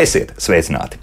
Esiet 0.00 0.32
sveicināti! 0.40 0.96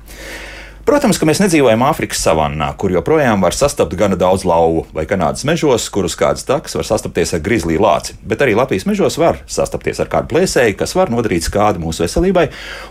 Protams, 0.88 1.18
ka 1.20 1.28
mēs 1.28 1.42
nedzīvojam 1.42 1.82
Āfrikas 1.84 2.22
savannā, 2.24 2.70
kur 2.80 2.94
joprojām 2.94 3.42
var 3.44 3.52
sastapt 3.52 3.92
gana 4.00 4.16
daudz 4.16 4.46
lauvu, 4.48 4.86
vai 4.96 5.04
Kanādas 5.04 5.44
mežos, 5.44 5.90
kurus 5.92 6.14
kāds 6.16 6.46
taks 6.48 6.78
var 6.80 6.86
sastapties 6.88 7.34
ar 7.36 7.42
grizlī 7.44 7.76
lāci. 7.76 8.14
Bet 8.24 8.40
arī 8.46 8.54
Latvijas 8.56 8.86
mežos 8.88 9.18
var 9.20 9.42
sastapties 9.52 10.00
ar 10.00 10.08
kādu 10.08 10.32
plēsēju, 10.32 10.78
kas 10.80 10.96
var 10.96 11.12
nodarīt 11.12 11.44
skādi 11.44 11.84
mūsu 11.84 12.06
veselībai 12.06 12.46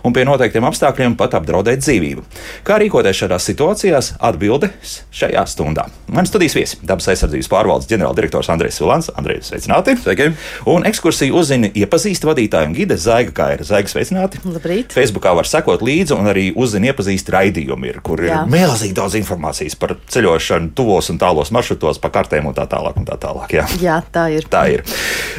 un 0.04 0.12
pie 0.12 0.26
noteiktiem 0.28 0.66
apstākļiem 0.68 1.14
pat 1.16 1.38
apdraudēt 1.38 1.80
dzīvību. 1.86 2.26
Kā 2.68 2.76
rīkoties 2.82 3.22
šādās 3.22 3.48
situācijās? 3.48 4.12
Atbildes 4.20 4.98
šajā 5.16 5.46
stundā. 5.48 5.88
Man 6.12 6.28
studijas 6.28 6.58
viesi- 6.60 6.76
dabas 6.92 7.08
aizsardzības 7.08 7.48
pārvaldes 7.48 7.88
ģenerāldirektors 7.88 8.52
Andrēs 8.52 8.76
Vilants. 8.76 9.08
Andrēs, 9.16 9.48
sveicināti! 9.48 9.96
Sveiki! 10.04 10.34
Un 10.66 10.84
ekskursiju 10.84 11.32
uzzina 11.40 11.72
iepazīst 11.72 12.28
vadītāju 12.28 12.66
un 12.66 12.76
gide 12.76 13.00
Zaiga 13.00 13.32
Kaira. 13.32 13.64
Zaiga, 13.64 13.88
sveicināti! 13.88 14.44
Labrīt! 14.44 14.92
Facebookā 14.92 15.34
var 15.34 15.48
sekot 15.48 15.80
līdzi 15.80 16.12
un 16.12 16.28
arī 16.28 16.52
uzzina 16.54 16.92
iepazīst 16.92 17.32
raidījumu 17.32 17.85
ir, 17.86 18.00
kur 18.04 18.22
ir 18.24 18.32
Jā. 18.32 18.42
milzīgi 18.50 18.96
daudz 18.96 19.16
informācijas 19.18 19.76
par 19.80 19.96
ceļošanu, 20.12 20.72
tuvos 20.76 21.10
un 21.12 21.20
tālos 21.22 21.52
maršrutos, 21.54 22.00
pa 22.02 22.10
kartēm 22.14 22.48
un 22.50 22.56
tā 22.56 22.66
tālāk. 22.70 22.98
Un 23.00 23.08
tā, 23.08 23.18
tālāk 23.22 23.56
jā. 23.56 23.66
Jā, 23.82 24.00
tā 24.12 24.28
ir. 24.34 24.46
Tā 24.52 24.66
ir. 24.72 24.84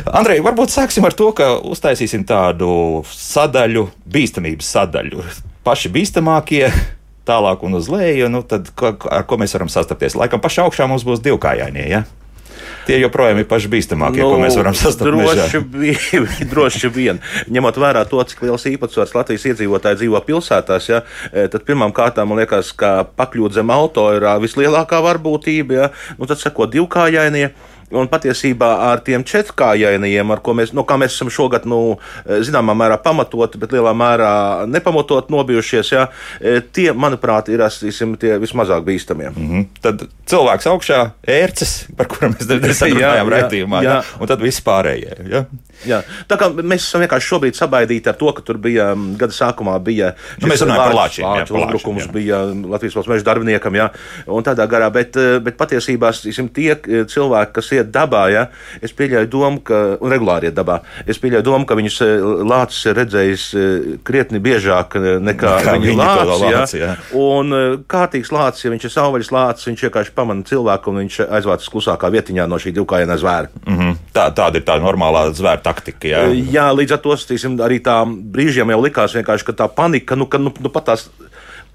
Andrej, 0.08 0.42
varbūt 0.46 0.74
sāksim 0.74 1.08
ar 1.08 1.16
to, 1.18 1.32
ka 1.38 1.56
uztaisīsim 1.68 2.26
tādu 2.28 2.70
sadaļu, 3.12 3.88
bīstamības 4.10 4.76
sadaļu. 4.78 5.26
Paši 5.68 5.92
bīstamākie, 5.92 6.64
tālāk 7.28 7.64
un 7.68 7.78
uz 7.80 7.90
leju, 7.92 8.30
nu 8.32 8.44
tad 8.48 8.72
ko, 8.78 8.94
ar 9.12 9.26
ko 9.28 9.40
mēs 9.42 9.56
varam 9.58 9.72
sastapties? 9.72 10.16
Laikam 10.20 10.44
pašā 10.44 10.68
augšā 10.68 10.88
mums 10.90 11.06
būs 11.08 11.24
divkājainie. 11.26 11.88
Ja? 11.92 12.06
Tie 12.88 13.00
joprojām 13.02 13.42
ir 13.42 13.48
paši 13.50 13.70
bīstamākie, 13.72 14.22
nu, 14.24 14.30
ko 14.34 14.42
mēs 14.42 14.58
varam 14.60 14.76
sastapt. 14.78 15.10
Droši, 15.12 15.62
vi- 15.74 16.48
droši 16.52 16.92
vien. 16.94 17.22
Ņemot 17.52 17.80
vērā 17.84 18.04
to, 18.10 18.22
cik 18.24 18.46
liels 18.48 18.68
īpatsvars 18.72 19.16
Latvijas 19.18 19.48
iedzīvotāji 19.52 20.02
dzīvo 20.04 20.22
pilsētās, 20.28 20.90
ja, 20.92 21.02
eh, 21.32 21.48
tad 21.52 21.66
pirmām 21.68 21.94
kārtām 21.96 22.32
man 22.32 22.42
liekas, 22.42 22.74
ka 22.78 23.02
pakļūt 23.18 23.58
zem 23.60 23.74
auto 23.76 24.08
ir 24.16 24.28
vislielākā 24.44 25.02
varbūtība. 25.04 25.82
Ja, 25.82 25.90
nu, 26.20 26.30
tad 26.30 26.40
seko 26.42 26.70
divkājainie. 26.72 27.52
Un 27.96 28.10
patiesībā 28.12 28.68
ar 28.90 29.00
tiem 29.00 29.24
četrkājainajiem, 29.24 30.32
ar 30.34 30.42
ko 30.44 30.52
mēs, 30.58 30.74
nu, 30.76 30.84
kā 30.84 30.98
mēs 31.00 31.14
esam 31.16 31.30
šogad, 31.32 31.64
nu, 31.70 31.98
zināmā 32.28 32.76
mērā 32.76 32.98
pamatoti, 33.00 33.60
bet 33.62 33.72
lielā 33.72 33.94
mērā 33.96 34.32
nepamatot 34.68 35.32
nobijušies, 35.32 35.92
ja, 35.96 36.08
eh, 36.42 36.60
tie, 36.60 36.90
manuprāt, 36.92 37.48
ir 37.54 37.64
esam, 37.64 38.18
tie 38.20 38.36
vismazāk 38.44 38.84
bīstamie. 38.84 39.30
Mm 39.32 39.48
-hmm. 39.48 39.66
Tad 39.82 40.04
cilvēks 40.28 40.68
augšā, 40.68 41.00
ērces, 41.24 41.88
par 41.96 42.12
kurām 42.12 42.36
mēs 42.36 42.48
Jā, 42.98 43.16
jā, 43.16 43.24
raidījumā, 43.30 43.82
jā. 43.84 43.96
jā. 43.96 44.04
Un 44.20 44.28
tad 44.28 44.42
viss 44.42 44.62
pārējie. 44.62 45.16
Ja? 45.30 45.46
Jā. 45.86 46.02
Tā 46.28 46.38
kā 46.40 46.50
mēs 46.50 46.88
esam 46.88 47.04
vienkārši 47.04 47.30
šobrīd 47.30 47.58
sabaidīti 47.58 48.10
ar 48.10 48.18
to, 48.18 48.32
ka 48.34 48.42
tur 48.46 48.58
bija 48.58 48.92
um, 48.96 49.12
gada 49.20 49.36
sākumā 49.36 49.78
bija 49.84 50.14
Nu, 50.42 50.50
mēs 50.50 50.64
runājam 50.64 50.82
par 50.82 50.96
lāču- 50.96 51.22
lāčiem, 51.22 51.24
jā, 51.24 51.44
lāču 51.44 51.54
lāčiem, 51.54 51.68
uzbrukums, 51.68 52.08
jā. 52.08 52.12
bija 52.12 52.40
Latvijas 52.74 52.98
valsts 52.98 53.12
meža 53.12 53.28
darbiniekam, 53.28 53.78
jā, 53.78 53.90
un 54.28 54.48
tādā 54.48 54.66
garā, 54.70 54.90
bet, 54.94 55.18
eh, 55.22 55.38
bet 55.44 55.58
patiesībā 55.60 56.12
tiksim, 56.18 56.50
tie 56.54 56.72
eh, 56.74 57.06
cilvēki, 57.06 57.54
kas 57.54 57.72
iet 57.78 57.92
dabā, 57.94 58.24
jā, 58.34 58.44
es 58.84 58.94
pieļauju 58.98 59.30
domu, 59.32 59.62
ka, 59.66 59.82
regulāri 60.02 60.50
iet 60.50 60.58
dabā, 60.58 60.80
es 61.06 61.20
pieļauju 61.22 61.46
domu, 61.46 61.68
ka 61.70 61.78
viņus 61.80 62.00
eh, 62.06 62.28
lācis 62.48 62.90
ir 62.90 62.98
redzējis 63.02 63.46
eh, 63.54 63.88
krietni 64.08 64.42
biežāk 64.44 64.98
eh, 65.00 65.08
nekā 65.24 65.54
viņi 65.78 65.94
to 65.94 65.98
lācis, 66.02 66.44
jā. 66.44 66.62
lāci, 66.62 66.82
jā. 66.82 66.92
Un 67.18 67.58
kārtīgs 67.90 68.34
lācis, 68.34 68.66
ja 68.66 68.74
viņš 68.74 68.88
ir 68.88 68.94
savvaļas 68.94 69.32
lācis, 69.36 69.70
viņš 69.72 69.86
vienkārši 69.88 70.16
pamana 70.18 70.48
cilvēku 70.48 70.94
un 70.94 71.02
viņš 71.04 71.20
aizvāc 71.40 71.68
klusākā 71.74 72.12
vietiņā 72.14 72.48
no 72.50 72.60
šī 72.62 72.74
divkājienā 72.78 73.18
zvēra. 73.22 73.52
Mm 73.66 73.80
-hmm. 73.80 73.96
tā, 74.16 74.28
tāda 74.36 74.62
ir 74.62 74.66
tā 74.68 74.78
normālā 74.82 75.28
zvēra 75.36 75.62
taktika. 75.64 76.08
Ja? 76.08 76.26
Jā, 76.32 76.68
līdz 76.76 76.98
ar 76.98 77.04
to 77.04 77.18
stīsim, 77.18 77.58
arī 77.64 77.80
tā 77.84 78.00
brīžiem 78.06 78.72
jau 78.72 78.82
likās, 78.84 79.16
vienkārši, 79.18 79.50
ka 79.52 79.58
tā 79.64 79.70
panika, 79.70 80.16
nu, 80.16 80.26
ka 80.26 80.38
nu, 80.42 80.54
nu, 80.60 80.70
pat 80.74 80.92
tās. 80.92 81.10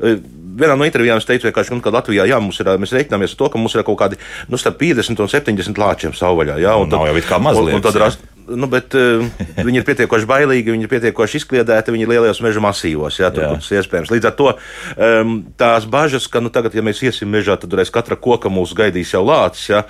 Vienā 0.03 0.75
no 0.77 0.85
intervijām 0.85 1.21
es 1.21 1.25
teicu, 1.25 1.47
vienkārši, 1.49 1.73
nu, 1.73 1.81
ka 1.81 1.93
Latvijā 1.95 2.27
jā, 2.29 2.37
ir, 2.37 2.69
mēs 2.83 2.93
reiķināmies 2.93 3.33
ar 3.33 3.39
to, 3.41 3.49
ka 3.55 3.61
mums 3.61 3.73
ir 3.73 3.85
kaut 3.87 3.97
kādi 4.03 4.19
nu, 4.53 4.59
starp 4.61 4.77
50 4.83 5.23
un 5.25 5.31
70 5.33 5.81
lāčiem 5.81 6.13
savvaļā. 6.17 6.59
Jā, 6.61 6.75
Nu, 6.83 6.91
nav 6.93 7.07
jau 7.09 7.15
it 7.17 7.29
kā 7.29 7.39
maz 7.41 7.57
un, 7.57 7.65
un 7.65 7.71
liekas, 7.71 7.87
tad 7.87 7.97
jā. 7.97 8.03
rast, 8.03 8.27
nu, 8.51 8.69
bet, 8.69 8.93
uh, 8.99 9.25
viņi 9.57 9.81
ir 9.81 9.87
pietiekoši 9.87 10.29
bailīgi, 10.29 10.75
viņi 10.75 10.85
ir 10.85 10.93
pietiekoši 10.93 11.41
izkliedēti, 11.41 11.95
viņi 11.95 12.05
ir 12.05 12.13
lielajos 12.13 12.43
meža 12.45 12.65
masīvos, 12.65 13.17
jā, 13.23 13.33
tur, 13.33 13.47
Jā. 13.47 13.55
tas 13.63 13.71
iespējams. 13.81 14.13
Līdz 14.13 14.29
ar 14.29 14.37
to 14.43 14.51
um, 14.53 15.35
tās 15.63 15.89
bažas, 15.89 16.29
ka 16.29 16.45
nu, 16.45 16.53
tagad, 16.53 16.77
ja 16.77 16.85
mēs 16.85 17.01
iesim 17.07 17.33
mežā, 17.33 17.57
tad 17.63 17.73
reiz 17.79 17.93
katra 17.95 18.19
koka 18.21 18.53
mūs 18.53 18.77
gaidīs 18.77 19.15
jau 19.17 19.25
lācis, 19.25 19.71
jā, 19.73 19.85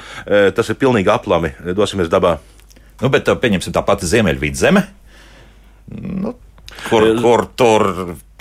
tas 0.54 0.70
ir 0.70 0.78
pilnīgi 0.78 1.10
aplami. 1.10 1.56
Dosimies 1.74 2.12
dabā. 2.12 2.36
Nu, 3.02 3.10
bet 3.10 3.26
pieņemsim 3.26 3.74
tā 3.74 3.82
pati 3.82 4.06
Ziemeļvidu 4.06 4.62
zeme. 4.62 4.84
Nu, 5.90 6.36
kur, 6.86 7.08
kur 7.18 7.48
tur 7.58 7.88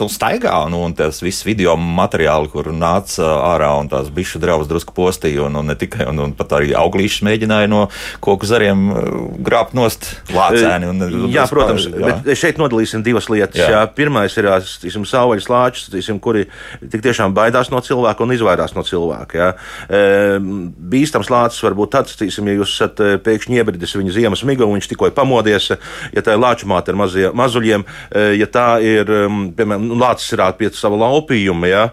tu 0.02 0.10
staigā, 0.12 0.56
nu, 0.72 0.82
un 0.88 0.96
tas 0.98 1.22
viss 1.22 1.46
video 1.46 1.76
materiāli, 1.78 2.50
kur 2.52 2.72
nāca 2.74 3.28
ārā 3.52 3.72
un 3.80 3.90
tās 3.92 4.10
bišu 4.14 4.42
draudz 4.42 4.70
drusku 4.70 4.96
postīja, 4.98 5.46
un, 5.48 5.60
un 5.62 5.70
ne 5.72 5.78
tikai, 5.78 6.08
un, 6.10 6.24
un 6.26 6.36
pat 6.38 6.58
arī 6.58 6.74
auglīšus 6.78 7.26
mēģināja 7.28 7.70
no 7.72 7.84
koku 8.24 8.50
zariem 8.50 8.88
uh, 8.90 9.10
grābt 9.46 9.76
nost 9.78 10.10
lācēni. 10.34 10.90
Un, 10.90 11.04
Jā, 11.32 11.44
drusku 11.46 11.56
protams, 11.56 11.88
jā. 11.92 12.16
bet 12.24 12.40
šeit 12.40 12.62
nodalīsim 12.62 13.06
divas 13.06 13.30
lietas. 13.32 13.62
Jā. 13.62 13.70
Jā. 13.76 13.82
Pirmais 13.96 14.36
ir 14.40 14.50
tiksim, 14.82 15.06
savvaļas 15.08 15.50
lāčus, 15.52 15.90
tiksim, 15.94 16.20
kuri 16.24 16.48
tik 16.82 17.04
tiešām 17.06 17.36
baidās 17.38 17.72
no 17.74 17.82
cilvēka 17.84 18.26
un 18.26 18.36
izvairās 18.36 18.76
no 18.78 18.84
cilvēka. 18.88 19.38
Jā. 19.38 19.50
E, 19.86 20.02
bīstams 20.92 21.32
lācis 21.32 21.64
var 21.66 21.78
būt 21.78 21.94
tāds, 21.96 22.18
tiksim, 22.20 22.50
ja 22.50 22.58
jūs 22.60 22.76
esat 22.76 23.02
e, 23.04 23.14
pēkšņi 23.24 23.62
iebridis 23.62 23.96
viņa 23.98 24.16
ziemas 24.18 24.46
migu 24.48 24.66
un 24.68 24.78
viņš 24.78 24.90
tikko 24.92 25.10
ir 25.10 25.16
pamodies, 25.18 25.72
ja 26.16 26.26
tā 26.26 26.36
ir 26.36 26.42
lāču 26.42 26.70
māte 26.72 26.94
ar 26.94 27.00
mazie, 27.00 27.30
mazuļiem, 27.38 27.86
e, 28.10 28.26
ja 28.40 28.50
tā 28.52 28.68
ir, 28.86 29.12
um, 29.28 29.44
piemēram, 29.56 29.91
nu, 29.92 30.00
lācis 30.02 30.32
ir 30.36 30.44
pie 30.60 30.72
sava 30.76 31.00
laupījuma. 31.02 31.70
Jā. 31.70 31.86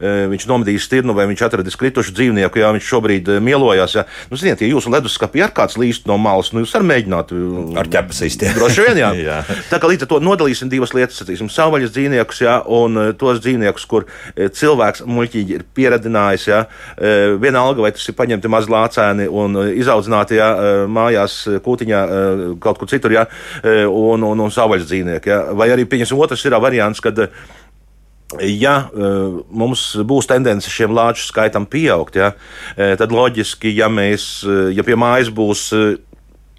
E, 0.00 0.14
Viņš 0.26 0.46
nomedīs 0.50 0.84
stirnu, 0.86 1.14
vai 1.16 1.28
viņš 1.30 1.44
atradis 1.46 1.78
kritušu 1.78 2.12
dzīvnieku, 2.16 2.60
jā, 2.60 2.72
viņš 2.76 2.88
šobrīd 2.90 3.30
e, 3.32 3.38
mielojās. 3.44 3.94
Jā. 3.96 4.06
Nu, 4.30 4.38
ziniet, 4.40 4.60
ja 4.60 4.68
jūsu 4.68 4.92
leduskapī 4.92 5.44
ir 5.44 5.54
kāds 5.56 5.78
līst 5.80 6.08
no 6.10 6.18
malas, 6.20 6.52
nu, 6.52 6.64
jūs 6.64 6.74
varat 6.76 6.90
mēģināt. 6.90 7.32
Ar 7.80 7.90
ķepas 7.92 8.22
iztiek. 8.26 8.56
Droši 8.58 8.86
vien, 8.88 9.02
jā. 9.02 9.12
Jā. 9.26 9.40
Tā 9.70 9.78
kā 9.82 9.88
līdz 9.90 10.04
ar 10.04 10.10
to 10.10 10.18
nodalīsim 10.22 10.68
divas 10.70 10.92
lietas, 10.94 11.18
tātad 11.18 11.50
savvaļas 11.50 11.92
dzīvniekus, 11.94 12.42
jā, 12.44 12.56
un 12.76 13.00
eh, 13.00 13.10
tos 13.18 13.40
dzīvniekus, 13.42 13.86
kur 13.90 14.06
eh, 14.06 14.50
cilvēks 14.52 15.04
muļķīgi 15.08 15.56
ir 15.56 15.64
pieradinājis, 15.76 16.46
jā, 16.50 16.60
eh, 16.96 17.34
vienalga, 17.42 17.82
vai 17.84 17.92
tas 17.96 18.06
ir 18.06 18.16
paņemti 18.18 18.50
maz 18.52 18.68
lācēni 18.70 19.28
un 19.32 19.60
eh, 19.62 19.72
izaudzināti, 19.80 20.38
jā, 20.38 20.48
eh, 20.52 20.80
mājās, 20.98 21.38
eh, 21.50 21.60
kūtiņā, 21.64 22.02
eh, 22.06 22.46
kaut 22.62 22.80
kur 22.82 22.90
citur, 22.92 23.14
jā, 23.16 23.26
eh, 23.62 23.84
un, 23.86 24.26
un, 24.30 24.46
un 24.46 24.54
savvaļas 24.54 24.88
dzīvnieki, 24.90 25.32
jā. 25.32 25.42
Vai 25.58 25.70
arī, 25.74 25.88
pieņemsim, 25.90 26.20
otrs 26.22 26.44
ir 26.46 26.58
variants, 26.62 27.02
kad 27.04 27.24
eh, 27.24 27.46
Ja 28.42 28.88
uh, 28.90 29.36
mums 29.54 29.82
būs 30.02 30.26
tendence 30.26 30.70
šiem 30.72 30.90
lāču 30.96 31.22
skaitam 31.28 31.62
pieaugt, 31.70 32.16
ja, 32.18 32.32
eh, 32.74 32.96
tad 32.98 33.14
loģiski, 33.14 33.70
ja 33.78 33.86
mēs, 33.86 34.24
eh, 34.42 34.72
ja 34.74 34.82
pie 34.82 34.96
mājas 34.98 35.30
būs 35.30 35.62
eh, 35.76 35.84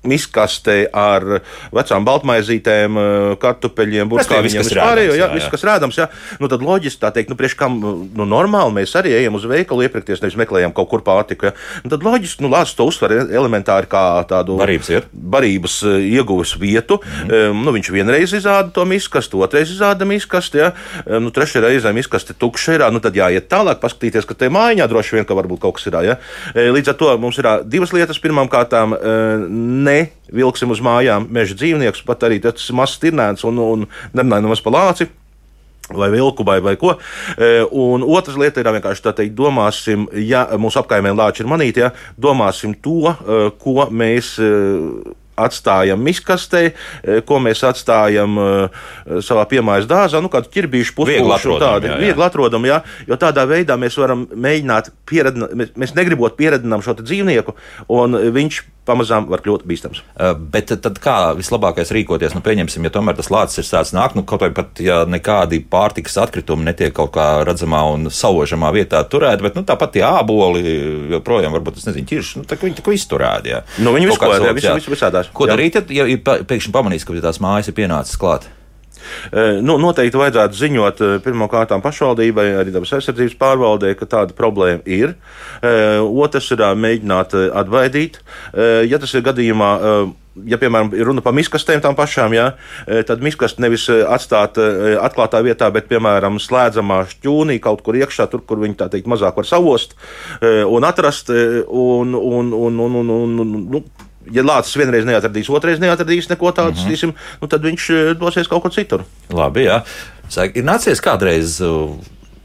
miskastē 0.07 0.77
ar 0.95 1.41
vecām 1.75 2.05
baltmaizītēm, 2.07 2.99
eh, 3.01 3.35
kartupeļiem, 3.41 4.13
kas 4.15 4.31
vispārējo, 4.31 5.13
rādams, 5.13 5.17
jā, 5.17 5.25
jā, 5.25 5.29
viss, 5.33 5.47
jā. 5.47 5.53
kas 5.55 5.65
rādams, 5.67 5.99
jā, 5.99 6.07
nu 6.41 6.51
tad 6.51 6.65
loģiski 6.65 7.01
tā 7.03 7.11
teikt, 7.15 7.31
nu 7.33 7.39
priekš 7.39 7.57
kam, 7.59 7.79
nu 8.17 8.27
normāli 8.27 8.79
mēs 8.79 8.95
arī 8.99 9.15
ejam 9.19 9.37
uz 9.39 9.47
veikalu 9.49 9.87
iepirkties, 9.87 10.23
nevis 10.23 10.39
meklējam 10.39 10.73
kaut 10.75 10.89
kur 10.91 11.03
pārtiku, 11.05 11.51
ja. 11.51 11.53
Nu, 11.83 11.91
tad 11.93 12.05
loģiski, 12.07 12.45
nu 12.45 12.51
lācis 12.53 12.77
to 12.77 12.87
uzsver 12.87 13.13
elementāri 13.27 13.89
kā 13.91 14.03
tādu 14.29 14.57
Barības 14.59 14.91
vietu. 14.93 15.11
barības 15.13 15.79
eh, 15.83 15.99
ieguves 16.17 16.55
vietu. 16.59 16.97
Mm 16.97 17.29
-hmm. 17.29 17.63
nu, 17.63 17.71
viņš 17.71 17.91
vienreiz 17.91 18.33
izrāda 18.33 18.71
to 18.71 18.85
miskastu, 18.85 19.41
otrreiz 19.41 19.71
izrāda 19.71 20.05
miskastu, 20.05 20.57
ja? 20.57 20.71
Em, 21.05 21.23
nu, 21.23 21.31
trešajā 21.33 21.63
reizē 21.65 21.93
miskaste 21.95 22.33
tukša 22.37 22.77
ir. 22.77 22.85
Nu, 22.93 23.01
tad 23.03 23.17
jāiet 23.17 23.49
tālāk, 23.51 23.81
paskatīties, 23.81 24.27
ka 24.27 24.37
te 24.37 24.49
mājiņā 24.53 24.87
droši 24.89 25.17
vien 25.17 25.27
ka 25.27 25.37
varbūt 25.37 25.61
kaut 25.63 25.77
kas 25.77 25.89
ir. 25.89 25.99
Ja? 26.05 26.17
E, 26.53 26.67
Līdz 26.73 26.93
ar 26.93 26.97
to 26.99 27.11
mums 27.21 27.39
ir 27.41 27.49
divas 27.65 27.93
lietas. 27.95 28.21
Pirmām 28.23 28.49
kārtām, 28.51 28.95
e, 28.95 29.15
ne 29.97 30.33
vilksim 30.33 30.73
uz 30.73 30.81
mājām 30.83 31.29
meža 31.33 31.57
dzīvniekus, 31.57 32.05
pat 32.07 32.27
arī 32.27 32.41
tas 32.43 32.69
mazs 32.75 32.99
tirnēns 33.03 33.45
un, 33.47 33.61
un 33.63 33.87
nerunājam 34.13 34.49
nemaz 34.49 34.63
par 34.63 34.77
lāci 34.77 35.09
vai 35.93 36.09
vilku, 36.11 36.43
vai, 36.43 36.59
vai 36.61 36.75
ko. 36.75 36.97
E, 37.37 37.67
Un 37.71 38.03
otrs 38.03 38.37
lieta 38.39 38.61
ir 38.61 38.71
vienkārši 38.75 39.05
tā 39.05 39.13
teikt, 39.15 39.37
domāsim, 39.37 40.07
ja 40.19 40.45
mūsu 40.59 40.81
apkaimē 40.81 41.13
lāči 41.15 41.43
ir 41.43 41.51
manīti, 41.51 41.83
ja, 41.85 41.93
domāsim 42.19 42.75
to, 42.81 43.13
e, 43.13 43.47
ko 43.61 43.87
mēs. 43.91 44.35
e, 44.39 45.15
Atstājam 45.37 46.01
miskastē, 46.01 46.63
e, 47.05 47.19
ko 47.21 47.37
mēs 47.37 47.59
atstājam 47.61 48.39
uh, 48.41 48.79
savā 49.21 49.43
piemājas 49.45 49.85
dārzā, 49.85 50.17
nu, 50.17 50.31
kādu 50.33 50.49
ķirbīšu 50.49 50.95
atrodam, 51.35 51.85
jā, 51.85 51.91
jā. 51.91 51.97
viegli 52.01 52.25
atrodam, 52.25 52.65
jā, 52.65 52.79
jo 53.05 53.19
tādā 53.21 53.43
veidā 53.45 53.77
mēs 53.77 53.99
varam 54.01 54.23
mēģināt 54.33 54.89
pieredzināt, 55.05 55.53
mēs, 55.53 55.69
mēs 55.77 55.93
negribot 55.93 56.33
pieredzinām 56.41 56.81
šo 56.81 56.97
dzīvnieku, 57.03 57.53
un 57.93 58.17
viņš 58.33 58.59
pamazām 58.87 59.27
var 59.31 59.43
kļūt 59.45 59.65
bīstams. 59.67 60.01
Uh, 60.15 60.33
Bet 60.37 60.71
tad 60.83 60.99
kā 61.03 61.17
vislabākais 61.37 61.91
rīkoties? 61.95 62.35
Nu, 62.37 62.41
pieņemsim, 62.45 62.85
ja 62.87 62.93
tomēr 62.93 63.17
tas 63.19 63.29
lācis 63.33 63.61
ir 63.61 63.67
sācis 63.67 63.95
nākt, 63.95 64.17
nu, 64.17 64.23
kaut 64.27 64.45
vai 64.45 64.51
pat, 64.55 64.79
ja 64.83 65.01
nekādi 65.09 65.61
pārtikas 65.67 66.17
atkritumi 66.23 66.67
netiek 66.67 66.95
kaut 66.95 67.13
kā 67.17 67.27
redzamā 67.47 67.83
un 67.93 68.09
saužamā 68.13 68.71
vietā 68.75 69.03
turēti, 69.07 69.45
bet 69.45 69.59
nu, 69.59 69.65
tāpat 69.67 69.95
tie 69.97 70.05
āboli 70.07 70.63
joprojām, 71.17 71.55
varbūt, 71.57 71.81
es 71.81 71.89
nezinu, 71.89 72.07
ķirši, 72.09 72.41
nu, 72.41 72.47
tā, 72.49 72.59
viņi 72.61 72.97
izturēti. 72.97 73.53
Jā. 73.53 73.63
Nu, 73.83 73.93
viņi 73.95 74.11
visu 74.11 74.21
ko 74.21 74.33
jā, 74.33 74.53
visu- 74.57 74.75
visu 74.79 74.93
visādās. 74.93 75.31
Ko 75.33 75.47
Jā. 75.47 75.55
darīt, 75.55 75.79
ja, 75.93 76.05
ja 76.07 76.17
pēkšņi 76.17 76.73
pamanīs, 76.75 77.05
ka 77.07 77.17
tās 77.23 77.41
mājas 77.43 77.69
ir 77.71 77.77
pienācis 77.77 78.19
klāt? 78.19 78.47
Nu, 79.63 79.77
noteikti 79.81 80.19
vajadzētu 80.19 80.61
ziņot 80.61 81.03
pirmkārt 81.25 81.73
pašvaldībai, 81.83 82.47
arī 82.61 82.75
dabas 82.75 82.93
aizsardzības 82.97 83.37
pārvaldē, 83.39 83.93
ka 83.99 84.09
tāda 84.09 84.37
problēma 84.37 84.83
ir. 84.85 85.17
Otrs 86.07 86.51
ir 86.55 86.63
mēģināt 86.77 87.35
atbaidīt. 87.63 88.21
Ja 88.87 89.01
tas 89.01 89.13
ir 89.17 89.25
gadījumā 89.27 89.73
ja, 90.45 90.57
piemēram, 90.61 90.91
runa 91.07 91.23
par 91.25 91.35
miskastēm 91.37 91.81
tām 91.83 91.95
pašām, 91.97 92.35
jā, 92.35 92.47
tad 93.09 93.23
miskastu 93.25 93.63
nevis 93.63 93.87
atstāt 93.89 94.59
atklātā 95.01 95.41
vietā, 95.45 95.69
bet, 95.73 95.87
piemēram, 95.91 96.39
slēdzamā 96.41 97.03
šķūnī 97.13 97.59
kaut 97.63 97.83
kur 97.85 97.97
iekšā, 97.97 98.27
tur, 98.31 98.43
kur 98.47 98.61
viņi 98.61 98.77
tā 98.81 98.89
teikt 98.93 99.09
mazāk 99.09 99.39
var 99.39 99.49
savost 99.49 99.97
un 100.41 100.87
atrast. 100.87 101.31
Un, 101.67 102.13
un, 102.17 102.53
un, 102.53 102.79
un, 102.79 102.99
un, 103.01 103.15
un, 103.17 103.39
un, 103.43 103.65
nu, 103.73 103.83
ja 104.33 104.43
Lācis 104.45 104.77
vienreiz 104.79 105.07
neatradīs, 105.07 105.49
otrreiz 105.53 105.81
neatradīs 105.83 106.29
neko 106.31 106.51
tādu, 106.51 106.75
mm 106.75 106.83
-hmm. 106.83 106.91
Tīsim, 106.91 107.13
nu, 107.41 107.47
tad 107.47 107.65
viņš 107.65 107.89
dosies 108.19 108.47
kaut 108.47 108.61
kur 108.61 108.73
citur. 108.73 109.03
Labi, 109.33 109.67
jā. 109.67 109.81
Ir 110.53 110.63
nācies 110.63 111.01
kādreiz 111.01 111.61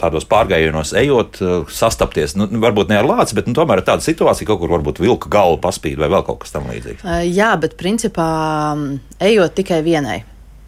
tādos 0.02 0.26
pārgājienos 0.26 0.92
ejot, 0.98 1.38
sastapties. 1.70 2.34
Nu, 2.34 2.48
varbūt 2.62 2.90
ne 2.90 2.98
ar 2.98 3.06
lāci, 3.06 3.36
bet 3.38 3.46
nu, 3.46 3.54
tomēr 3.54 3.82
ir 3.82 3.86
tāda 3.86 4.02
situācija, 4.02 4.46
ka 4.46 4.52
kaut 4.52 4.64
kur 4.64 4.74
varbūt 4.74 5.00
vilka 5.02 5.30
galva 5.30 5.60
paspīd 5.62 5.98
vai 5.98 6.10
vēl 6.10 6.26
kaut 6.26 6.42
kas 6.42 6.54
tamlīdzīgs. 6.56 7.06
Jā, 7.30 7.54
bet 7.56 7.78
principā 7.78 8.28
ejot 9.20 9.54
tikai 9.54 9.82
vienai. 9.86 10.22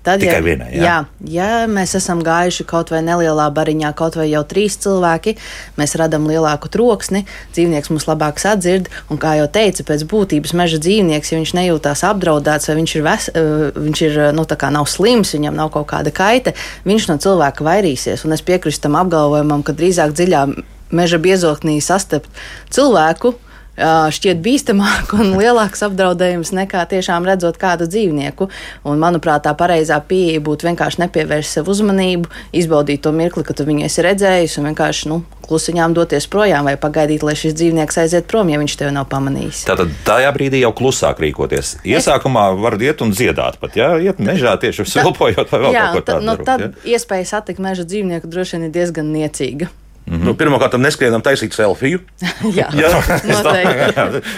Tad, 0.04 0.20
Tikai 0.20 0.36
ja, 0.36 0.44
vienai. 0.44 0.66
Jā. 0.76 0.84
jā, 0.84 0.96
ja 1.32 1.48
mēs 1.70 1.94
esam 1.96 2.20
gājuši 2.24 2.66
kaut 2.68 2.90
vai 2.92 3.00
nelielā 3.06 3.46
bariņā, 3.56 3.94
kaut 3.96 4.18
vai 4.20 4.26
jau 4.28 4.42
trīs 4.44 4.76
cilvēki, 4.82 5.32
mēs 5.80 5.96
radām 5.96 6.26
lielāku 6.28 6.68
troksni, 6.68 7.22
dzīvnieks 7.56 7.88
mums 7.88 8.04
labāk 8.10 8.42
sadzird. 8.42 8.90
Un, 9.08 9.20
kā 9.22 9.32
jau 9.38 9.46
teicu, 9.48 9.86
pēc 9.88 10.04
būtības 10.10 10.52
meža 10.60 10.80
dzīvnieks, 10.84 11.32
ja 11.32 11.40
viņš 11.40 11.54
nejūtās 11.56 12.04
apdraudēts 12.10 12.68
vai 12.68 12.76
viņš 12.82 12.94
ir, 12.98 13.06
ves, 13.06 13.30
eh, 13.32 13.64
viņš 13.78 14.04
ir 14.10 14.20
nu, 14.36 14.44
nav 14.76 14.90
slims, 14.92 15.32
viņam 15.38 15.56
nav 15.56 15.72
kaut 15.72 15.88
kāda 15.94 16.12
kaita, 16.12 16.52
viņš 16.84 17.08
no 17.08 17.16
cilvēka 17.24 17.64
vairīsies. 17.64 18.26
Un 18.28 18.36
es 18.36 18.44
piekrītu 18.44 18.84
tam 18.84 19.00
apgalvojumam, 19.00 19.64
ka 19.64 19.72
drīzāk 19.72 20.12
dziļā 20.12 20.44
meža 20.92 21.18
biezoknī 21.18 21.80
sastapt 21.80 22.28
cilvēku 22.68 23.34
šķiet 23.76 24.42
bīstamāk 24.44 25.14
un 25.18 25.34
lielāks 25.40 25.82
apdraudējums 25.86 26.54
nekā 26.54 26.84
tiešām 26.90 27.26
redzot 27.26 27.58
kādu 27.60 27.88
dzīvnieku. 27.90 28.48
Un, 28.86 29.00
manuprāt, 29.02 29.44
tā 29.46 29.54
pareizā 29.58 29.98
pieeja 30.06 30.42
būtu 30.44 30.70
vienkārši 30.70 31.04
nepievērst 31.04 31.58
sev 31.58 31.70
uzmanību, 31.72 32.30
izbaudīt 32.54 33.04
to 33.04 33.14
mirkli, 33.14 33.44
kad 33.46 33.64
viņu 33.64 33.86
esi 33.88 34.04
redzējis, 34.06 34.58
un 34.60 34.70
vienkārši 34.70 35.10
nu, 35.10 35.20
klusiņām 35.44 35.94
doties 35.96 36.26
projām 36.30 36.68
vai 36.68 36.76
pagaidīt, 36.80 37.24
lai 37.26 37.36
šis 37.38 37.56
dzīvnieks 37.58 38.00
aiziet 38.04 38.28
prom, 38.30 38.48
ja 38.52 38.60
viņš 38.62 38.78
tevi 38.80 38.94
nav 38.96 39.08
pamanījis. 39.12 39.64
Tātad 39.68 39.92
tajā 40.06 40.32
brīdī 40.36 40.62
jau 40.62 40.72
klusāk 40.76 41.20
rīkoties. 41.24 41.76
Iesākumā 41.84 42.46
var 42.60 42.78
iet 42.80 43.04
un 43.04 43.12
dziedāt 43.14 43.60
pat, 43.60 43.76
ja 43.78 43.94
iet 44.00 44.22
mežā 44.24 44.56
tieši 44.60 44.88
svilpojot 44.94 45.52
vai 45.52 45.62
vēl 45.66 45.76
jā, 45.76 45.86
kaut 45.86 45.98
ko 45.98 46.06
tādu. 46.12 46.28
Nu, 46.30 46.36
tad 46.40 46.64
ja? 46.64 46.72
iespēja 46.96 47.34
satikt 47.36 47.62
meža 47.64 47.84
dzīvnieku 47.88 48.30
droši 48.30 48.56
vien 48.56 48.68
ir 48.70 48.76
diezgan 48.78 49.12
niecīga. 49.12 49.70
Mm 50.06 50.14
-hmm. 50.14 50.24
nu, 50.24 50.34
Pirmkārt, 50.34 50.76
neskrienam 50.78 51.22
taisīt 51.22 51.54
selfiju. 51.56 51.98
jā, 52.58 52.68
jā. 52.76 52.88
noteikti. 53.24 54.20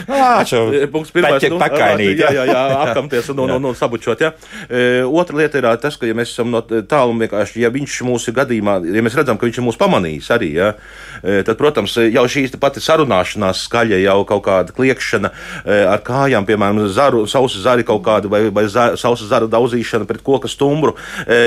E, 0.76 0.86
punkts 0.86 1.10
pirmais. 1.10 1.42
Nu, 1.50 1.58
pakainīt, 1.58 2.18
jā, 2.20 2.30
jā, 2.34 2.44
jā, 2.46 2.60
apkamties 2.82 3.28
un, 3.28 3.38
un, 3.38 3.50
un, 3.50 3.64
un 3.64 3.74
sabučot. 3.74 4.20
Jā. 4.20 4.32
E, 4.70 5.02
otra 5.04 5.36
lieta 5.36 5.58
ir 5.58 5.66
tas, 5.82 5.96
ka, 5.96 6.06
ja 6.06 6.14
mēs 6.14 6.30
esam 6.32 6.50
no 6.50 6.60
tālu 6.62 7.16
vienkārši, 7.18 7.60
ja 7.60 7.70
viņš 7.70 7.96
mūsu 8.06 8.32
gadījumā, 8.36 8.78
ja 8.94 9.02
mēs 9.02 9.16
redzam, 9.18 9.38
ka 9.38 9.46
viņš 9.46 9.58
ir 9.58 9.66
mūs 9.66 9.78
pamanījis 9.80 10.30
arī, 10.34 10.52
jā, 10.54 10.72
e, 11.22 11.42
tad, 11.42 11.56
protams, 11.56 11.96
jau 11.96 12.24
šīs 12.30 12.56
pati 12.60 12.80
sarunāšanās 12.80 13.64
skaļa, 13.66 13.98
jau 14.04 14.24
kaut 14.28 14.44
kāda 14.46 14.74
kliekšana 14.76 15.30
ar 15.66 16.02
kājām, 16.06 16.46
piemēram, 16.46 16.88
zaru, 16.88 17.26
sausa 17.26 17.60
zari 17.60 17.84
kaut 17.84 18.04
kāda 18.06 18.30
vai, 18.30 18.50
vai 18.50 18.66
za, 18.68 18.96
sausa 18.96 19.26
zara 19.26 19.46
daudzīšana 19.50 20.06
pret 20.06 20.22
koka 20.22 20.48
stumbru, 20.48 20.96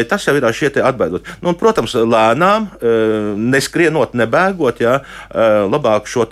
tas 0.10 0.28
jau 0.28 0.36
ir 0.36 0.48
šie 0.54 0.70
te 0.70 0.84
atbaidot. 0.84 1.26
Nu, 1.42 1.54
un, 1.54 1.56
protams, 1.60 1.96
lēnām, 1.96 2.68
neskrienot 3.38 4.09
bēgot, 4.14 4.18
nebēgot, 4.18 4.80
jā, 4.82 5.00
labāk 5.70 6.08
šo 6.10 6.26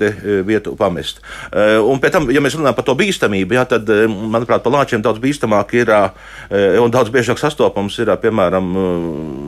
vietu 0.47 0.75
pamest. 0.77 1.21
Un 1.53 2.01
pēc 2.01 2.11
tam, 2.17 2.29
ja 2.33 2.41
mēs 2.43 2.57
runājam 2.57 2.75
par 2.77 2.85
to 2.87 2.95
bīstamību, 2.97 3.57
jā, 3.57 3.65
tad, 3.69 3.87
manuprāt, 4.07 4.63
par 4.63 4.73
lāčiem 4.73 5.01
daudz 5.05 5.21
bīstamāk 5.23 5.73
ir 5.77 5.93
un 6.81 6.91
daudz 6.91 7.09
biežāk 7.13 7.39
sastopams 7.39 7.97
ir, 8.01 8.11
piemēram, 8.21 8.67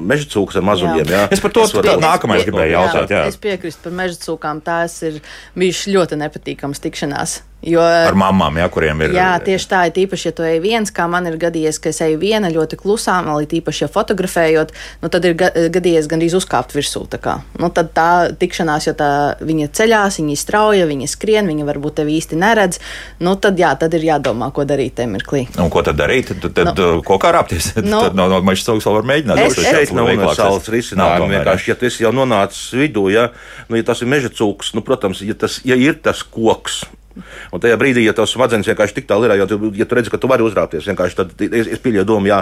meža 0.09 0.29
cūkas 0.29 0.59
ar 0.59 0.67
mazumiem. 0.69 1.05
Jā. 1.09 1.27
Es 1.33 1.43
par 1.43 1.51
to 1.53 1.65
nākamais 1.99 2.45
gribēju 2.47 2.77
jautāt. 2.77 3.09
Jā. 3.13 3.25
Es 3.29 3.39
piekrītu 3.41 3.83
par 3.83 3.93
meža 4.03 4.19
cūkām. 4.23 4.63
Tās 4.65 5.01
ir 5.07 5.21
bijušas 5.59 5.93
ļoti 5.93 6.19
nepatīkamas 6.23 6.83
tikšanās. 6.83 7.39
Jo, 7.59 7.81
ar 7.83 8.15
mamām, 8.15 8.55
ja, 8.55 8.69
kuriem 8.71 9.01
ir. 9.03 9.13
Jā, 9.17 9.33
tieši 9.43 9.67
tā 9.67 9.81
ir. 9.89 9.97
Īpaši, 10.05 10.29
ja 10.29 10.35
tu 10.35 10.45
ej 10.47 10.61
viens, 10.63 10.91
kā 10.95 11.09
man 11.11 11.25
ir 11.27 11.35
gadījies, 11.39 11.79
ka 11.83 11.91
es 11.91 11.97
eju 12.05 12.15
viena 12.21 12.47
ļoti 12.53 12.77
klusām, 12.79 13.27
līdz 13.35 13.57
īpaši, 13.57 13.81
ja 13.83 13.89
fotografējot, 13.91 14.71
nu, 15.03 15.09
tad 15.11 15.27
ir 15.27 15.35
gadījies 15.35 16.07
gandrīz 16.07 16.37
uzkāpt 16.39 16.71
virsū. 16.77 17.03
Tā 17.11 17.19
nu, 17.59 17.67
tad 17.75 17.91
tā 17.97 18.09
tikšanās, 18.39 18.87
jo 18.87 18.93
tā 18.95 19.09
viņa 19.43 19.67
ceļās, 19.75 20.21
viņa 20.21 20.37
strauja, 20.39 20.85
viņa 20.87 21.09
skrien, 21.11 21.49
viņa 21.51 21.67
varbūt 21.67 21.99
tevi 21.99 22.15
īsti 22.21 22.39
neredz. 22.39 22.79
Nu, 23.19 23.35
tad, 23.35 23.59
jā, 23.59 23.73
tad 23.81 23.97
ir 23.99 24.07
jādomā, 24.07 24.53
ko 24.55 24.63
darīt 24.67 24.95
tajā 25.01 25.11
mirklī. 25.11 25.43
Un 25.59 25.71
ko 25.73 25.83
tad 25.83 25.99
darīt? 25.99 26.31
Tad, 26.31 26.47
tad 26.55 26.79
nu, 26.79 27.01
ko 27.03 27.19
kā 27.19 27.33
rāpties? 27.35 27.73
Nu, 27.89 28.03
tad 28.05 28.13
no, 28.13 28.27
no 28.29 28.37
mača 28.45 28.67
cilvēks 28.67 28.85
vēl 28.85 28.95
var 28.99 29.05
mēģināt. 29.09 29.39
Es, 29.41 29.55
es, 29.57 29.65
šeit 29.65 29.93
nav 29.97 30.11
universāls 30.11 30.67
risinājums. 30.69 31.31
Vienkārši, 31.31 31.71
ja 31.71 31.75
tu 31.79 31.87
esi 31.89 32.03
jau 32.03 32.11
nonācis 32.13 32.67
vidū, 32.77 33.07
ja, 33.09 33.29
nu, 33.67 33.79
ja 33.79 33.87
tas 33.87 34.03
ir 34.03 34.11
meža 34.11 34.29
cūks, 34.35 34.75
nu, 34.77 34.83
protams, 34.85 35.23
ja, 35.25 35.33
tas, 35.39 35.57
ja 35.65 35.77
ir 35.79 35.97
tas 36.05 36.21
koks, 36.21 36.83
Un 37.53 37.63
tajā 37.63 37.77
brīdī, 37.81 38.05
ja 38.05 38.15
tavs 38.17 38.33
smadzenes 38.35 38.69
vienkārši 38.69 38.97
tik 38.99 39.09
tālu 39.09 39.27
ir, 39.27 39.35
ja 39.39 39.47
tu, 39.49 39.59
ja 39.75 39.87
tu 39.89 39.97
redzi, 39.97 40.13
ka 40.13 40.19
tu 40.21 40.29
vari 40.31 40.45
uzrāpties, 40.45 40.87
tad 41.17 41.33
es, 41.47 41.69
es 41.75 41.83
pieļauju 41.83 42.07
domu, 42.07 42.29
jā, 42.29 42.41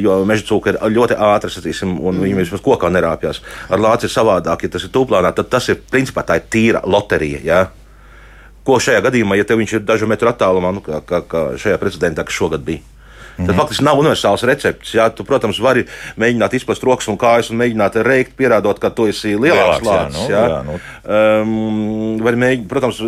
jo 0.00 0.20
meža 0.28 0.46
cūka 0.48 0.74
ir 0.74 0.80
ļoti 0.94 1.18
ātra, 1.18 1.52
satīsim, 1.52 1.96
un 1.98 2.18
mm. 2.18 2.26
viņi 2.26 2.40
vismaz 2.42 2.64
kokā 2.64 2.90
nerāpjas. 2.92 3.42
Ar 3.72 3.82
lāci 3.82 4.08
ir 4.08 4.14
savādāk, 4.14 4.66
ja 4.66 4.74
tas 4.76 4.86
ir 4.86 4.94
tūplānā, 4.94 5.34
tad 5.36 5.50
tas 5.52 5.68
ir 5.72 5.80
principā 5.90 6.24
tā 6.26 6.38
ir 6.40 6.48
tīra 6.50 6.84
loterija. 6.86 7.42
Jā. 7.44 7.62
Ko 8.64 8.78
šajā 8.80 9.02
gadījumā, 9.04 9.36
ja 9.36 9.44
viņš 9.44 9.78
ir 9.78 9.84
dažu 9.84 10.08
metru 10.08 10.30
attālumā, 10.30 10.72
nu, 10.72 10.84
kā, 10.84 11.02
kā, 11.04 11.20
kā 11.28 11.46
šajā 11.60 11.80
precedentā, 11.82 12.24
kas 12.24 12.36
šogad 12.38 12.64
bija? 12.64 12.93
Tad 13.36 13.50
mm. 13.50 13.58
faktiski 13.58 13.86
nav 13.86 14.00
universāls 14.00 14.44
recepts. 14.46 14.94
Jā, 14.94 15.08
tu, 15.14 15.26
protams, 15.26 15.60
vari 15.62 15.86
mēģināt 16.20 16.56
izplest 16.58 16.84
rokas 16.86 17.08
un 17.10 17.18
kājas 17.20 17.50
un 17.50 17.60
mēģināt 17.62 17.98
reikt, 18.06 18.36
pierādot, 18.38 18.78
ka 18.82 18.92
tu 18.94 19.08
esi 19.10 19.34
lielāks 19.34 19.84
lācis. 19.84 20.28
Jā, 20.30 20.44
jā. 20.50 20.60
Nu, 20.66 20.78
jā. 20.78 21.42
Um, 21.42 22.22
var 22.24 22.38
mēģināt, 22.40 22.68
protams, 22.70 23.00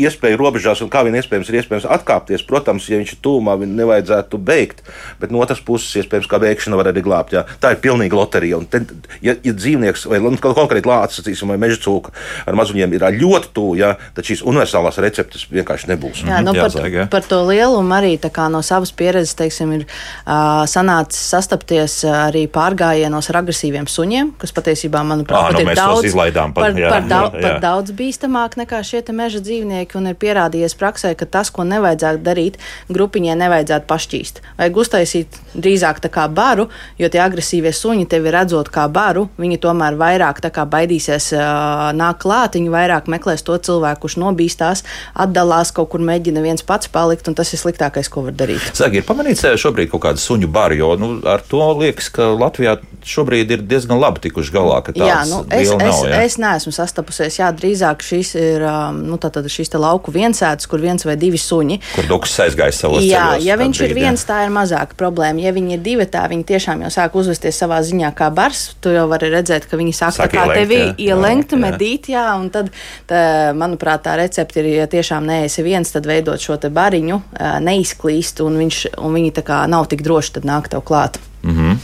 iespēju 0.00 0.40
robežās 0.40 0.82
un 0.84 0.90
kā 0.92 1.04
vien 1.06 1.16
iespējams 1.18 1.50
ir 1.50 1.60
iespējams 1.60 1.88
atkāpties. 1.98 2.44
Protams, 2.48 2.88
ja 2.90 3.00
viņš 3.00 3.14
ir 3.16 3.22
tūmā, 3.24 3.56
viņu 3.60 3.78
nevajadzētu 3.82 4.40
beigt, 4.50 4.82
bet 5.20 5.34
no 5.34 5.42
otras 5.44 5.62
puses, 5.64 5.92
iespējams, 6.02 6.28
kā 6.30 6.40
beigšana 6.42 6.78
var 6.80 6.90
arī 6.90 7.04
glābt. 7.04 7.34
Jā. 7.36 7.44
Tā 7.62 7.74
ir 7.74 7.82
pilnīga 7.84 8.18
loterija. 8.18 8.60
Un 8.60 8.66
te, 8.70 8.82
ja, 9.24 9.36
ja 9.44 9.54
dzīvnieks 9.54 10.06
vai 10.10 10.22
nu, 10.24 10.34
konkrēti 10.40 10.88
lācis, 10.88 11.20
sacīsim, 11.20 11.52
vai 11.52 11.58
meža 11.60 11.80
cūka 11.84 12.14
ar 12.46 12.58
mazuļiem 12.58 12.96
ir 12.96 13.06
ļoti 13.20 13.52
tuvu, 13.56 13.76
jā, 13.80 13.92
tad 14.16 14.26
šīs 14.26 14.42
universālās 14.46 14.98
receptes 15.02 15.46
vienkārši 15.52 15.90
nebūs. 15.92 16.24
Jā, 16.26 16.40
nu, 16.44 16.54
par, 16.54 16.68
Jāsaka, 16.68 16.92
jā. 16.94 17.06
par 17.12 17.26
to 17.26 17.42
lielumu 17.48 17.96
arī 17.96 18.16
no 18.50 18.62
savas 18.64 18.92
pieredzes, 18.96 19.36
teiksim, 19.38 19.59
teiksim, 19.60 19.72
ir 19.78 19.86
uh, 19.86 20.64
sanācis 20.70 21.30
sastapties 21.30 22.00
arī 22.08 22.46
pārgājienos 22.50 23.30
ar 23.30 23.40
agresīviem 23.42 23.86
suņiem, 23.90 24.34
kas 24.40 24.52
patiesībā, 24.56 25.02
manuprāt, 25.06 25.50
à, 25.50 25.54
nu, 25.54 25.64
ir 25.64 25.76
daudz, 25.76 26.14
par, 26.14 26.52
par, 26.54 26.78
jā, 26.78 26.90
par, 26.90 27.06
daudz, 27.08 27.34
jā, 27.34 27.40
jā. 27.40 27.42
par 27.42 27.60
daudz 27.64 27.94
bīstamāk 27.96 28.56
nekā 28.60 28.82
šie 28.86 29.02
meža 29.10 29.40
dzīvnieki. 29.44 29.96
Un 29.98 30.10
ir 30.12 30.18
pierādījies 30.20 30.76
praksē, 30.78 31.14
ka 31.18 31.26
tas, 31.26 31.50
ko 31.50 31.64
nevajadzētu 31.68 32.22
darīt, 32.24 32.58
grupiņai 32.90 33.36
nevajadzētu 33.40 33.88
pašķīst. 33.90 34.40
Vajag 34.58 34.80
uztaisīt 34.84 35.40
drīzāk 35.54 36.00
tā 36.04 36.10
kā 36.12 36.26
baru, 36.30 36.68
jo 37.00 37.10
tie 37.10 37.22
agresīvie 37.22 37.72
suņi 37.74 38.06
tevi 38.10 38.32
redzot 38.32 38.70
kā 38.72 38.86
baru, 38.92 39.28
viņi 39.40 39.60
tomēr 39.62 39.98
vairāk 40.00 40.40
baidīsies 40.70 41.32
uh, 41.34 41.90
nākt 41.96 42.22
klāt, 42.22 42.54
viņi 42.54 42.70
vairāk 42.72 43.08
meklēs 43.10 43.42
to 43.46 43.56
cilvēku, 43.58 44.04
kurš 44.04 44.18
nobīstās, 44.22 44.84
atdalās, 45.14 45.72
kaut 45.74 45.90
kur 45.92 46.04
mēģina 46.04 46.42
viens 46.44 46.64
pats 46.66 46.90
palikt, 46.92 47.28
un 47.28 47.36
tas 47.38 47.50
ir 47.52 47.60
sliktākais, 47.60 48.10
ko 48.12 48.26
var 48.28 48.36
darīt. 48.36 48.70
Sagi, 48.76 49.00
ir 49.00 49.06
pamanīts 49.08 49.42
šobrīd 49.58 49.90
kaut 49.90 50.04
kāda 50.06 50.22
suņu 50.22 50.50
bara, 50.52 50.76
jo 50.78 50.94
nu, 51.00 51.12
ar 51.26 51.42
to 51.46 51.62
liekas, 51.80 52.10
ka 52.14 52.30
Latvijā 52.34 52.78
šobrīd 53.06 53.54
ir 53.54 53.62
diezgan 53.64 54.00
labi 54.00 54.22
tikuši 54.26 54.52
galā. 54.54 54.80
Jā, 54.94 55.20
nu, 55.28 55.42
es, 55.54 55.70
nav, 55.72 55.82
es, 55.86 56.00
jā? 56.04 56.20
es 56.26 56.36
neesmu 56.40 56.72
sastapusies. 56.74 57.38
Jā, 57.40 57.50
drīzāk 57.56 58.04
šis 58.04 58.34
ir 58.38 58.64
um, 58.66 59.00
nu, 59.08 59.18
šīs 59.20 59.72
lauku 59.80 60.12
viensētas, 60.14 60.68
kur 60.70 60.82
viens 60.82 61.04
vai 61.06 61.16
divi 61.20 61.40
suņi. 61.40 61.80
Kur 61.94 62.08
duks 62.10 62.36
aizgājis 62.44 62.80
savos 62.84 63.04
jā, 63.06 63.22
ceļos. 63.36 63.46
Ja 63.46 63.58
viņš 63.60 63.80
brīd, 63.80 63.94
ir 63.94 64.00
viens, 64.02 64.24
tā 64.28 64.42
ir 64.46 64.54
mazāka 64.54 64.98
problēma. 65.00 65.42
Ja 65.44 65.54
viņi 65.56 65.76
ir 65.76 65.84
divi, 65.84 66.06
tā 66.10 66.26
viņi 66.30 66.46
tiešām 66.52 66.84
jau 66.86 66.92
sāk 66.92 67.16
uzvesties 67.20 67.60
savā 67.62 67.80
ziņā 67.86 68.12
kā 68.18 68.30
bars. 68.34 68.70
Tu 68.84 68.94
jau 68.94 69.06
vari 69.10 69.32
redzēt, 69.32 69.68
ka 69.70 69.80
viņi 69.80 69.96
sāk, 69.96 70.16
sāk 70.18 70.34
kā 70.34 70.44
ielenkt, 70.44 70.60
tevi 70.60 70.80
jā, 70.80 70.94
ielenkt, 71.10 71.56
jā, 71.56 71.62
medīt. 71.64 72.10
Jā, 72.12 72.26
un 72.40 72.50
tad, 72.52 72.72
tā, 73.10 73.22
manuprāt, 73.56 74.04
tā 74.06 74.16
recepte 74.20 74.62
ir, 74.62 74.70
ja 74.82 74.88
tiešām 74.90 75.26
neesi 75.28 75.64
viens, 75.66 75.92
tad 75.94 76.08
veidot 76.08 76.40
šo 76.40 76.58
bariņu, 76.60 77.20
neizklīst, 77.64 78.42
un, 78.44 78.58
viņš, 78.60 78.80
un 79.00 79.16
viņi 79.16 79.32
nav 79.48 79.86
tik 79.86 80.02
droši 80.02 80.40
nāk 80.44 80.68
tev 80.68 80.80
klāt. 80.80 81.18
Mm 81.42 81.56
-hmm. 81.56 81.76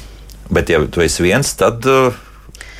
Bet, 0.50 0.68
ja 0.68 0.86
tu 0.86 1.00
esi 1.00 1.22
viens, 1.22 1.54
tad. 1.54 1.86
Uh... 1.86 2.12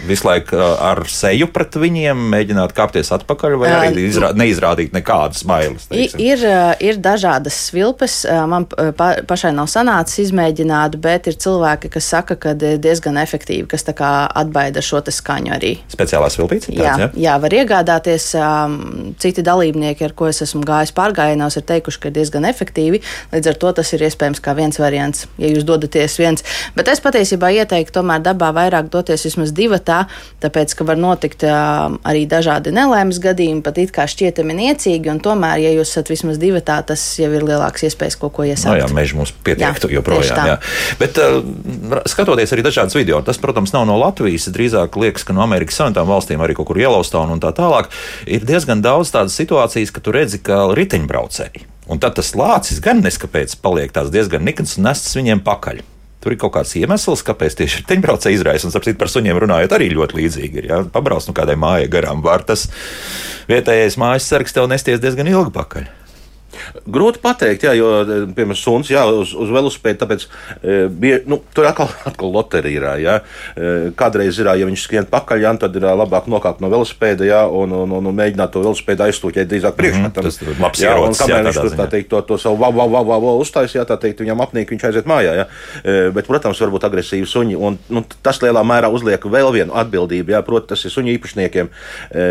Visu 0.06 0.28
laiku 0.28 0.58
uh, 0.58 0.74
ar 0.90 1.02
seju 1.08 1.48
pret 1.52 1.78
viņiem 1.80 2.26
mēģināt 2.32 2.74
kāpties 2.76 3.10
atpakaļ, 3.16 3.56
vai 3.60 3.72
arī 3.72 4.06
izrā, 4.10 4.32
neizrādīt 4.36 4.92
nekādas 4.96 5.44
bailes. 5.48 5.88
Teiksim. 5.90 6.20
Ir, 6.20 6.44
ir 6.84 7.00
dažādas 7.02 7.56
svilpes. 7.70 8.18
Man 8.50 8.66
pa, 8.68 9.12
pašai 9.26 9.54
nav 9.56 9.70
sanācis 9.72 10.26
izmēģināt, 10.26 10.98
bet 11.02 11.30
ir 11.30 11.38
cilvēki, 11.40 11.90
kas 11.96 12.10
saka, 12.12 12.36
ka 12.40 12.54
diezgan 12.56 13.16
efektīvi, 13.22 13.66
kas 13.70 13.86
atbaida 13.86 14.82
šo 14.84 15.00
skaņu 15.06 15.52
arī. 15.56 15.72
Speciālās 15.92 16.36
svilpītes? 16.36 16.70
Jā, 16.74 16.96
jā? 17.00 17.10
jā, 17.26 17.36
var 17.40 17.56
iegādāties. 17.60 18.28
Um, 18.36 19.14
citi 19.22 19.44
dalībnieki, 19.46 20.04
ar 20.06 20.14
ko 20.16 20.28
es 20.30 20.42
esmu 20.44 20.62
gājis 20.66 20.92
pārgājienos, 20.96 21.58
ir 21.58 21.66
teikuši, 21.68 22.00
ka 22.02 22.10
ir 22.10 22.16
diezgan 22.18 22.46
efektīvi. 22.48 23.00
Līdz 23.32 23.52
ar 23.52 23.60
to 23.62 23.72
tas 23.80 23.92
ir 23.96 24.04
iespējams 24.08 24.42
kā 24.44 24.56
viens 24.58 24.80
variants, 24.80 25.26
ja 25.40 25.50
jūs 25.50 25.66
dodaties 25.68 26.18
viens. 26.20 26.44
Bet 26.76 26.90
es 26.92 27.02
patiesībā 27.04 27.52
ieteiktu 27.60 27.98
tomēr 28.00 28.24
dabā 28.24 28.52
vairāk 28.56 28.90
doties 28.92 29.26
vismaz 29.28 29.54
divi 29.56 29.78
tā, 29.86 30.02
tāpēc, 30.42 30.74
ka 30.78 30.86
var 30.88 31.00
notikt 31.00 31.44
arī 31.46 32.24
dažādi 32.30 32.74
nelaimes 32.74 33.20
gadījumi, 33.22 33.62
pat 33.64 33.80
it 33.82 33.94
kā 33.94 34.06
šķietami 34.10 34.56
niecīgi, 34.58 35.10
un 35.12 35.20
tomēr, 35.22 35.62
ja 35.64 35.72
jūs 35.76 35.94
esat 35.94 36.10
vismaz 36.12 36.40
divi 36.42 36.62
tā, 36.64 36.80
tas 36.86 37.02
jau 37.20 37.30
ir 37.32 37.46
lielāks 37.46 37.86
iespējas 37.88 38.18
kaut 38.20 38.34
ko 38.36 38.46
iesākt. 38.46 38.74
No 38.74 38.80
jā, 38.82 38.90
meža 38.96 39.18
mums 39.18 39.32
pietiektu 39.46 39.90
joprojām. 39.94 40.52
Jā. 40.52 40.58
Bet 41.00 41.20
uh, 41.22 41.40
skatoties 42.10 42.54
arī 42.56 42.66
dažādas 42.66 42.96
video, 42.98 43.22
tas, 43.26 43.40
protams, 43.42 43.74
nav 43.76 43.86
no 43.88 43.98
Latvijas, 44.00 44.48
drīzāk 44.52 44.98
liekas, 45.00 45.26
ka 45.26 45.36
no 45.36 45.44
Amerikas 45.46 45.78
Savienotām 45.80 46.10
valstīm 46.10 46.42
arī 46.44 46.56
kaut 46.58 46.70
kur 46.70 46.80
Yellowstone 46.80 47.36
un 47.36 47.42
tā 47.42 47.52
tālāk 47.56 47.90
ir 48.26 48.46
diezgan 48.46 48.84
daudz 48.84 49.14
tādas 49.14 49.36
situācijas, 49.38 49.94
ka 49.94 50.02
tu 50.04 50.14
redzi, 50.14 50.42
ka 50.42 50.66
riteņbraucēji. 50.76 51.66
Un 51.86 52.00
tad 52.02 52.16
tas 52.18 52.32
lācis 52.34 52.80
gan 52.82 53.04
neskapēc 53.04 53.54
paliek 53.62 53.94
diezgan 54.10 54.42
nikns 54.46 54.74
un 54.78 54.88
nesas 54.88 55.14
viņiem 55.18 55.44
pakaļ. 55.46 55.84
Tur 56.26 56.34
ir 56.34 56.40
kaut 56.42 56.56
kāds 56.56 56.72
iemesls, 56.74 57.20
kāpēc 57.22 57.54
tieši 57.54 57.84
teņbraucēji 57.86 58.40
izraisa. 58.40 58.66
Un, 58.66 58.72
sapratu, 58.74 58.96
par 58.98 59.12
suņiem 59.12 59.38
runājot, 59.44 59.76
arī 59.76 59.92
ļoti 59.94 60.18
līdzīgi 60.18 60.58
ir. 60.58 60.66
Ja? 60.72 60.80
Pabrauc 60.90 61.22
no 61.28 61.34
kādai 61.38 61.54
mājai 61.54 61.86
garām, 61.92 62.24
var 62.24 62.42
tas 62.48 62.64
vietējais 63.46 63.94
mājas 64.02 64.26
sargs 64.26 64.56
tev 64.56 64.66
nesties 64.72 64.98
diezgan 65.04 65.30
ilgi 65.30 65.54
pakaļ. 65.54 65.86
Grūti 66.86 67.20
pateikt, 67.22 67.66
jā, 67.66 67.72
jo, 67.76 67.88
piemēram, 68.36 68.56
suns 68.58 68.90
jā, 68.90 69.02
uz, 69.10 69.32
uz 69.36 69.50
velosipēda, 69.52 69.98
tāpēc 70.04 70.26
e, 70.26 70.76
bija, 70.88 71.18
nu, 71.28 71.40
tur 71.54 71.68
atkal, 71.68 71.90
atkal 72.10 72.32
loterija 72.32 72.78
ir. 72.78 72.86
Jā. 73.02 73.16
E, 73.18 73.72
kādreiz 73.98 74.38
ir, 74.40 74.48
ja 74.60 74.68
viņš 74.68 74.84
skrien 74.86 75.08
pakaļ, 75.10 75.42
jā, 75.44 75.52
tad 75.60 75.76
ir 75.78 75.86
labāk 75.98 76.28
nokāpt 76.30 76.62
no 76.64 76.70
velosipēda 76.72 77.26
jā, 77.28 77.42
un, 77.50 77.74
un, 77.74 77.96
un, 77.98 78.10
un 78.10 78.16
mēģināt 78.16 78.54
to 78.54 78.62
velosipēdu 78.64 79.06
aizstūķēt 79.08 79.50
drīzāk 79.50 79.76
priekšmetam. 79.78 80.22
Mm, 80.22 80.30
tas 80.30 80.40
ir 80.42 80.62
labs 80.62 80.82
jā, 80.82 80.92
ierocis. 80.94 81.24
Jā, 81.26 81.40
viņš 81.46 81.60
tur, 81.60 81.74
tā 81.80 81.88
teikt, 81.92 82.10
to, 82.12 82.22
to 82.30 82.38
savu 82.40 82.60
wow, 82.62 82.74
wow, 82.74 82.94
wow, 82.94 83.10
wow, 83.26 83.42
uztaisīja, 83.42 83.86
tā 83.88 83.98
teikt, 84.00 84.22
viņam 84.24 84.44
apnīk, 84.46 84.72
viņš 84.74 84.86
aiziet 84.90 85.10
mājā. 85.10 85.34
Jā. 85.42 85.48
E, 85.82 85.96
bet, 86.16 86.30
protams, 86.30 86.62
var 86.62 86.74
būt 86.74 86.88
agresīvi 86.88 87.28
suņi, 87.30 87.58
un 87.58 87.78
nu, 87.92 88.04
tas 88.24 88.40
lielā 88.44 88.62
mērā 88.66 88.90
uzliek 88.92 89.26
vēl 89.36 89.52
vienu 89.54 89.76
atbildību, 89.76 90.36
jā, 90.36 90.42
proti, 90.46 90.70
tas 90.72 90.86
ir 90.86 90.94
suņu 90.94 91.14
īpašniekiem, 91.16 91.70
e, 92.10 92.26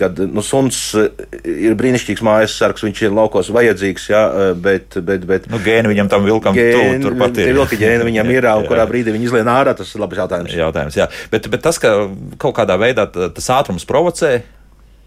kad, 0.00 0.24
nu, 0.32 0.44
suns 0.44 0.80
ir 0.96 1.76
brīnišķīgs 1.78 2.24
mājas 2.26 2.56
sargs, 2.56 2.84
viņš 2.86 3.04
ir 3.06 3.16
laukos 3.16 3.49
vajadzīgs, 3.54 4.06
jā, 4.12 4.22
bet. 4.54 5.00
bet, 5.06 5.26
bet 5.28 5.48
nu, 5.50 5.60
gēni 5.64 5.92
viņam 5.92 6.10
tam 6.12 6.26
vilkam 6.28 6.56
gēni, 6.56 7.02
tur 7.04 7.16
pat 7.20 7.40
ir. 7.40 7.52
Vilka 7.56 7.78
gēni 7.80 8.06
viņam 8.08 8.32
ir, 8.34 8.48
un 8.60 8.68
kurā 8.70 8.86
brīdī 8.90 9.14
viņi 9.16 9.30
izlien 9.30 9.50
ārā, 9.50 9.74
tas 9.78 9.92
ir 9.94 10.02
labs 10.02 10.22
jautājums. 10.22 10.56
Jautājums, 10.56 10.98
jā. 10.98 11.10
Bet, 11.32 11.50
bet 11.52 11.64
tas, 11.66 11.80
ka 11.82 11.94
kaut 12.40 12.56
kādā 12.58 12.78
veidā 12.80 13.06
tas 13.10 13.52
ātrums 13.54 13.86
provocē, 13.88 14.38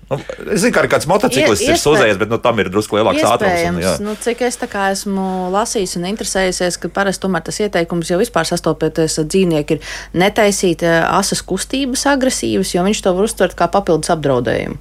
Nu, 0.10 0.20
es 0.52 0.64
zinu, 0.64 0.74
ka 0.76 0.84
arī 0.84 0.90
kāds 0.92 1.08
motociklists 1.10 1.68
ir 1.68 1.80
sūdzējies, 1.80 2.20
bet 2.22 2.32
nu, 2.32 2.40
tam 2.44 2.60
ir 2.62 2.70
drusku 2.74 2.98
lielāks 3.00 3.24
ātrums. 3.28 4.00
Un, 4.00 4.08
nu, 4.08 4.16
cik 4.20 4.44
es 4.48 4.60
esmu 4.60 5.28
lasījis 5.54 5.98
un 6.00 6.08
interesējies, 6.12 6.78
ka 6.82 6.92
parasti 6.94 7.30
tas 7.44 7.60
ieteikums 7.64 8.12
jau 8.12 8.20
vispār 8.20 8.48
sastopieties 8.48 9.18
ar 9.22 9.28
dzīvnieku 9.30 9.78
ir 9.78 9.94
netaisīt 10.18 10.84
eh, 10.86 11.00
asas 11.08 11.42
kustības 11.46 12.06
agresīvas, 12.12 12.74
jo 12.76 12.84
viņš 12.86 13.04
to 13.04 13.14
var 13.16 13.28
uztvert 13.30 13.56
kā 13.58 13.70
papildus 13.72 14.12
apdraudējumu. 14.14 14.78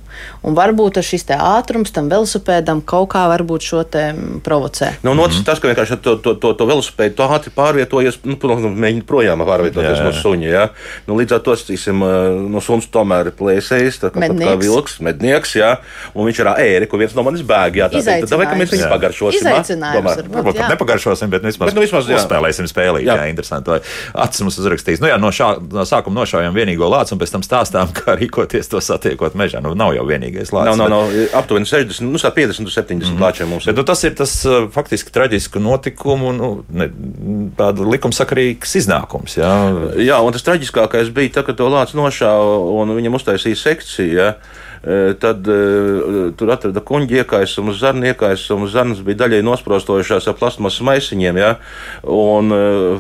Un 0.47 0.57
varbūt 0.59 1.01
šis 1.03 1.27
ātrums 1.33 1.95
tam 1.95 2.11
velosipēdam 2.13 2.83
kaut 2.85 3.13
kā 3.15 3.25
varbūt 3.31 3.67
šo 3.67 3.83
te 3.89 4.05
provocē. 4.45 4.93
Nu, 5.03 5.15
mm 5.15 5.21
-hmm. 5.21 5.45
Tas, 5.45 5.61
ka 5.61 5.69
vienkārši 5.69 5.97
to, 6.03 6.17
to, 6.17 6.35
to, 6.35 6.53
to 6.53 6.67
velosipēdu 6.67 7.15
tā 7.17 7.29
ātri 7.37 7.51
pārvietojies, 7.55 8.19
nu, 8.25 8.37
mēģina 8.37 9.05
projām 9.07 9.39
pārvietoties 9.39 9.99
jā, 9.99 10.05
jā. 10.05 10.05
no 10.05 10.13
suņa. 10.13 10.49
Ja? 10.49 10.69
Nu, 11.07 11.17
līdz 11.19 11.35
ar 11.35 11.41
to, 11.41 11.55
cīsim, 11.55 12.03
eh, 12.03 12.51
no 12.51 12.61
suns 12.61 12.87
tomēr 12.87 13.27
ir 13.27 13.33
plēsējis, 13.39 14.01
tā 14.03 14.11
kā, 14.11 14.29
kā 14.29 14.57
vilks 14.59 15.01
mednieks, 15.13 15.55
jā, 15.57 15.77
un 16.15 16.27
viņš 16.29 16.43
ir 16.43 16.51
ēri, 16.53 16.89
ko 16.91 17.01
viens 17.01 17.15
no 17.17 17.25
manis 17.27 17.45
bēg. 17.47 17.79
Jā, 17.81 17.89
tā 17.93 18.03
tad 18.03 18.35
vai 18.41 18.49
mēs 18.59 18.73
viņu 18.75 18.89
pagaršosim? 18.91 19.41
Izaicinājums. 19.43 20.23
Varbūt 20.33 20.59
pat 20.59 20.73
nepagaršosim, 20.75 21.33
bet 21.33 21.47
vismaz, 21.47 21.71
bet, 21.71 21.79
nu, 21.79 21.85
vismaz 21.85 22.09
uzspēlēsim 22.09 22.69
spēlīt. 22.71 23.07
Jā, 23.07 23.19
jā 23.21 23.29
interesanti. 23.33 23.79
Acis 24.25 24.45
mums 24.45 24.59
uzrakstīs. 24.63 25.03
Nu 25.03 25.11
jā, 25.11 25.19
no, 25.21 25.33
šā, 25.35 25.55
no 25.73 25.85
sākuma 25.89 26.23
nošaujam 26.23 26.57
vienīgo 26.57 26.89
lācu 26.93 27.17
un 27.17 27.23
pēc 27.23 27.35
tam 27.37 27.45
stāstām, 27.47 27.93
kā 27.99 28.17
rīkoties 28.19 28.71
to 28.73 28.83
satiekot 28.83 29.37
mežā. 29.39 29.63
Nu, 29.65 29.75
nav 29.79 29.95
jau 29.97 30.07
vienīgais 30.09 30.55
lācis. 30.55 30.79
Nav, 30.79 30.79
nav, 30.81 31.13
nav 31.13 31.37
aptuveni 31.43 31.69
60, 31.69 32.09
nu, 32.09 32.21
50, 32.23 32.73
70 32.73 33.13
mm. 33.13 33.23
lāčiem 33.23 33.53
mums. 33.53 33.69
Bet, 33.69 33.79
nu, 33.79 33.87
tas 33.89 34.05
ir 34.09 34.17
tas 34.19 34.35
faktiski 34.75 35.15
traģisku 35.15 35.63
notikumu, 35.63 36.33
nu, 36.37 36.53
ne, 36.73 36.89
tāda 37.59 37.87
likumsakarīgs 37.89 38.77
iznākums. 38.83 39.39
Jā. 39.41 39.53
jā, 40.01 40.19
un 40.23 40.35
tas 40.35 40.47
traģiskākais 40.47 41.13
bija, 41.15 41.37
tā, 41.39 41.47
kad 41.47 41.59
to 41.59 41.69
lācu 41.73 41.99
nošāva 41.99 42.59
un 42.81 42.95
viņam 42.97 43.19
uztaisīja 43.19 43.61
sekciju. 43.63 44.13
Ja? 44.13 44.35
Tad 44.83 45.47
tur 46.39 46.51
atrada 46.51 46.83
kuģi 46.83 47.21
iekaisumu, 47.23 47.75
zarnu 47.79 48.09
iekaisumu. 48.11 48.67
Zarnas 48.71 49.03
bija 49.07 49.21
daļai 49.21 49.43
nosprostojušās 49.47 50.27
ar 50.27 50.39
plasmasas 50.41 50.83
maisiņiem. 50.89 51.39
Ja? 51.39 51.53
Un, 52.03 52.51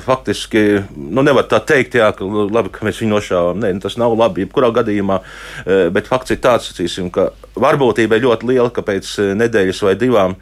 faktiski, 0.04 0.82
nu, 0.94 1.24
nevar 1.26 1.48
tā 1.50 1.58
teikt, 1.66 1.98
jā, 1.98 2.12
ka, 2.14 2.26
labi, 2.26 2.70
ka 2.74 2.86
mēs 2.86 3.02
viņu 3.02 3.16
nošāvām. 3.16 3.62
Nē, 3.64 3.72
tas 3.82 3.98
nav 3.98 4.14
labi, 4.18 4.46
jebkurā 4.46 4.70
gadījumā. 4.78 5.18
Bet 5.94 6.10
fakts 6.10 6.36
ir 6.36 6.42
tāds, 6.44 6.70
sacīsim, 6.70 7.10
ka 7.14 7.32
varbūtība 7.58 8.16
ir 8.16 8.26
ļoti 8.26 8.48
liela, 8.48 8.70
ka 8.72 8.84
pēc 8.86 9.10
nedēļas 9.36 9.82
vai 9.84 9.94
divām 10.00 10.36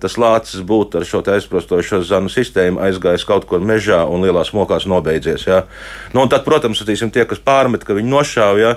tas 0.00 0.18
lācis 0.20 0.60
būtu 0.66 1.00
ar 1.00 1.06
šo 1.08 1.22
aizprostošo 1.34 2.02
zanu 2.04 2.28
sistēmu 2.30 2.82
aizgājis 2.84 3.24
kaut 3.26 3.46
kur 3.48 3.64
mežā 3.64 4.02
un 4.06 4.22
lielās 4.22 4.52
mokās 4.54 4.84
nobeidzies. 4.86 5.46
Ja? 5.48 5.64
Nu, 6.12 6.26
tad, 6.30 6.44
protams, 6.46 6.78
sacīsim, 6.78 7.10
tie, 7.10 7.24
kas 7.26 7.40
pārmet, 7.42 7.86
ka 7.86 7.96
viņi 7.96 8.12
nošāva, 8.12 8.60
ja? 8.60 8.74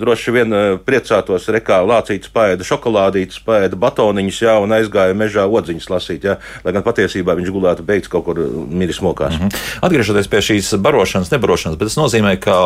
droši 0.00 0.36
vien 0.36 0.56
priecātos 0.86 1.30
tos 1.30 1.48
rekā 1.52 1.80
lācītas 1.86 2.30
paēda 2.34 2.66
šokolādītas, 2.66 3.40
paēda 3.46 3.78
batoniņus, 3.80 4.40
jā, 4.44 4.56
un 4.62 4.74
aizgāja 4.76 5.16
mežā 5.16 5.46
odziņas 5.48 5.88
lasīt, 5.92 6.26
jā, 6.28 6.36
lai 6.64 6.74
gan 6.76 6.84
patiesībā 6.86 7.36
viņš 7.38 7.52
gulētu 7.54 7.86
beigts 7.86 8.10
kaut 8.10 8.26
kur 8.28 8.40
miris 8.68 9.00
mokās. 9.04 9.36
Mm 9.36 9.48
-hmm. 9.48 9.68
Atgriežoties 9.86 10.30
pie 10.30 10.42
šīs 10.48 10.72
barošanas, 10.82 11.30
nebarošanas, 11.32 11.78
bet 11.78 11.88
tas 11.88 11.98
nozīmē, 12.00 12.36
ka, 12.42 12.56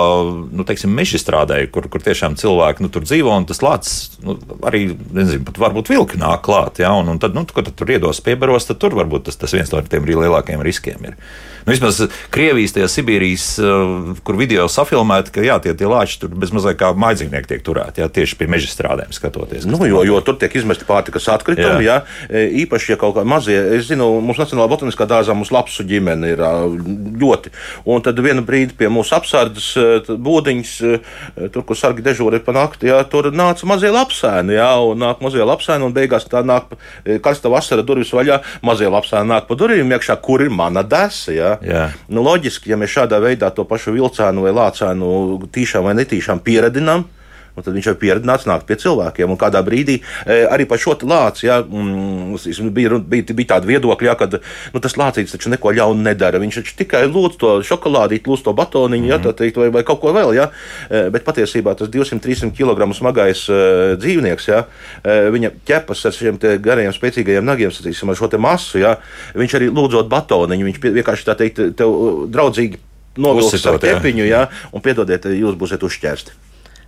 nu, 0.50 0.64
teiksim, 0.64 0.90
meža 0.90 1.20
strādāja, 1.20 1.70
kur, 1.70 1.88
kur 1.88 2.00
tiešām 2.00 2.36
cilvēki 2.40 2.82
nu, 2.82 2.88
tur 2.88 3.02
dzīvo, 3.02 3.36
un 3.36 3.46
tas 3.46 3.62
lācis 3.62 4.18
nu, 4.22 4.33
arī, 4.66 4.86
nezinu, 5.14 5.44
pat 5.48 5.60
varbūt 5.62 5.90
vilki 5.92 6.20
nāk 6.20 6.44
klāt, 6.46 6.80
jā, 6.82 6.92
un, 6.94 7.10
un 7.12 7.20
tad, 7.22 7.36
nu, 7.36 7.46
kad 7.48 7.70
tur 7.76 7.92
iedos 7.94 8.22
piebaros, 8.24 8.68
tad 8.68 8.80
tur 8.82 8.96
varbūt 8.98 9.28
tas, 9.28 9.38
tas 9.40 9.54
viens 9.56 9.72
no 9.72 9.82
tiem 9.82 10.06
lielākajiem 10.08 10.64
riskiem 10.64 11.10
ir. 11.10 11.18
Nu, 11.64 11.72
vismaz 11.72 11.96
Krievijas, 12.28 12.74
tajā 12.76 12.90
Sibīrijas, 12.92 13.44
uh, 13.56 14.10
kur 14.24 14.36
video 14.36 14.66
safilmēti, 14.68 15.32
ka 15.32 15.44
jā, 15.44 15.54
tie, 15.64 15.72
tie 15.72 15.88
lāči 15.88 16.18
tur 16.20 16.34
bezmazliet 16.36 16.76
kā 16.76 16.90
mājdzīvnieki 16.92 17.48
tiek 17.48 17.62
turēti, 17.64 18.02
jā, 18.02 18.08
tieši 18.12 18.36
pie 18.36 18.48
meža 18.52 18.68
strādājiem 18.68 19.14
skatoties. 19.16 19.64
Nu, 19.64 19.80
jo, 19.88 20.02
jo 20.04 20.18
tur 20.26 20.36
tiek 20.40 20.52
izmesti 20.60 20.84
pārtikas 20.84 21.30
atkritumi, 21.32 21.86
jā. 21.86 22.02
jā. 22.02 22.26
E, 22.28 22.42
īpaši, 22.64 22.90
ja 22.92 22.98
kaut 23.00 23.14
kā 23.16 23.24
mazie, 23.24 23.56
es 23.78 23.88
zinu, 23.88 24.10
mums 24.20 24.42
Nacionālā 24.42 24.68
botaniskā 24.74 25.06
dārzā 25.08 25.32
mums 25.32 25.54
lapsu 25.54 25.86
ģimene 25.88 26.34
ir 26.34 26.42
ļoti. 27.24 27.54
Un 27.88 28.04
tad 28.04 28.20
vienu 28.20 28.44
brīdi 28.44 28.76
pie 28.76 28.92
mūsu 28.92 29.16
apsardzes 29.16 29.70
e, 29.80 29.86
būdiņas, 30.20 30.74
e, 30.84 31.48
tur, 31.48 31.64
kur 31.64 31.80
sargi 31.80 32.04
dežūri 32.04 32.42
pa 32.44 32.52
nakti, 32.58 32.90
jā, 32.92 33.00
tur 33.08 33.30
nāca 33.32 33.64
mazie 33.72 33.94
lapsēni, 33.94 34.58
jā, 34.58 34.68
un 34.84 35.00
nāk 35.00 35.24
mazie 35.24 35.48
lapsēni, 35.48 35.88
un 35.88 35.96
beigās 35.96 36.28
tā 36.28 36.44
nāk 36.44 36.76
karsta 37.24 37.48
vasara 37.48 37.86
durvis 37.86 38.12
vaļā, 38.12 38.42
mazie 38.68 38.92
lapsēni 38.92 39.32
nāk 39.32 39.48
pa 39.48 39.56
durvīm 39.56 39.96
iekšā, 39.96 40.20
kur 40.20 40.44
ir 40.44 40.52
mana 40.52 40.84
desa, 40.84 41.32
jā. 41.32 41.53
Jā. 41.62 41.88
Nu, 42.08 42.24
loģiski, 42.26 42.72
ja 42.72 42.78
mēs 42.80 42.94
šādā 42.94 43.20
veidā 43.22 43.50
to 43.54 43.66
pašu 43.68 43.94
vilcēnu 43.94 44.46
vai 44.46 44.54
lācēnu 44.56 45.10
tīšām 45.54 45.86
vai 45.88 45.94
netīšām 46.00 46.42
pieredzinām, 46.44 47.06
Un 47.54 47.62
tad 47.62 47.74
viņš 47.76 47.88
jau 47.90 47.94
pieredzināts 47.98 48.48
nākt 48.50 48.66
pie 48.66 48.76
cilvēkiem. 48.82 49.30
Un 49.30 49.38
kādā 49.38 49.60
brīdī 49.66 50.00
e, 50.00 50.40
arī 50.50 50.66
par 50.70 50.80
šo 50.82 50.96
lāci 51.06 51.46
ja, 51.46 51.60
mm, 51.62 52.34
bija, 52.74 52.98
bija, 52.98 53.26
bija 53.30 53.50
tāda 53.54 53.68
viedokļa, 53.68 54.08
ja, 54.10 54.14
ka 54.18 54.28
nu, 54.74 54.82
tas 54.82 54.96
lācītis 54.98 55.36
taču 55.36 55.52
neko 55.52 55.74
ļaunu 55.76 56.02
nedara. 56.02 56.40
Viņš 56.42 56.60
taču 56.60 56.76
tikai 56.80 57.04
lūdz 57.06 57.38
to 57.38 57.52
šokolādīti, 57.66 58.26
lūdz 58.30 58.46
to 58.46 58.54
batoniņu, 58.58 59.10
ja, 59.10 59.20
mhm. 59.20 59.36
teikt, 59.38 59.60
vai, 59.62 59.70
vai 59.74 59.84
kaut 59.86 60.02
ko 60.02 60.14
vēl. 60.16 60.34
Ja. 60.36 60.48
E, 60.88 61.06
bet 61.14 61.26
patiesībā 61.26 61.76
tas 61.78 61.92
200-300 61.94 62.50
kg 62.54 62.90
smagais 62.94 63.44
uh, 63.50 63.94
dzīvnieks, 64.00 64.46
ja, 64.50 64.64
viņa 65.04 65.50
ķepas 65.66 66.04
ar 66.08 66.14
šiem 66.14 66.38
garajiem, 66.62 66.92
spēcīgajiem 66.94 67.46
nagiem, 67.46 67.72
sacīsim, 67.74 68.10
ar 68.10 68.18
šo 68.18 68.30
masu, 68.42 68.80
ja, 68.82 68.96
viņš 69.38 69.56
arī 69.58 69.70
lūdzot 69.74 70.10
batoniņu, 70.12 70.68
viņš 70.70 70.80
vienkārši 70.84 71.28
tā 71.28 71.36
teikt, 71.38 71.62
tev 71.78 71.94
draudzīgi 72.34 72.80
novilks 73.20 73.68
ar 73.70 73.78
ķepiņu, 73.82 74.26
ja, 74.28 74.46
un 74.74 74.84
piedodiet, 74.84 75.28
jūs 75.34 75.58
būsiet 75.58 75.86
uzšķērsti. 75.86 76.40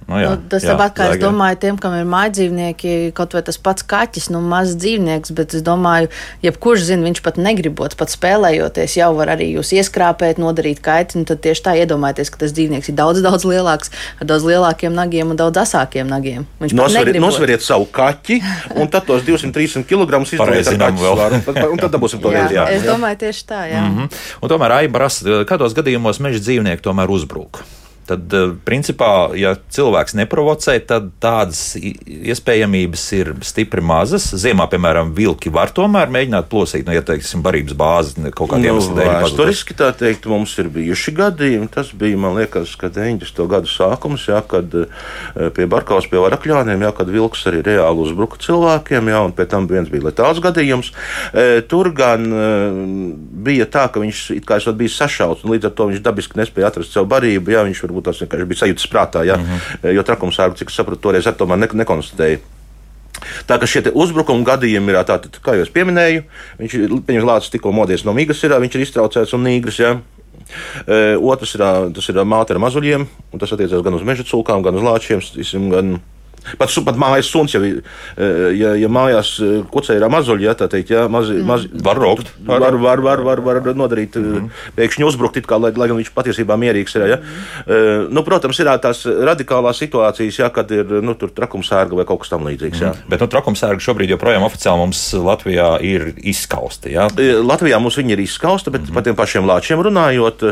Nu, 0.07 0.21
jā, 0.23 0.29
nu, 0.37 0.43
tas 0.49 0.63
jā, 0.63 0.71
tāpat 0.71 0.93
kā 0.95 1.03
es 1.09 1.09
zaigi. 1.17 1.25
domāju, 1.25 1.57
tiem, 1.59 1.79
kam 1.83 1.95
ir 1.99 2.05
mājdzīvnieki, 2.07 3.13
kaut 3.17 3.33
vai 3.35 3.43
tas 3.43 3.57
pats 3.59 3.83
kaķis, 3.83 4.29
nu, 4.31 4.39
mazs 4.41 4.77
dzīvnieks, 4.79 5.33
bet 5.35 5.55
es 5.59 5.65
domāju, 5.67 6.11
jebkurš 6.47 6.85
zina, 6.87 7.03
viņš 7.09 7.23
pat 7.27 7.41
negribot, 7.43 7.97
pat 7.99 8.13
spēlējoties, 8.15 8.95
jau 9.01 9.09
var 9.19 9.33
arī 9.35 9.49
jūs 9.57 9.73
ieskrāpēt, 9.75 10.39
nodarīt 10.39 10.79
kaiti. 10.85 11.19
Nu, 11.19 11.27
tad 11.27 11.41
tieši 11.43 11.65
tā 11.65 11.75
iedomājieties, 11.83 12.31
ka 12.31 12.39
tas 12.45 12.55
dzīvnieks 12.55 12.93
ir 12.93 12.95
daudz, 12.99 13.19
daudz 13.25 13.43
lielāks, 13.49 13.91
ar 14.21 14.29
daudz 14.31 14.47
lielākiem 14.47 14.95
nagiem 14.95 15.33
un 15.35 15.41
daudz 15.41 15.59
asākiem 15.65 16.07
nagiem. 16.07 16.47
Viņš 16.61 16.77
pat 16.77 17.19
Nosveriet, 17.27 17.63
savu 17.67 17.89
kaķi, 17.91 18.39
un 18.77 18.87
tad 18.93 19.07
tos 19.09 19.23
200-300 19.27 19.83
kg 19.91 20.23
izdodiet 20.23 20.69
ar 20.71 20.79
kaķu 20.87 21.03
svaru. 21.03 21.41
Tad- 21.47 21.65
Un 21.67 21.79
tad 21.83 21.91
dabūsim 21.91 22.23
to 22.23 22.31
reizi. 22.31 22.55
es 22.55 22.83
domāju, 22.87 23.19
tieši 23.27 23.43
tā, 23.49 23.65
jā. 23.73 23.81
Mm 23.83 23.97
-hmm. 23.99 24.13
Un 24.43 24.49
tomēr 24.49 24.71
aibras, 24.71 25.23
kādos 25.23 25.75
gadījumos 25.75 26.21
meža 26.21 26.39
dzīvnieki 26.39 26.81
tomēr 26.81 27.09
uzbrūk. 27.11 27.65
Tad, 28.07 28.33
eh, 28.33 28.53
principā, 28.63 29.35
ja 29.35 29.57
cilvēks 29.59 30.15
neprovocē, 30.15 30.77
tad 30.87 31.09
tādas 31.23 31.75
iespējamības 31.77 33.05
ir 33.19 33.33
stipri 33.43 33.83
mazas. 33.83 34.29
Ziemā, 34.39 34.69
piemēram, 34.71 35.11
vilki 35.17 35.51
var 35.51 35.73
tomēr 35.75 36.13
mēģināt 36.15 36.47
plosīt, 36.53 36.87
nu, 36.87 36.95
ja 36.95 37.03
teiksim, 37.03 37.43
barības 37.43 37.75
bāzi 37.75 38.31
kaut 38.31 38.53
kādiem 38.53 38.77
Nu, 38.77 38.83
dēļ. 38.99 39.11
Vēsturiski 39.25 39.75
tā 39.79 39.91
teikt, 39.97 40.29
mums 40.31 40.55
ir 40.63 40.69
bijuši 40.71 41.15
gadījumi. 41.17 41.71
Tas 41.73 41.91
bija, 41.97 42.19
man 42.21 42.37
liekas, 42.39 42.77
ka 42.79 42.91
90. 42.93 43.43
gadu 43.51 43.71
sākums, 43.73 44.29
jā, 44.31 44.39
kad 44.47 44.71
eh, 44.85 45.51
pie 45.57 45.67
Barkaus, 45.67 46.07
pie 46.11 46.21
Varakļāniem, 46.23 46.87
jā, 46.87 46.93
kad 46.95 47.11
vilks 47.11 47.47
arī 47.51 47.65
reāli 47.67 48.05
uzbruka 48.07 48.39
cilvēkiem, 48.45 49.11
jā, 49.11 49.25
un 49.27 49.35
pēc 49.35 49.51
tam 49.57 49.67
viens 49.71 49.91
bija 49.91 50.07
letāls 50.11 50.43
gadījums. 50.45 50.93
Eh, 51.33 51.59
Tur 51.67 51.91
gan 51.97 52.23
bija 53.47 53.67
tā, 53.67 53.87
ka 53.91 54.01
viņš 54.03 54.23
it 54.37 54.47
kā 54.47 54.61
esot 54.61 54.77
bijis 54.79 54.97
sašauts, 55.01 55.43
un 55.45 55.55
līdz 55.55 55.71
ar 55.71 55.75
to 55.75 55.89
viņš 55.91 56.03
dabiski 56.05 56.39
nespēja 56.39 56.71
atrast 56.71 56.95
savu 56.95 57.09
barību, 57.11 57.55
jā, 57.55 57.65
viņš 57.67 57.83
varbūt 57.97 58.11
tās 58.11 58.21
vienkārši 58.21 58.49
bija 58.51 58.63
sajūtas 58.63 58.91
prātā, 58.93 59.25
jā, 59.27 59.37
mm 59.37 59.45
-hmm. 59.45 59.95
jo 59.97 60.03
trakumsārgu, 60.03 60.57
cik 60.57 60.71
es 60.71 60.77
sapratu, 60.77 61.01
toreiz 61.01 61.27
ar 61.27 61.35
tomēr 61.35 61.59
ne, 61.59 61.69
nekonstatēja. 61.73 62.39
Tā 63.49 63.57
kā 63.59 63.67
šie 63.67 63.93
uzbrukuma 63.95 64.45
gadījumi 64.45 64.93
ir 64.93 65.05
tādi, 65.05 65.31
kā 65.41 65.57
jau 65.57 65.63
es 65.63 65.73
pieminēju, 65.73 66.23
viņš 66.59 66.75
ir 67.09 67.25
lācis 67.25 67.51
tikko 67.51 67.73
modies 67.73 68.05
no 68.05 68.13
mīgas, 68.13 68.43
ir, 68.45 68.53
viņš 68.53 68.75
ir 68.75 68.85
iztraucēts 68.85 69.33
un 69.33 69.43
nīgris. 69.43 69.81
Ja? 69.81 69.97
E, 70.87 71.17
Otrs 71.17 71.55
ir, 71.55 71.65
tas 71.95 72.09
ir 72.09 72.21
māte 72.25 72.53
ar 72.53 72.61
mazuļiem, 72.61 73.07
un 73.33 73.39
tas 73.41 73.53
attiecās 73.53 73.83
gan 73.83 73.95
uz 73.95 74.05
meža 74.05 74.23
cūkām, 74.23 74.63
gan 74.63 74.77
uz 74.77 74.85
lāčiem. 74.85 75.25
Gan 75.73 76.01
Pat, 76.59 76.73
pat 76.87 77.01
mājas 77.01 77.31
suns, 77.31 77.55
ja, 77.55 77.61
vi- 77.61 77.81
e, 78.17 78.31
ja, 78.57 78.75
ja 78.79 78.89
mājās 78.93 79.37
e, 79.43 79.63
kucē 79.73 79.97
ir 79.99 80.07
mazuļi, 80.13 80.47
ja, 80.47 80.55
tā 80.55 80.69
teikt, 80.71 80.91
ja, 80.95 81.07
mazi, 81.09 81.41
mazi, 81.43 81.71
Var 81.87 81.99
raukt. 81.99 82.31
Var, 82.47 82.61
var, 82.79 83.01
var, 83.03 83.23
var, 83.25 83.41
var 83.43 83.75
nodarīt, 83.75 84.17
mm 84.17 84.51
pēkšņi 84.77 85.07
uzbrukt, 85.07 85.39
kā, 85.49 85.57
lai, 85.61 85.71
lai 85.77 85.89
gan 85.89 85.97
viņš 85.99 86.11
patiesībā 86.15 86.57
mierīgs 86.61 86.95
ir. 86.99 87.05
Ja? 87.09 87.17
Mm. 87.19 88.09
Nu, 88.15 88.23
protams, 88.27 88.59
ir 88.61 88.69
tās 88.83 89.03
radikālās 89.07 89.81
situācijas, 89.81 90.39
ja, 90.43 90.49
kad 90.53 90.71
ir 90.75 90.99
nu, 91.05 91.15
tur 91.19 91.33
trakumsērga 91.35 91.97
vai 91.99 92.05
kaut 92.09 92.23
kas 92.23 92.33
tamlīdzīgs. 92.33 92.83
Ja. 92.83 92.93
Bet 93.11 93.23
nu, 93.25 93.29
trakumsērgi 93.33 93.85
šobrīd 93.87 94.13
joprojām 94.15 94.45
oficiāli 94.47 94.83
mums 94.85 95.03
Latvijā 95.17 95.71
ir 95.87 96.11
izskausti. 96.17 96.93
Ja? 96.97 97.09
Latvijā 97.43 97.81
mums 97.83 97.99
viņi 98.01 98.17
ir 98.17 98.25
izskausta, 98.27 98.73
bet 98.75 98.87
mm 98.87 98.95
par 98.97 99.05
tiem 99.05 99.17
pašiem 99.19 99.45
lāčiem 99.45 99.81
runājot, 99.85 100.43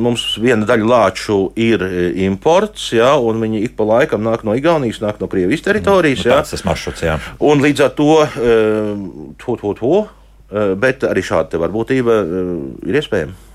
mums 0.00 0.22
viena 0.40 0.64
daļa 0.68 0.86
lāču 0.88 1.36
ir 1.60 1.82
imports, 2.24 2.88
ja, 2.96 3.10
un 3.20 3.42
viņi 3.42 3.64
ik 3.66 3.74
pa 3.76 3.84
laikam 3.84 4.24
nāk 4.24 4.46
no 4.48 4.54
Igaunijas, 4.56 4.67
nāk 5.02 5.20
no 5.22 5.28
Krievijas 5.30 5.64
teritorijas. 5.64 6.22
Nu, 6.24 6.30
Ja, 6.30 6.38
tāds 6.40 6.54
tas 6.54 6.64
maršruts, 6.66 7.02
jā. 7.06 7.16
un 7.40 7.64
līdz 7.64 7.84
ar 7.86 7.92
to, 7.96 8.08
e, 8.24 8.54
to, 9.40 9.56
to, 9.60 9.74
to 9.80 9.92
e, 10.04 10.74
bet 10.76 11.04
arī 11.08 11.24
šāda 11.24 11.60
varbūtība 11.62 12.18
e, 12.22 12.46
ir 12.90 13.00
iespējama. 13.00 13.47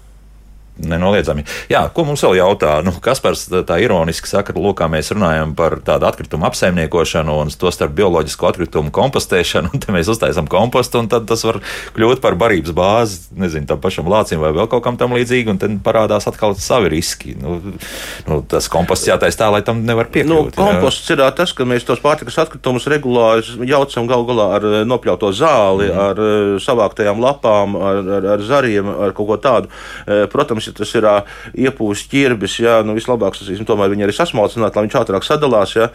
Nenoliedzami. 0.74 1.44
Jā, 1.70 1.84
ko 1.94 2.02
mums 2.08 2.24
vēl 2.26 2.40
jautā? 2.40 2.80
Nu, 2.82 2.96
Kaspars 3.04 3.46
tā, 3.52 3.76
ironiski 3.84 4.26
saka, 4.26 4.56
lūk, 4.58 4.80
kā 4.80 4.88
mēs 4.90 5.12
runājam 5.14 5.52
par 5.58 5.76
tādu 5.86 6.08
atkritumu 6.10 6.48
apsaimniekošanu 6.50 7.36
un 7.44 7.52
to 7.54 7.70
starp 7.70 7.94
bioloģisko 7.94 8.48
atkritumu 8.50 8.90
kompostēšanu, 8.96 9.70
te 9.84 9.94
mēs 9.94 10.10
uztaisām 10.10 10.50
kompostu, 10.50 11.04
un 11.04 11.10
tad 11.12 11.28
tas 11.30 11.46
var 11.46 11.60
kļūt 11.94 12.24
par 12.24 12.38
barības 12.42 12.74
bāzi, 12.74 13.20
nezinu, 13.38 13.70
tam 13.70 13.84
pašam 13.84 14.10
lācim 14.10 14.42
vai 14.42 14.50
vēl 14.56 14.66
kaut 14.72 14.82
kam 14.88 14.98
tam 14.98 15.14
līdzīgu, 15.14 15.54
un 15.54 15.62
tad 15.62 15.76
parādās 15.86 16.26
atkal 16.32 16.58
savi 16.58 16.90
riski. 16.96 17.36
Nu, 17.38 17.60
nu, 18.26 18.40
tas 18.50 18.66
komposts 18.74 19.12
jātais 19.12 19.38
tā, 19.38 19.52
lai 19.54 19.62
tam 19.66 19.86
nevar 19.86 20.10
Nu, 20.10 20.16
piekļūt. 20.18 20.58
jā. 20.58 20.58
komposts 20.58 21.14
ir 21.14 21.22
ā, 21.22 21.30
tas, 21.38 21.54
ka 21.54 21.70
mēs 21.70 21.86
tos 21.86 22.02
pārtikas 22.02 22.40
atkritumus 22.48 22.90
regulāri 22.90 23.70
jaucam 23.70 24.10
gal 24.10 24.26
galā 24.26 24.50
ar 24.58 24.68
nopļauto 24.90 25.30
zāli, 25.38 25.92
mm. 25.94 26.02
ar 26.02 26.60
savāktajām 26.66 27.22
lapām, 27.24 27.78
ar, 27.78 28.02
ar, 28.18 28.28
ar 28.36 28.46
zariem, 28.46 28.90
ar 28.90 29.14
kaut 29.14 29.30
ko 29.30 29.40
tādu. 29.42 29.72
E, 30.10 30.24
Protams, 30.64 30.68
ja 30.68 30.74
tas 30.78 30.94
ir 30.96 31.68
iepūsts 31.68 32.10
ķirbis, 32.12 32.58
jā, 32.62 32.82
nu, 32.86 32.96
vislabāk 32.96 33.36
tas 33.38 33.48
ir 33.50 33.64
tomēr 33.66 33.92
viņu 33.92 34.06
arī 34.06 34.16
sasmalcināt, 34.16 34.76
lai 34.76 34.86
viņš 34.86 34.98
ātrāk 35.00 35.26
sadalās. 35.26 35.76
Jā, 35.76 35.90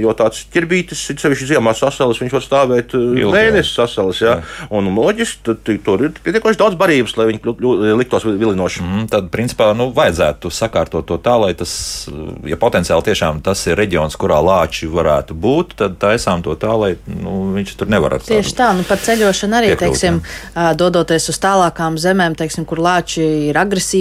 jo 0.00 0.12
tāds 0.16 0.44
ķirbītis, 0.52 1.06
sevišķi 1.20 1.54
ziemā 1.54 1.74
sasalis, 1.76 2.20
viņš 2.20 2.34
var 2.36 2.44
stāvēt 2.44 2.94
e, 2.94 3.00
Ilgi, 3.00 3.24
jā. 3.24 3.32
mēnesi 3.34 3.74
sasalis. 3.74 4.20
Jā, 4.20 4.40
un 4.70 4.90
loģiski, 4.94 5.42
tad 5.46 5.70
tur 5.84 6.04
ir 6.06 6.14
pietiekoši 6.20 6.60
daudz 6.60 6.78
barības, 6.80 7.16
lai 7.18 7.30
viņi 7.30 7.94
liktos 8.00 8.26
vilinoši. 8.26 8.84
Mm, 8.84 9.06
Tad, 9.10 9.30
principā, 9.32 9.70
nu, 9.76 9.90
vajadzētu 9.94 10.50
sakārtot 10.54 11.06
to 11.08 11.18
tā, 11.22 11.36
lai 11.40 11.52
tas, 11.58 11.72
ja 12.46 12.58
potenciāli 12.60 13.08
tiešām 13.10 13.40
tas 13.44 13.62
ir 13.68 13.78
reģions, 13.80 14.16
kurā 14.20 14.40
lāči 14.44 14.88
varētu 14.90 15.36
būt, 15.38 15.76
tad 15.80 15.98
taisām 16.02 16.44
to 16.44 16.54
tā, 16.60 16.72
lai 16.78 16.92
nu, 17.08 17.52
viņš 17.56 17.74
tur 17.80 17.90
nevar 17.90 18.18
ar 18.18 18.24
Tieši 18.26 18.54
tā, 18.58 18.70
nu 18.76 18.84
par 18.86 19.00
ceļošanu 19.02 19.58
arī, 19.58 19.72
Piekļūt, 19.72 19.82
teiksim, 19.82 20.20
ā, 20.54 20.70
dodoties 20.78 21.30
uz 21.32 21.40
tālākām 21.42 21.98
zemēm, 22.00 22.36
teiksim, 22.38 22.66
kur 22.68 22.82
lāči 22.84 23.24
ir 23.50 23.58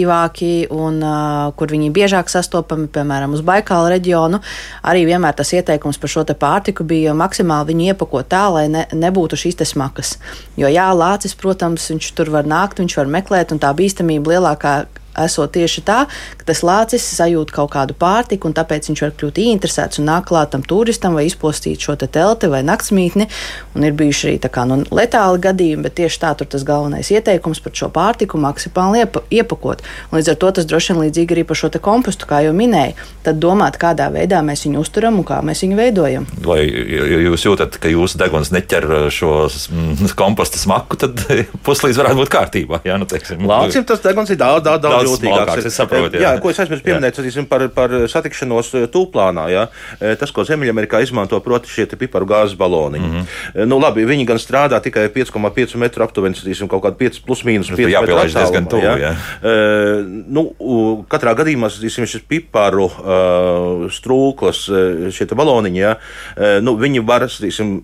agresīvāki 0.10 0.70
un 0.74 1.02
uh, 1.04 1.54
kur 1.56 1.70
viņi 1.70 1.92
biežāk 1.94 2.30
sastopami, 2.30 2.88
piemēram, 2.88 3.34
uz 3.34 3.42
Baikāla 3.42 3.94
reģionu, 3.94 4.42
arī 4.84 5.06
vienmēr 5.06 5.36
tas 5.36 5.54
ieteikums 5.54 6.00
par 6.00 6.10
šo 6.10 6.26
pārtiku 6.26 6.84
bija 6.84 7.14
maksimāli 7.14 7.74
viņu 7.74 7.94
iepakot 7.94 8.28
tā, 8.28 8.50
lai 8.52 8.68
ne, 8.70 8.88
nebūtu 8.94 9.38
šīs 9.38 9.60
smakas. 9.70 10.18
Jo 10.58 10.68
jā, 10.68 10.90
lācis, 10.94 11.36
protams, 11.36 11.90
viņš 11.90 12.14
tur 12.16 12.30
var 12.30 12.46
nākt, 12.46 12.80
viņš 12.80 12.98
var 12.98 13.08
meklēt, 13.08 13.52
un 13.52 13.60
tā 13.60 13.74
bīstamība 13.74 14.36
lielākā 14.36 14.86
esot 15.26 15.54
tieši 15.56 15.84
tā, 15.88 16.00
ka 16.40 16.48
tas 16.50 16.62
lācis 16.66 17.06
sajūt 17.18 17.54
kaut 17.56 17.72
kādu 17.76 17.96
pārtiku, 18.00 18.50
un 18.50 18.56
tāpēc 18.58 18.90
viņš 18.90 19.04
var 19.06 19.14
kļūt 19.20 19.42
ieinteresēts 19.44 20.02
un 20.02 20.10
nāk 20.10 20.30
klāt 20.30 20.54
tam 20.54 20.64
turistam 20.66 21.18
vai 21.18 21.26
izpostīt 21.30 21.84
šo 21.84 21.98
te 22.00 22.10
telti 22.12 22.50
vai 22.52 22.62
naktsmītni. 22.68 23.30
Un 23.76 23.88
ir 23.88 23.96
bijuši 23.98 24.28
arī 24.30 24.38
tā 24.44 24.52
kā 24.54 24.66
nu, 24.70 24.82
letāli 24.96 25.42
gadījumi, 25.44 25.86
bet 25.88 25.98
tieši 26.00 26.22
tā 26.24 26.34
tur 26.40 26.50
tas 26.50 26.66
galvenais 26.68 27.12
ieteikums 27.14 27.62
par 27.64 27.76
šo 27.76 27.92
pārtiku 27.94 28.40
maksimāli 28.42 29.04
iepa, 29.04 29.24
iepakot. 29.34 29.84
Un 30.10 30.20
līdz 30.20 30.34
ar 30.34 30.40
to 30.42 30.52
tas 30.60 30.70
droši 30.70 30.94
vien 30.94 31.04
līdzīgi 31.06 31.38
arī 31.38 31.46
par 31.48 31.60
šo 31.60 31.72
te 31.74 31.82
kompostu, 31.84 32.30
kā 32.30 32.44
jau 32.46 32.54
minēju. 32.56 32.98
Tad 33.26 33.42
domāt, 33.42 33.80
kādā 33.82 34.10
veidā 34.14 34.42
mēs 34.46 34.66
viņu 34.68 34.84
uzturam 34.84 35.20
un 35.22 35.28
kā 35.28 35.42
mēs 35.46 35.64
viņu 35.66 35.80
veidojam. 35.80 36.28
Lai 36.48 36.62
ja 36.66 37.20
jūs 37.26 37.46
jūtat, 37.46 37.78
ka 37.82 37.92
jūsu 37.92 38.20
deguns 38.22 38.52
neķer 38.56 38.88
šo 39.14 39.34
mm, 39.50 40.14
komposta 40.20 40.60
smaku, 40.62 41.00
tad 41.00 41.24
puslīdz 41.68 42.00
varētu 42.02 42.22
būt 42.22 42.34
kārtībā. 42.34 42.82
Jā, 42.88 42.98
nu, 43.02 43.08
teiksim, 43.10 43.46
Lācim 43.50 43.86
tas 43.88 44.04
deguns 44.04 44.32
ir 44.34 44.40
daudz, 44.40 44.66
daudz, 44.66 44.84
daudz 44.84 44.96
Daudz 45.00 45.09
jūtīgāks. 45.10 45.66
es 45.66 45.78
saprotu, 45.80 46.16
jā. 46.18 46.22
jā. 46.22 46.34
jā, 46.36 46.42
ko 46.44 46.50
es 46.54 46.60
aizmirsu 46.60 46.86
pieminēt, 46.86 47.16
tas 47.16 47.26
ir 47.36 47.48
par, 47.50 47.66
par 47.76 47.96
satikšanos 48.12 48.74
eh, 48.76 48.88
tūplānā. 48.94 49.48
Jā. 49.54 49.68
Eh, 50.00 50.16
Tas, 50.20 50.32
ko 50.36 50.44
Ziemeļamerikā 50.44 51.00
izmanto, 51.06 51.40
proti, 51.40 51.70
šie 51.72 51.86
piparu 52.00 52.26
gāzes 52.28 52.58
baloni. 52.60 53.00
Mm. 53.00 53.12
-hmm. 53.14 53.66
Nu, 53.70 53.80
labi, 53.80 54.06
viņi 54.06 54.26
gan 54.28 54.38
strādā 54.38 54.82
tikai 54.84 55.08
5,5 55.10 55.76
metru 55.80 56.04
aptuveni, 56.04 56.36
tātad 56.36 56.68
kaut 56.68 56.84
kādi 56.84 56.98
5 57.10 57.22
plus 57.26 57.44
mīnus 57.44 57.70
5 57.72 57.76
tur 57.76 57.90
jāpielaiž 57.90 58.36
diezgan 58.36 58.66
tuvu, 58.66 58.82
jā. 58.84 59.16
Eh, 59.44 60.04
Nu, 60.30 60.54
u- 60.60 61.06
katrā 61.10 61.34
gadījumā 61.36 61.70
tīsim, 61.70 62.06
šis 62.06 62.22
piparu 62.28 62.86
uh, 62.86 63.90
strūklas, 63.92 64.66
šie 65.14 65.26
baloniņi, 65.36 65.80
jā, 65.80 65.96
eh, 66.38 66.60
nu, 66.62 66.76
viņi 66.80 67.04
var, 67.06 67.26
tīsim, 67.30 67.82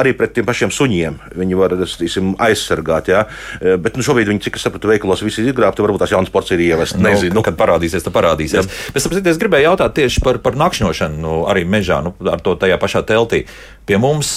arī 0.00 0.14
pret 0.16 0.34
tiem 0.36 0.46
pašiem 0.48 0.72
suņiem. 0.74 1.18
Viņi 1.38 1.58
var 1.58 1.76
tīsim, 1.78 2.34
aizsargāt. 2.42 3.10
Ja? 3.12 3.26
E, 3.60 3.76
Bet 3.84 3.98
nu, 3.98 4.04
šobrīd 4.06 4.30
viņi, 4.30 4.42
cik 4.46 4.58
es 4.58 4.66
sapratu, 4.66 4.90
veikalos 4.90 5.24
visi 5.24 5.42
ir 5.42 5.52
izgrābti. 5.52 5.84
Varbūt 5.84 6.04
tās 6.04 6.14
jaunas 6.14 6.32
porcijas 6.32 6.58
ir 6.58 6.66
ievestas. 6.70 7.02
Nezinu. 7.04 7.36
Nu, 7.36 7.44
kad 7.46 7.58
parādīsies, 7.58 8.06
tad 8.06 8.14
parādīsies. 8.16 8.70
Bet 8.94 9.04
sapratu, 9.04 9.24
es 9.30 9.40
gribēju 9.40 9.70
jautāt 9.70 9.96
tieši 9.98 10.24
par, 10.24 10.40
par 10.44 10.58
nakšņošanu, 10.60 11.20
nu, 11.20 11.36
arī 11.50 11.66
mežā, 11.68 12.00
nu, 12.06 12.14
ar 12.30 12.42
to 12.44 12.56
tajā 12.60 12.80
pašā 12.80 13.04
teltī. 13.08 13.44
Pie 13.88 14.00
mums 14.00 14.36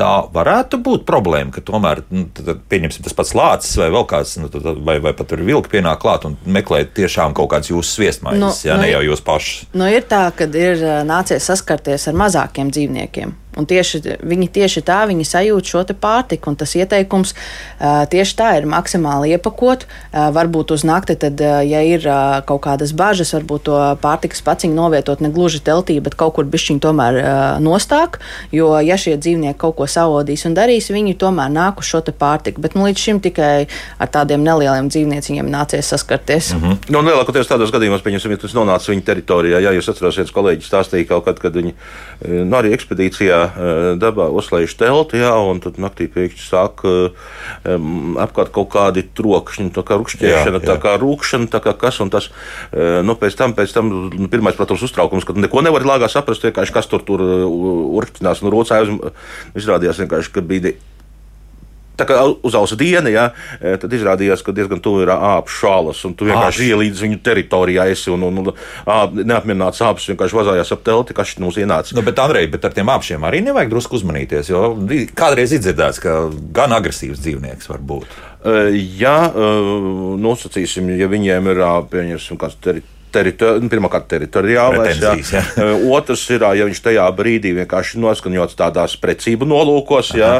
tā 0.00 0.10
varētu 0.32 0.80
būt 0.84 1.04
problēma, 1.08 1.52
ka 1.54 1.62
tomēr, 1.64 2.02
nu, 2.14 2.26
tad, 2.36 2.62
pieņemsim, 2.70 3.04
tas 3.04 3.16
pats 3.16 3.34
lācis 3.36 3.76
vai 3.80 3.90
vēl 3.92 4.06
kāds, 4.10 4.36
nu, 4.40 4.50
tad, 4.52 4.66
vai, 4.86 4.96
vai 5.02 5.12
pat 5.16 5.30
tur 5.32 5.42
vilki 5.46 5.74
pienāk 5.74 6.00
klāt 6.02 6.26
un 6.28 6.38
meklē 6.46 6.82
tiešām 6.96 7.34
kaut 7.36 7.50
kādas 7.52 7.72
jūsu 7.72 7.98
sviestmaiņas, 7.98 8.40
Nu, 8.40 8.68
ja 8.68 8.78
nu, 8.78 8.86
ne 8.86 8.92
jau 8.94 9.02
jūs 9.10 9.24
paši. 9.26 9.70
Nu, 9.76 9.88
ir 9.90 10.06
tā, 10.08 10.22
ka 10.36 10.48
ir 10.56 10.84
nācies 11.08 11.50
saskarties 11.50 12.08
ar 12.10 12.18
mazākiem 12.22 12.72
dzīvniekiem. 12.72 13.36
Un 13.58 13.66
tieši, 13.66 13.98
viņi 14.22 14.46
tieši 14.54 14.82
tā 14.86 15.00
viņi 15.10 15.26
sajūt 15.26 15.66
šo 15.72 15.82
pārtiku. 15.98 16.52
Un 16.52 16.58
tas 16.60 16.74
ieteikums 16.78 17.32
uh, 17.34 18.06
tieši 18.10 18.36
tā 18.38 18.50
ir 18.60 18.68
maksimāli 18.70 19.32
iepakot. 19.34 19.86
Uh, 19.86 20.28
varbūt 20.34 20.70
uz 20.76 20.84
nakti, 20.86 21.16
tad, 21.18 21.40
uh, 21.42 21.58
ja 21.66 21.82
ir 21.82 22.06
kaut 22.46 22.62
kādas 22.66 22.92
bažas, 22.96 23.32
varbūt 23.34 23.66
to 23.66 23.78
pārtikas 24.02 24.42
paciņu 24.46 24.76
novietot 24.76 25.22
ne 25.24 25.32
gluži 25.34 25.62
teltī, 25.66 25.98
bet 26.02 26.14
kaut 26.18 26.36
kur 26.38 26.46
bišķiņu 26.46 26.82
tomēr 26.84 27.18
nostāk. 27.62 28.20
Jo, 28.54 28.72
ja 28.84 28.96
šie 29.00 29.16
dzīvnieki 29.18 29.58
kaut 29.60 29.76
ko 29.80 29.88
savodīs 29.90 30.46
un 30.46 30.54
darīs, 30.54 30.90
viņi 30.92 31.16
tomēr 31.18 31.50
nāk 31.52 31.82
uz 31.82 31.90
šo 31.90 32.02
pārtiku. 32.10 32.62
Bet 32.62 32.76
nu, 32.78 32.86
līdz 32.86 33.02
šim 33.02 33.20
tikai 33.24 33.66
ar 33.98 34.10
tādiem 34.12 34.44
nelieliem 34.46 34.88
dzīvnieciņiem 34.92 35.50
nācies 35.50 35.90
saskarties. 35.90 36.52
Mm 36.54 36.62
-hmm. 36.62 36.90
nu, 36.94 37.02
lielākoties 37.02 37.50
tādos 37.50 37.72
gadījumos, 37.74 38.02
pieņemsim, 38.06 38.30
ja 38.30 38.36
tas 38.36 38.54
nonāca 38.54 38.92
viņa 38.92 39.04
teritorijā, 39.04 39.60
ja 39.60 39.74
jūs 39.74 39.90
atcerāties, 39.90 40.32
kolēģi 40.32 40.66
stāstīja 40.66 41.08
kaut 41.08 41.24
kad, 41.24 41.38
kad 41.38 41.54
viņi 41.54 41.74
nu, 42.44 42.56
arī 42.56 42.72
ekspedīcijā 42.74 43.49
dabā 44.00 44.28
uzlaiž 44.34 44.74
telti, 44.80 45.20
jā, 45.22 45.32
un 45.50 45.60
tad 45.64 45.80
naktī 45.82 46.08
pēkšņi 46.10 46.44
sāk 46.44 46.84
um, 46.86 48.16
apkārt 48.20 48.52
kaut 48.54 48.70
kādi 48.74 49.04
trokšņi, 49.16 49.70
tā 49.76 49.84
kā 49.86 49.98
jā. 50.00 50.44
tā 50.64 50.76
kā 50.82 50.96
rūkšana, 51.00 51.50
tā 51.52 51.62
kā 51.64 51.74
kas 51.78 52.00
un 52.04 52.12
tas. 52.12 52.30
Nu, 52.70 53.16
pēc 53.18 53.36
tam, 53.38 53.54
pēc 53.56 53.74
tam 53.74 53.90
nu, 53.90 54.28
pirmais, 54.30 54.56
protams, 54.58 54.84
uztraukums, 54.86 55.26
ka 55.26 55.36
neko 55.36 55.64
nevar 55.66 55.86
lāgā 55.88 56.10
saprast, 56.12 56.44
vienkārši 56.46 56.76
kas 56.76 56.88
tur 56.90 57.04
tur 57.06 57.24
urkšķinās 57.24 58.44
un 58.44 58.54
rocājas. 58.54 58.94
Izrādījās 59.58 60.00
vienkārši, 60.04 60.32
ka 60.34 60.44
bija 60.46 60.74
tā 62.00 62.06
kā 62.08 62.18
uzausa 62.46 62.78
diena, 62.80 63.12
ja, 63.12 63.26
e, 63.60 63.76
tad 63.80 63.92
izrādījās, 63.96 64.44
ka 64.46 64.54
diezgan 64.56 64.82
tuvu 64.82 65.04
ir 65.04 65.12
āpšu 65.14 65.60
šālas, 65.60 66.02
un 66.08 66.16
tu 66.18 66.28
vienkārši 66.28 66.70
ielīdz 66.72 67.04
viņu 67.06 67.20
teritorijā 67.26 67.86
esi, 67.92 68.10
un, 68.14 68.24
un, 68.28 68.42
un 68.42 68.52
āp, 68.52 69.16
neapmierināts 69.20 69.82
āpus 69.86 70.08
vienkārši 70.12 70.38
vazājās 70.40 70.72
ap 70.76 70.84
telti, 70.86 71.16
kas 71.16 71.32
šeit 71.32 71.44
mums 71.44 71.60
ienāca. 71.60 71.96
Nu, 71.96 72.04
bet, 72.06 72.20
Andrej, 72.22 72.50
bet 72.54 72.68
ar 72.68 72.76
tiem 72.76 72.92
āpšiem 72.92 73.26
arī 73.28 73.42
nevajag 73.46 73.74
drusku 73.74 73.98
uzmanīties, 74.00 74.52
jo 74.52 74.64
kādreiz 75.18 75.54
izdzirdēts, 75.56 76.02
ka 76.02 76.16
gan 76.56 76.76
agresīvs 76.76 77.22
dzīvnieks 77.22 77.70
var 77.72 77.84
būt. 77.92 78.16
Uh, 78.40 78.70
ja 78.96 79.18
uh, 79.28 80.16
nosacīsim, 80.20 80.94
ja 80.96 81.10
viņiem 81.12 81.52
ir, 81.52 81.66
pieņemsim, 81.92 82.40
kāds 82.40 82.56
teritorija 82.56 82.99
teritori, 83.12 83.62
nu, 83.64 83.70
pirmkārt 83.72 84.08
teritoriālais. 84.10 85.00
Jā. 85.00 85.14
Jā. 85.30 85.42
Otrs 85.96 86.24
ir, 86.32 86.44
ja 86.56 86.66
viņš 86.68 86.82
tajā 86.84 87.06
brīdī 87.16 87.52
vienkārši 87.60 88.00
noskaņots 88.02 88.58
tādās 88.58 88.96
precību 89.00 89.48
nolūkos, 89.50 90.12
jā, 90.18 90.32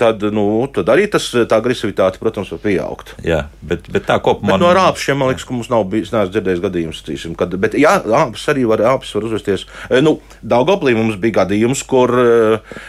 tad, 0.00 0.24
nu, 0.34 0.44
tad 0.74 0.90
arī 0.92 1.06
tas, 1.10 1.26
tā 1.30 1.60
agresivitāte, 1.60 2.20
protams, 2.22 2.52
var 2.54 2.62
pieaugt. 2.64 3.14
Jā, 3.26 3.42
bet, 3.62 3.90
bet 3.92 4.06
tā 4.08 4.18
kopumā. 4.22 4.54
Bet 4.54 4.64
no 4.64 4.72
rāpšiem, 4.76 5.20
man 5.20 5.32
liekas, 5.32 5.46
ka 5.48 5.56
mums 5.56 5.70
nav 5.72 5.86
bijis, 5.90 6.12
neesmu 6.14 6.34
dzirdējis 6.34 6.64
gadījums, 6.64 7.02
cīsim, 7.06 7.36
kad, 7.38 7.54
bet 7.60 7.76
jā, 7.78 7.96
rāpes 8.06 8.46
arī 8.52 8.66
var, 8.70 8.82
rāpes 8.86 9.12
var 9.16 9.28
uzvesties. 9.28 9.66
Nu, 10.04 10.18
Daugoplī 10.40 10.94
mums 10.96 11.18
bija 11.20 11.42
gadījums, 11.42 11.82
kur, 11.88 12.12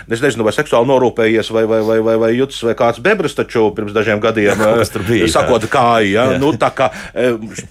es 0.07 0.23
nezinu, 0.23 0.45
vai 0.47 0.55
seksuāli 0.55 0.89
norūpējies 0.91 1.51
vai, 1.55 1.65
vai, 1.69 1.81
vai, 1.87 1.99
vai, 2.05 2.17
vai 2.21 2.31
jutas 2.35 2.61
vai 2.65 2.75
kāds 2.79 3.01
bebras, 3.03 3.35
taču 3.37 3.67
pirms 3.75 3.95
dažiem 3.95 4.21
gadiem, 4.23 4.61
bija, 5.07 5.27
sakot 5.31 5.67
kāju, 5.71 6.13
jā, 6.13 6.27
jā. 6.35 6.39
Nu, 6.41 6.53
tā 6.59 6.71
kā 6.75 6.89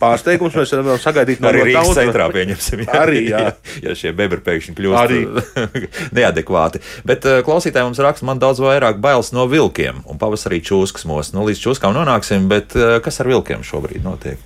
pārsteigums 0.00 0.56
mēs 0.58 0.74
varam 0.76 1.00
sagaidīt 1.00 1.19
sagaidīt 1.20 1.42
no 1.42 1.50
arī 1.50 1.64
Rīgas 1.68 1.92
centrā, 1.96 2.26
pieņemsim. 2.33 2.85
Jā, 2.87 2.96
arī, 3.04 3.22
jā. 3.28 3.44
ja 3.85 3.96
šie 3.98 4.12
bebri 4.16 4.40
pēkšņi 4.44 4.76
kļūst 4.78 5.56
neadekvāti. 6.16 6.83
Bet 7.06 7.26
uh, 7.28 7.40
klausītāji 7.46 7.88
mums 7.88 8.02
raksta, 8.02 8.28
man 8.28 8.42
daudz 8.42 8.62
vairāk 8.64 9.00
bailes 9.02 9.33
no 9.37 9.46
vilkiem 9.50 10.02
un 10.06 10.20
pavasarī 10.20 10.62
čūskas 10.64 11.06
mūs. 11.09 11.35
Nu, 11.37 11.44
līdz 11.48 11.64
čūskām 11.66 11.96
nonāksim, 11.96 12.48
bet 12.50 12.76
uh, 12.78 12.98
kas 13.04 13.20
ar 13.22 13.30
vilkiem 13.30 13.64
šobrīd 13.66 14.04
notiek? 14.06 14.40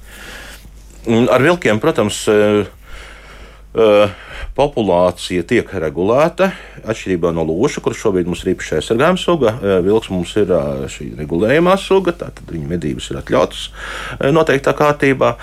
Ar 1.05 1.45
vilkiem, 1.45 1.83
protams, 1.83 2.25
uh, 2.33 2.65
populācija 4.55 5.43
tiek 5.51 5.67
regulēta 5.83 6.53
atšķirībā 6.87 7.33
no 7.35 7.43
lūša, 7.49 7.83
kurš 7.83 8.05
šobrīd 8.05 8.29
mums 8.31 8.45
ir 8.45 8.53
īpaši 8.53 8.77
aizsargājuma 8.79 9.19
suga. 9.19 9.57
Vilks 9.83 10.13
mums 10.15 10.31
ir 10.39 10.53
šī 10.95 11.09
regulējumā 11.19 11.75
suga, 11.83 12.15
tātad 12.23 12.55
viņa 12.55 12.71
medības 12.71 13.11
ir 13.11 13.19
atļautas 13.19 13.65
noteiktā 14.31 14.77
kārtībā. 14.79 15.35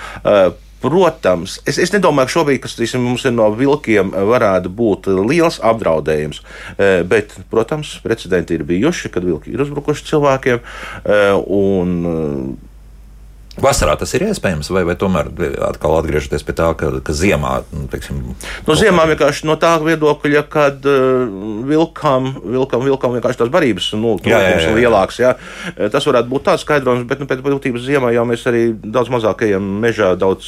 Protams, 0.82 1.60
es, 1.70 1.78
es 1.78 1.94
nedomāju, 1.94 2.30
ka 2.30 2.36
šobrīd 2.40 2.64
kas, 2.64 2.76
tīsim, 2.80 3.04
mums 3.06 3.26
ir 3.28 3.36
no 3.36 3.46
vilkiem 3.54 4.10
varētu 4.32 4.72
būt 4.74 5.12
liels 5.30 5.60
apdraudējums, 5.62 6.42
eh, 6.78 7.02
bet, 7.08 7.36
protams, 7.54 8.00
precedenti 8.02 8.58
ir 8.58 8.66
bijuši, 8.66 9.12
kad 9.14 9.26
vilki 9.28 9.54
ir 9.54 9.62
uzbrukuši 9.62 10.10
cilvēkiem. 10.10 10.66
Eh, 11.06 11.38
un, 11.38 12.58
Vasarā 13.60 13.98
tas 14.00 14.14
ir 14.16 14.24
iespējams, 14.30 14.70
vai, 14.72 14.86
vai 14.88 14.94
tomēr 14.96 15.28
atkal 15.68 15.98
atgriežoties 15.98 16.46
pie 16.48 16.54
tā, 16.56 16.70
ka, 16.80 16.88
ka 17.04 17.12
ziemā. 17.12 17.58
Nu, 17.76 17.84
teiksim, 17.92 18.22
no 18.64 18.76
ziemā 18.80 19.04
vienkārši 19.10 19.44
no 19.50 19.58
tā 19.60 19.74
viedokļa, 19.84 20.44
kad 20.48 20.86
uh, 20.88 21.26
vilkam, 21.68 22.30
vilkam, 22.46 22.86
vilkam 22.88 23.18
vienkārši 23.18 23.42
tās 23.42 23.52
barības 23.52 23.90
nu, 24.00 24.14
jā, 24.24 24.40
jā, 24.40 24.54
jā. 24.64 24.70
lielāks. 24.78 25.20
Jā. 25.20 25.34
Tas 25.92 26.08
varētu 26.08 26.32
būt 26.32 26.46
tāds 26.48 26.64
skaidrojums, 26.64 27.04
bet 27.10 27.20
nu, 27.20 27.28
pēc 27.28 27.44
būtības 27.44 27.84
ziemā 27.90 28.14
jau 28.16 28.24
mēs 28.30 28.46
arī 28.48 28.62
daudz 28.86 29.12
mazākajiem 29.12 29.68
mežā, 29.84 30.14
daudz, 30.22 30.48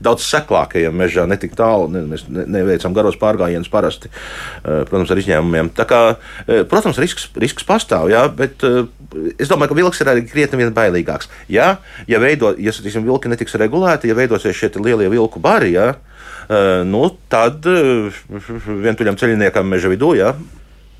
daudz 0.00 0.24
seklākajiem 0.24 0.96
mežā, 0.96 1.26
ne 1.28 1.36
tik 1.40 1.52
tālu, 1.60 1.90
ne, 1.92 2.06
mēs 2.08 2.24
ne, 2.32 2.46
neveicam 2.56 2.96
garos 2.96 3.20
pārgājienus 3.20 3.68
parasti, 3.68 4.08
uh, 4.08 4.80
protams, 4.88 5.12
ar 5.12 5.20
izņēmumiem. 5.20 5.74
Tā 5.76 5.84
kā, 5.92 6.00
uh, 6.16 6.64
protams, 6.72 7.04
risks, 7.04 7.28
risks 7.36 7.68
pastāv, 7.68 8.08
jā, 8.14 8.24
bet 8.32 8.64
uh, 8.64 8.88
es 9.36 9.50
domāju, 9.50 9.74
ka 9.74 9.80
vilks 9.82 10.00
ir 10.00 10.12
arī 10.12 10.24
krietni 10.24 10.62
vien 10.62 10.74
bailīgāks. 10.74 11.28
Jā, 11.52 11.74
ja 12.08 12.24
veido, 12.30 12.54
ja 12.58 12.74
tiksim, 12.74 13.04
vilki 13.06 13.30
netiks 13.32 13.58
regulēti, 13.60 14.10
ja 14.10 14.16
veidosies 14.18 14.56
šie 14.56 14.72
lielie 14.78 15.10
vilku 15.12 15.42
bari, 15.42 15.74
ja, 15.74 15.92
nu, 16.86 17.04
tad 17.30 17.66
vientuļam 17.66 19.18
ceļiniekam 19.20 19.68
meža 19.70 19.92
vidū, 19.92 20.14
ja, 20.18 20.34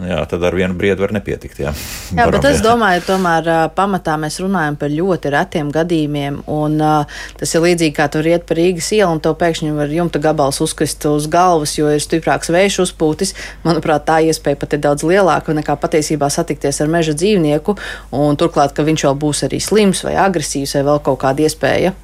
jā, 0.09 0.19
tad 0.31 0.45
ar 0.47 0.55
vienu 0.57 0.77
briedu 0.79 1.05
var 1.05 1.13
nepietikt. 1.15 1.61
Jā, 1.63 1.73
jā 2.17 2.27
bet 2.33 2.47
es 2.49 2.63
domāju, 2.65 3.03
tomēr 3.07 3.51
pamatā 3.77 4.17
mēs 4.21 4.39
runājam 4.43 4.79
par 4.81 4.93
ļoti 4.93 5.33
retiem 5.35 5.71
gadījumiem. 5.75 6.41
Un, 6.51 6.77
uh, 6.81 7.21
tas 7.41 7.55
ir 7.55 7.65
līdzīgi 7.65 7.97
kā 7.97 8.09
tur 8.13 8.27
iet 8.31 8.47
pa 8.49 8.57
Rīgas 8.59 8.91
ielu, 8.97 9.11
un 9.13 9.23
tev 9.23 9.37
pēkšņi 9.41 9.75
var 9.77 9.95
jumta 9.95 10.23
gabals 10.23 10.61
uzkrist 10.65 11.05
uz 11.11 11.29
galvas, 11.31 11.77
jo 11.79 11.91
ir 11.93 12.03
stiprāks 12.03 12.53
vējš 12.55 12.81
uzpūtis. 12.87 13.35
Manuprāt, 13.67 14.07
tā 14.09 14.21
iespēja 14.31 14.61
pat 14.61 14.77
ir 14.77 14.85
daudz 14.89 15.07
lielāka 15.07 15.55
nekā 15.57 15.77
patiesībā 15.81 16.31
satikties 16.33 16.81
ar 16.81 16.93
meža 16.93 17.17
dzīvnieku. 17.19 17.77
Un 18.17 18.41
turklāt, 18.41 18.75
ka 18.77 18.87
viņš 18.87 19.07
vēl 19.09 19.21
būs 19.27 19.47
arī 19.49 19.63
slims 19.65 20.05
vai 20.07 20.17
agresīvs 20.21 20.77
vai 20.79 20.87
vēl 20.91 21.01
kaut 21.11 21.23
kāda 21.25 21.47
iespēja. 21.47 21.95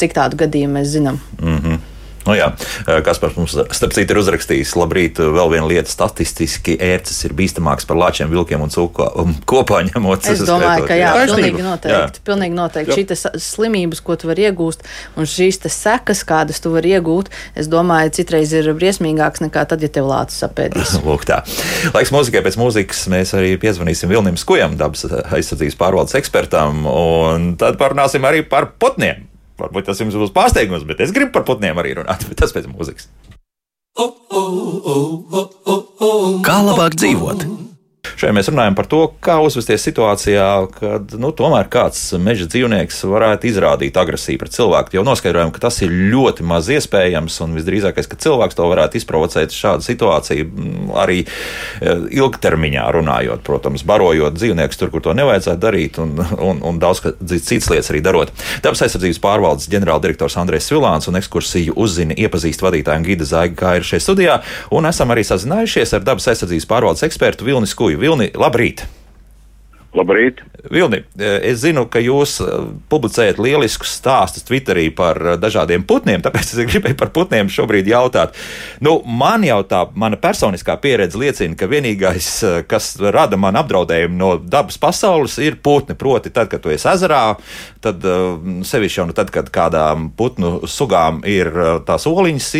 Cik 0.00 0.16
tādu 0.16 0.44
gadījumu 0.44 0.80
mēs 0.80 0.94
zinām? 0.96 1.20
Mm 1.40 1.58
-hmm. 1.58 1.82
Nu, 2.24 2.34
jā, 2.36 2.50
kas 3.04 3.20
par 3.20 3.34
mums, 3.36 3.52
starp 3.52 3.92
citu, 3.92 4.14
ir 4.14 4.20
uzrakstījis, 4.22 4.72
labrīt, 4.80 5.20
vēl 5.20 5.50
viena 5.52 5.68
lieta, 5.68 5.90
statistiski 5.92 6.76
ērces 6.80 7.18
ir 7.28 7.34
bīstamāks 7.36 7.84
par 7.88 7.98
lāčiem, 8.00 8.30
vilkiem 8.32 8.64
un 8.64 8.72
cūku 8.72 9.04
um, 9.20 9.34
kopā 9.48 9.82
ņemot. 9.90 10.28
Es 10.32 10.44
domāju, 10.48 10.86
ka 10.88 10.96
jā, 10.96 11.10
jā 11.12 11.26
pilnīgi 11.28 11.64
noteikti. 11.64 11.92
Jā. 11.92 12.24
Pilnīgi 12.24 12.56
noteikti. 12.56 12.96
Šīs 12.96 13.26
slimības, 13.44 14.00
ko 14.04 14.16
tu 14.20 14.30
vari 14.30 14.46
iegūst, 14.48 14.86
un 15.20 15.28
šīs 15.28 15.60
sekas, 15.74 16.24
kādas 16.28 16.62
tu 16.64 16.72
vari 16.72 16.94
iegūt, 16.96 17.28
es 17.60 17.68
domāju, 17.72 18.14
citreiz 18.16 18.54
ir 18.56 18.70
briesmīgāks 18.76 19.44
nekā 19.44 19.66
tad, 19.68 19.84
ja 19.84 19.92
tev 19.92 20.08
lācis 20.08 20.46
apēdīs. 20.48 20.96
Lūk, 21.06 21.26
tā. 21.28 21.42
Laiks 21.92 22.14
mūzikai 22.14 22.44
pēc 22.46 22.58
mūzikas 22.60 23.04
mēs 23.12 23.34
arī 23.36 23.54
piezvanīsim 23.60 24.12
Vilnim 24.12 24.40
Skujam, 24.40 24.78
dabas 24.80 25.04
aizsardzības 25.04 25.78
pārvaldes 25.80 26.16
ekspertam, 26.20 26.86
un 26.88 27.52
tad 27.60 27.76
parunāsim 27.80 28.24
arī 28.24 28.44
par 28.48 28.72
putniem. 28.80 29.33
Varbūt 29.60 29.86
tas 29.86 30.00
jums 30.02 30.16
būs 30.18 30.34
pārsteigums, 30.34 30.86
bet 30.88 31.02
es 31.04 31.12
gribu 31.14 31.34
par 31.36 31.46
putniem 31.46 31.78
arī 31.78 31.96
runāt, 32.00 32.24
bet 32.30 32.40
tas 32.42 32.54
pēc 32.54 32.66
mūzikas. 32.70 33.08
Kā 36.44 36.56
labāk 36.66 36.96
dzīvot? 36.98 37.46
Šeit 38.14 38.34
mēs 38.36 38.50
runājam 38.52 38.76
par 38.76 38.88
to, 38.90 39.00
kā 39.24 39.38
uzvesties 39.42 39.84
situācijā, 39.88 40.48
kad 40.76 41.14
nu, 41.20 41.30
tomēr 41.36 41.68
kāds 41.72 42.00
meža 42.20 42.46
dzīvnieks 42.50 43.02
varētu 43.08 43.48
izrādīt 43.48 43.96
agresiju 44.00 44.40
pret 44.40 44.54
cilvēku. 44.54 44.94
Jau 44.98 45.04
noskaidrojam, 45.06 45.52
ka 45.54 45.64
tas 45.66 45.80
ir 45.84 45.92
ļoti 46.12 46.46
maz 46.46 46.68
iespējams, 46.72 47.40
un 47.44 47.56
visdrīzākais, 47.58 48.08
ka 48.10 48.18
cilvēks 48.20 48.58
to 48.58 48.68
varētu 48.70 49.00
izprovocēt 49.00 49.54
šādu 49.56 49.86
situāciju 49.86 50.46
mm, 50.46 50.92
arī 51.00 51.22
e, 51.24 51.96
ilgtermiņā 52.20 52.84
runājot, 52.98 53.42
protams, 53.46 53.84
barojot 53.88 54.36
dzīvniekus 54.36 54.80
tur, 54.80 54.92
kur 54.94 55.04
to 55.04 55.16
nevajadzētu 55.16 55.62
darīt, 55.64 55.98
un, 56.02 56.14
un, 56.38 56.62
un 56.64 56.80
daudz 56.82 57.02
citas 57.04 57.70
lietas 57.72 57.90
arī 57.92 58.04
darot. 58.04 58.32
Dabas 58.64 58.84
aizsardzības 58.86 59.22
pārvaldes 59.24 59.70
ģenerāldirektors 59.72 60.38
Andrēs 60.40 60.70
Vilāns 60.74 61.10
un 61.10 61.18
ekskursiju 61.20 61.76
uzzina 61.80 62.16
iepazīst 62.20 62.62
vadītāju 62.64 63.02
un 63.02 63.08
gida 63.08 63.28
Zaiga, 63.28 63.56
kā 63.58 63.74
ir 63.78 63.86
šeit 63.86 64.04
studijā, 64.04 64.38
un 64.74 64.88
esam 64.90 65.12
arī 65.14 65.24
sazinājušies 65.26 65.96
ar 65.96 66.06
dabas 66.06 66.28
aizsardzības 66.32 66.68
pārvaldes 66.70 67.06
ekspertu 67.06 67.48
Vilni 67.48 67.68
Skuju. 67.70 67.93
Vilni, 68.00 68.30
labrīt! 68.34 68.84
Labrīt! 69.94 70.40
Vilni, 70.72 71.02
es 71.20 71.60
zinu, 71.62 71.84
ka 71.92 72.00
jūs 72.02 72.38
eh, 72.42 72.54
publicējat 72.90 73.38
lieliskus 73.38 73.92
stāstus 74.00 74.46
Twitterī 74.48 74.88
par 74.96 75.20
eh, 75.20 75.36
dažādiem 75.38 75.84
putniem, 75.86 76.22
tāpēc 76.24 76.50
es 76.50 76.66
gribēju 76.72 76.96
par 76.98 77.12
putniem 77.14 77.50
šobrīd 77.52 77.86
jautāt. 77.92 78.34
Nu, 78.82 78.96
man 79.06 79.44
jau 79.46 79.60
tā 79.70 79.84
mana 79.94 80.18
personiskā 80.18 80.74
pieredze 80.82 81.20
liecina, 81.20 81.54
ka 81.58 81.68
vienīgais, 81.70 82.30
kas 82.66 82.94
rada 82.98 83.38
man 83.38 83.58
apdraudējumu 83.60 84.18
no 84.18 84.32
dabas 84.40 84.80
pasaules, 84.82 85.36
ir 85.38 85.60
putni. 85.62 85.94
Proti, 85.94 86.32
tad, 86.34 86.50
kad 86.50 86.64
tu 86.64 86.72
esi 86.74 86.88
ezerā, 86.90 87.36
tad 87.84 88.02
sevišķi 88.66 89.00
jau 89.00 89.06
nu 89.06 89.14
tad, 89.14 89.30
kad 89.34 89.46
kādām 89.54 90.08
putnu 90.18 90.66
sugām 90.70 91.20
ir 91.28 91.52
tās 91.86 92.08
oliņas 92.10 92.50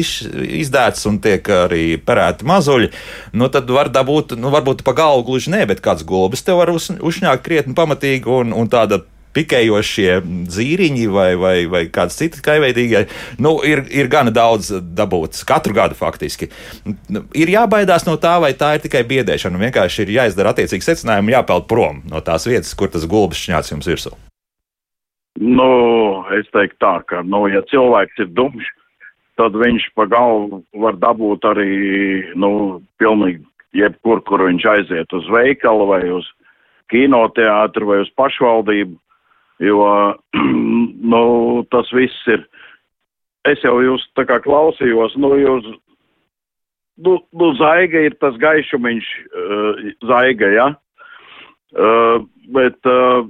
izdētas 0.61 1.09
un 1.11 1.18
tiek 1.25 1.51
arī 1.66 1.83
perēti 1.99 2.47
mazuļi, 2.47 2.92
nu, 3.35 3.51
tad 3.51 3.75
var 3.75 3.90
dabūt, 3.90 4.37
nu, 4.38 4.55
varbūt 4.55 4.85
pa 4.87 4.94
galvu 4.97 5.27
gluži 5.33 5.51
ne, 5.57 5.64
bet 5.68 5.83
kāds 5.85 6.07
gulbis 6.07 6.47
tev 6.47 6.62
var 6.62 6.70
uzņemt 6.75 7.23
uzšņākt 7.24 7.44
krietni 7.44 7.74
pamatīgi 7.74 8.28
un, 8.28 8.52
un 8.52 8.68
tāda 8.68 9.00
pikējošie 9.34 10.20
zīriņi 10.54 11.06
vai, 11.10 11.34
vai, 11.34 11.66
vai 11.66 11.87
kāds 11.90 12.14
cits 12.20 12.42
kaiveidīgais, 12.44 13.10
nu, 13.42 13.56
ir, 13.66 13.82
ir 13.90 14.06
gana 14.06 14.30
daudz 14.30 14.70
dabūts 14.94 15.42
katru 15.48 15.74
gadu 15.74 15.96
faktiski. 15.98 16.50
Ir 17.34 17.50
jābaidās 17.50 18.06
no 18.06 18.14
tā, 18.14 18.37
vai 18.38 18.52
tā 18.54 18.76
ir 18.76 18.84
tikai 18.84 19.02
biedēšana. 19.02 19.58
Vienkārši 19.58 20.04
ir 20.04 20.14
jāizdara 20.20 20.52
attiecīgi 20.54 20.87
secinājumi, 20.87 21.34
jāpeld 21.34 21.66
prom 21.66 22.04
no 22.06 22.22
tās 22.22 22.46
vietas, 22.46 22.76
kur 22.78 22.92
tas 22.92 23.08
gulbis 23.10 23.42
šņāts 23.42 23.74
jums 23.74 23.90
virsū. 23.90 24.14
Nu, 25.42 25.66
es 26.37 26.46
teiktu 26.54 26.78
tā, 26.78 26.94
ka, 27.10 27.24
nu, 27.26 27.48
ja 27.50 27.64
cilvēks 27.72 28.22
ir 28.22 28.30
dumšs, 28.38 28.70
tad 29.34 29.56
viņš 29.58 29.88
pa 29.98 30.06
galvu 30.06 30.62
var 30.78 30.94
dabūt 31.02 31.42
arī, 31.50 31.72
nu, 32.38 32.78
pilnīgi 33.02 33.42
jebkur, 33.74 34.22
kur 34.30 34.46
viņš 34.46 34.70
aiziet 34.76 35.18
uz 35.18 35.26
veikalu 35.34 35.90
vai 35.90 36.04
uz 36.14 36.30
kinoteātru 36.92 37.88
vai 37.90 38.01
uz 38.05 38.11
pašvaldību, 38.18 38.97
jo, 39.64 39.87
nu, 41.14 41.25
tas 41.75 41.90
viss 41.97 42.29
ir. 42.33 42.44
Es 43.49 43.61
jau 43.64 43.77
jūs 43.85 44.05
tā 44.16 44.25
kā 44.29 44.38
klausījos, 44.44 45.16
nu, 45.20 45.35
jūs, 45.37 45.66
nu, 47.05 47.18
nu 47.37 47.53
zaiga 47.61 48.07
ir 48.07 48.16
tas 48.23 48.37
gaišumiņš, 48.40 49.09
uh, 49.29 49.87
zaiga, 50.09 50.53
ja? 50.55 50.68
Uh, 51.75 52.23
bet, 52.55 52.79
uh, 52.88 53.27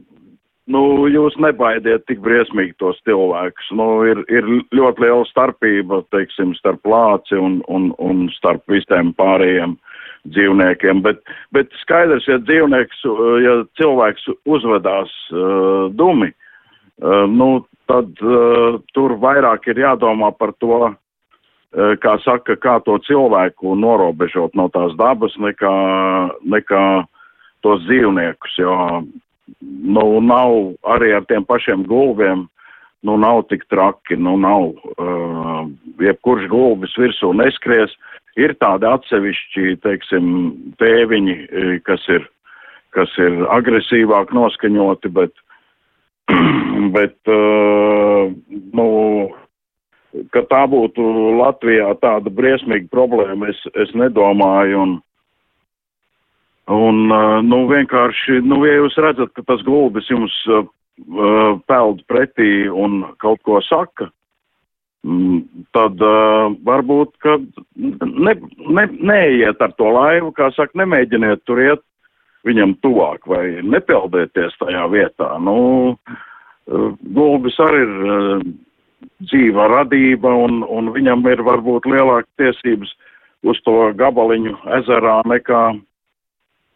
nu, 0.70 0.82
jūs 1.10 1.36
nebaidiet 1.42 2.04
tik 2.08 2.22
briesmīgi 2.24 2.76
tos 2.78 3.00
cilvēkus. 3.08 3.72
Nu, 3.76 3.88
ir, 4.06 4.22
ir 4.30 4.46
ļoti 4.76 5.04
liela 5.04 5.24
starpība, 5.30 6.04
teiksim, 6.14 6.54
starp 6.60 6.86
lāci 6.88 7.40
un, 7.40 7.58
un, 7.72 7.90
un 7.98 8.28
starp 8.36 8.62
visiem 8.70 9.12
pārējiem 9.18 9.76
dzīvniekiem, 10.32 11.02
bet, 11.04 11.20
bet 11.52 11.72
skaidrs, 11.82 12.26
ja 12.28 12.38
dzīvnieks, 12.40 13.04
ja 13.44 13.54
cilvēks 13.78 14.28
uzvedās 14.48 15.12
uh, 15.32 15.90
dumi, 15.92 16.30
uh, 16.32 17.24
nu, 17.30 17.64
tad 17.90 18.22
uh, 18.24 18.80
tur 18.96 19.16
vairāk 19.20 19.68
ir 19.72 19.82
jādomā 19.84 20.30
par 20.38 20.54
to, 20.62 20.78
uh, 20.88 21.92
kā 22.00 22.16
saka, 22.24 22.56
kā 22.56 22.78
to 22.86 22.96
cilvēku 23.04 23.76
norobežot 23.76 24.56
no 24.56 24.70
tās 24.72 24.96
dabas, 25.00 25.36
nekā, 25.36 25.74
nekā 26.56 26.86
tos 27.64 27.84
dzīvniekus, 27.84 28.58
jo, 28.60 29.04
nu, 29.60 30.08
nav 30.24 30.56
arī 30.96 31.14
ar 31.18 31.28
tiem 31.28 31.44
pašiem 31.44 31.84
gulviem, 31.88 32.46
nu, 33.04 33.18
nav 33.20 33.44
tik 33.52 33.66
traki, 33.68 34.16
nu, 34.16 34.38
nav, 34.40 34.72
uh, 34.96 35.64
jebkurš 36.00 36.48
gulbis 36.48 36.96
virsū 36.96 37.34
neskries, 37.36 37.92
Ir 38.40 38.56
tādi 38.58 38.86
atsevišķi, 38.90 39.76
teiksim, 39.84 40.26
tēviņi, 40.82 41.34
e, 41.34 41.64
kas 41.86 42.02
ir, 42.10 42.26
kas 42.96 43.12
ir 43.22 43.44
agresīvāk 43.54 44.34
noskaņoti, 44.34 45.10
bet, 45.14 45.34
bet 46.96 47.14
uh, 47.30 48.32
nu, 48.74 48.88
ka 50.34 50.42
tā 50.50 50.64
būtu 50.70 51.04
Latvijā 51.38 51.92
tāda 52.02 52.32
briesmīga 52.34 52.90
problēma, 52.90 53.52
es, 53.54 53.60
es 53.78 53.94
nedomāju. 53.98 54.82
Un, 54.82 54.96
un 56.74 57.00
uh, 57.14 57.38
nu, 57.46 57.64
vienkārši, 57.70 58.40
nu, 58.42 58.64
ja 58.66 58.80
jūs 58.80 58.98
redzat, 58.98 59.30
ka 59.36 59.46
tas 59.46 59.62
gulbis 59.66 60.10
jums 60.10 60.34
uh, 60.50 60.66
peld 61.70 62.02
pretī 62.10 62.66
un 62.66 63.04
kaut 63.22 63.42
ko 63.46 63.62
saka, 63.62 64.10
tad 65.76 66.00
uh, 66.00 66.52
varbūt, 66.64 67.10
ka 67.20 67.36
ne, 67.76 68.34
ne, 68.72 68.84
neiet 69.04 69.60
ar 69.60 69.74
to 69.76 69.90
laivu, 69.92 70.30
kā 70.36 70.48
saka, 70.56 70.72
nemēģiniet 70.80 71.44
tur 71.44 71.60
iet 71.60 71.82
viņam 72.48 72.76
tuvāk 72.84 73.28
vai 73.28 73.60
nepeldēties 73.64 74.56
tajā 74.60 74.86
vietā. 74.92 75.28
Nu, 75.44 75.56
uh, 75.92 76.86
gulbis 77.16 77.58
arī 77.60 77.82
ir 77.84 77.94
uh, 78.04 78.46
dzīva 79.28 79.68
radība 79.72 80.32
un, 80.46 80.62
un 80.64 80.92
viņam 80.94 81.26
ir 81.32 81.44
varbūt 81.44 81.88
lielāka 81.90 82.28
tiesības 82.40 82.94
uz 83.44 83.60
to 83.66 83.76
gabaliņu 84.00 84.56
ezerā 84.80 85.18
nekā, 85.28 85.62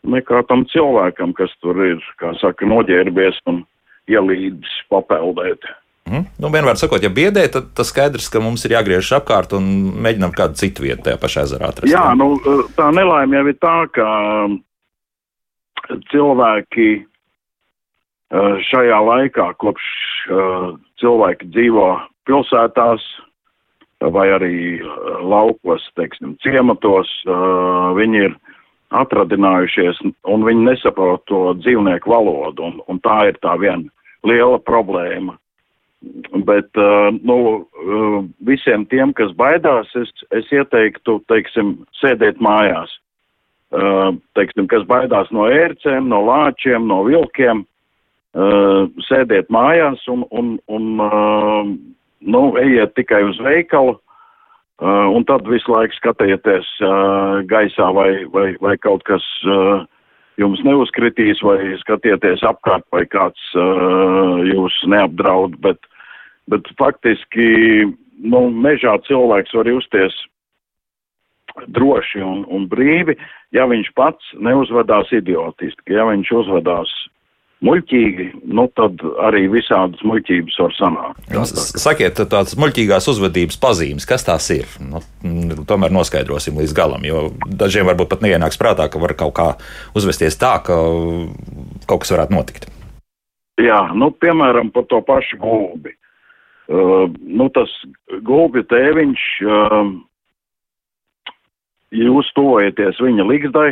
nekā 0.05 0.45
tam 0.53 0.67
cilvēkam, 0.69 1.33
kas 1.37 1.53
tur 1.64 1.81
ir, 1.85 2.05
kā 2.21 2.35
saka, 2.43 2.69
noģērbies 2.69 3.41
un 3.49 3.64
ielīdis 4.09 4.75
papeldēt. 4.93 5.64
Mm. 6.09 6.25
Nu, 6.40 6.49
vienmēr 6.53 6.79
sakot, 6.81 7.03
ja 7.05 7.11
biedē, 7.12 7.44
tad 7.53 7.73
tas 7.77 7.90
skaidrs, 7.92 8.31
ka 8.33 8.40
mums 8.40 8.64
ir 8.64 8.75
jāgriežas 8.79 9.18
apkārt 9.21 9.53
un 9.57 9.66
mēģinām 10.01 10.33
kādu 10.37 10.57
citu 10.61 10.87
vietu 10.87 11.05
tajā 11.09 11.21
pašā 11.21 11.44
ezerā 11.49 11.68
atrast. 11.68 11.92
Jā, 11.92 12.07
nu, 12.16 12.33
tā 12.79 12.88
nelaime 12.97 13.37
jau 13.37 13.47
ir 13.51 13.59
tā, 13.61 13.77
ka 13.92 14.09
cilvēki 16.12 16.88
šajā 18.68 18.99
laikā, 19.05 19.53
kopš 19.61 19.87
cilvēki 21.01 21.49
dzīvo 21.53 21.88
pilsētās 22.29 23.05
vai 24.14 24.29
arī 24.31 24.55
laukos, 25.27 25.83
teiksim, 25.99 26.37
ciematos, 26.44 27.11
viņi 27.99 28.21
ir 28.29 28.37
atradinājušies 28.94 30.01
un 30.33 30.44
viņi 30.47 30.71
nesaprot 30.71 31.25
to 31.29 31.53
dzīvnieku 31.61 32.09
valodu, 32.09 32.68
un, 32.68 32.79
un 32.88 33.01
tā 33.05 33.18
ir 33.33 33.40
tā 33.42 33.57
viena 33.61 33.88
liela 34.29 34.61
problēma 34.64 35.37
Bet 36.46 36.78
nu, 37.26 37.66
visiem 38.46 38.84
tiem, 38.87 39.12
kas 39.18 39.32
baidās, 39.34 39.90
es, 39.98 40.12
es 40.30 40.46
ieteiktu, 40.54 41.18
teiksim, 41.30 41.74
sēdēt 41.98 42.38
mājās. 42.44 42.92
Teiksim, 44.38 44.68
kas 44.70 44.87
baidās 44.88 45.32
no 45.34 45.48
ērcēm, 45.50 46.06
no 46.08 46.22
lāčiem, 46.28 46.87
no 46.87 47.02
vilkiem, 47.08 47.64
sēdiet 49.08 49.50
mājās 49.50 50.04
un, 50.12 50.22
un, 50.30 50.54
un 50.70 50.87
nu, 52.20 52.42
ejiet 52.62 52.94
tikai 52.94 53.24
uz 53.26 53.42
veikalu. 53.42 53.98
Un 54.78 55.24
tad 55.26 55.48
visu 55.50 55.74
laiku 55.74 55.98
skatieties 55.98 56.68
gaisā, 57.50 57.90
vai, 57.90 58.12
vai, 58.30 58.52
vai 58.62 58.76
kaut 58.78 59.02
kas 59.08 59.24
uh, 59.50 59.82
jums 60.38 60.62
neuzkritīs, 60.66 61.42
vai 61.44 61.59
skatieties 61.83 62.44
apkārt, 62.46 62.87
vai 62.94 63.05
kāds 63.11 63.42
uh, 63.59 64.38
jūs 64.46 64.77
neapdraud, 64.90 65.59
bet, 65.64 65.81
bet 66.51 66.68
faktiski, 66.81 67.88
nu, 68.22 68.46
mežā 68.51 68.96
cilvēks 69.09 69.55
var 69.59 69.70
justies 69.70 70.16
droši 71.74 72.22
un, 72.22 72.44
un 72.55 72.68
brīvi, 72.70 73.16
ja 73.57 73.66
viņš 73.66 73.90
pats 73.98 74.35
neuzvedās 74.38 75.11
idiotiski, 75.16 75.96
ja 75.96 76.07
viņš 76.09 76.35
uzvedās 76.42 76.92
muļķīgi, 77.64 78.27
nu 78.55 78.66
tad 78.79 79.03
arī 79.27 79.47
visādas 79.51 80.03
muļķības 80.07 80.59
var 80.62 80.75
sanākt. 80.77 81.23
Nu, 81.35 81.44
sakiet, 81.49 82.21
tādas 82.31 82.55
muļķīgās 82.61 83.09
uzvedības 83.11 83.59
pazīmes, 83.62 84.07
kas 84.09 84.27
tās 84.29 84.47
ir? 84.55 84.68
Nu, 84.79 85.03
tomēr 85.68 85.94
noskaidrosim 85.94 86.59
līdz 86.61 86.75
galam, 86.77 87.07
jo 87.09 87.29
dažiem 87.49 87.88
varbūt 87.90 88.12
pat 88.14 88.25
neienāks 88.25 88.61
prātā, 88.61 88.88
ka 88.90 89.03
var 89.03 89.16
kaut 89.18 89.35
kā 89.38 89.49
uzvesties 89.99 90.38
tā, 90.38 90.57
ka 90.64 90.79
kaut 91.90 92.05
kas 92.05 92.14
varētu 92.14 92.37
notikt. 92.37 92.68
Jā, 93.59 93.88
nu, 93.99 94.12
piemēram, 94.14 94.71
par 94.71 94.87
to 94.87 95.01
pašu 95.03 95.40
gulbi. 95.42 95.97
Uh, 96.68 97.09
nu, 97.25 97.49
tas 97.51 97.73
gulbi 98.29 98.62
tēviņš, 98.71 99.23
uh, 99.49 99.90
jūs 101.97 102.31
tuvojaties 102.37 103.01
viņa 103.03 103.27
ligzdai, 103.27 103.71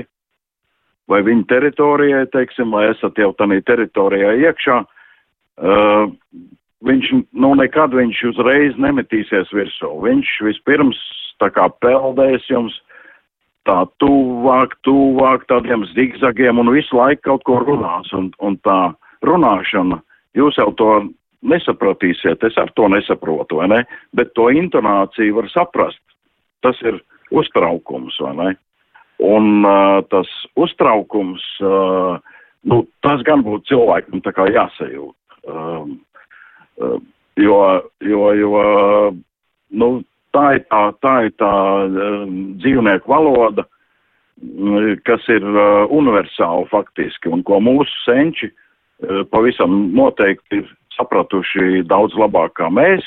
vai 1.11 1.23
viņa 1.27 1.47
teritorijai, 1.51 2.27
teiksim, 2.33 2.75
vai 2.75 2.90
esat 2.90 3.19
jau 3.19 3.33
tādā 3.38 3.59
teritorijā 3.66 4.35
iekšā, 4.47 4.81
uh, 4.83 6.14
viņš, 6.87 7.12
nu, 7.33 7.53
nekad 7.59 7.95
viņš 7.97 8.23
uzreiz 8.33 8.77
nemetīsies 8.81 9.53
virsū. 9.55 9.92
Viņš 10.05 10.33
vispirms 10.49 10.99
tā 11.42 11.51
kā 11.55 11.69
peldēs 11.83 12.47
jums 12.51 12.75
tā 13.66 13.83
tuvāk, 14.03 14.77
tuvāk 14.87 15.47
tādiem 15.51 15.85
zigzagiem 15.95 16.61
un 16.62 16.71
visu 16.75 16.97
laiku 16.97 17.31
kaut 17.31 17.47
ko 17.49 17.61
runās. 17.64 18.12
Un, 18.16 18.31
un 18.38 18.59
tā 18.66 18.95
runāšana, 19.27 20.01
jūs 20.38 20.59
jau 20.61 20.71
to 20.79 20.90
nesapratīsiet, 21.47 22.45
es 22.47 22.57
ar 22.59 22.71
to 22.79 22.88
nesaprotu, 22.90 23.61
vai 23.61 23.69
ne? 23.73 23.81
Bet 24.16 24.35
to 24.38 24.49
intonāciju 24.55 25.40
var 25.40 25.51
saprast. 25.53 26.03
Tas 26.64 26.79
ir 26.87 26.99
uztraukums, 27.35 28.16
vai 28.23 28.35
ne? 28.38 28.55
Un 29.24 29.64
uh, 29.64 30.02
tas 30.12 30.29
uztraukums 30.61 31.44
uh, 31.64 32.18
nu, 32.68 32.83
tas 33.05 33.22
gan 33.26 33.44
būtu 33.46 33.70
cilvēkam 33.72 34.22
tā 34.24 34.33
kā 34.37 34.48
jāsajūt. 34.50 35.16
Um, 35.46 35.96
uh, 36.83 36.98
jo, 37.40 37.61
jo, 38.05 38.26
jo 38.37 38.61
nu, 39.70 39.90
tā 40.37 40.44
ir 40.59 40.66
tā, 40.68 40.83
tā, 41.05 41.14
ir 41.29 41.35
tā 41.40 41.52
um, 41.87 42.37
dzīvnieku 42.61 43.11
valoda, 43.11 43.66
mm, 44.42 45.02
kas 45.09 45.24
ir 45.33 45.46
uh, 45.46 45.87
universāla 45.94 46.66
faktiski, 46.72 47.33
un 47.33 47.44
ko 47.46 47.61
mūsu 47.64 48.02
senči 48.05 48.50
uh, 48.50 49.22
pavisam 49.33 49.94
noteikti 49.96 50.62
ir 50.62 50.72
sapratuši 50.96 51.85
daudz 51.88 52.16
labāk 52.18 52.57
kā 52.61 52.70
mēs. 52.72 53.05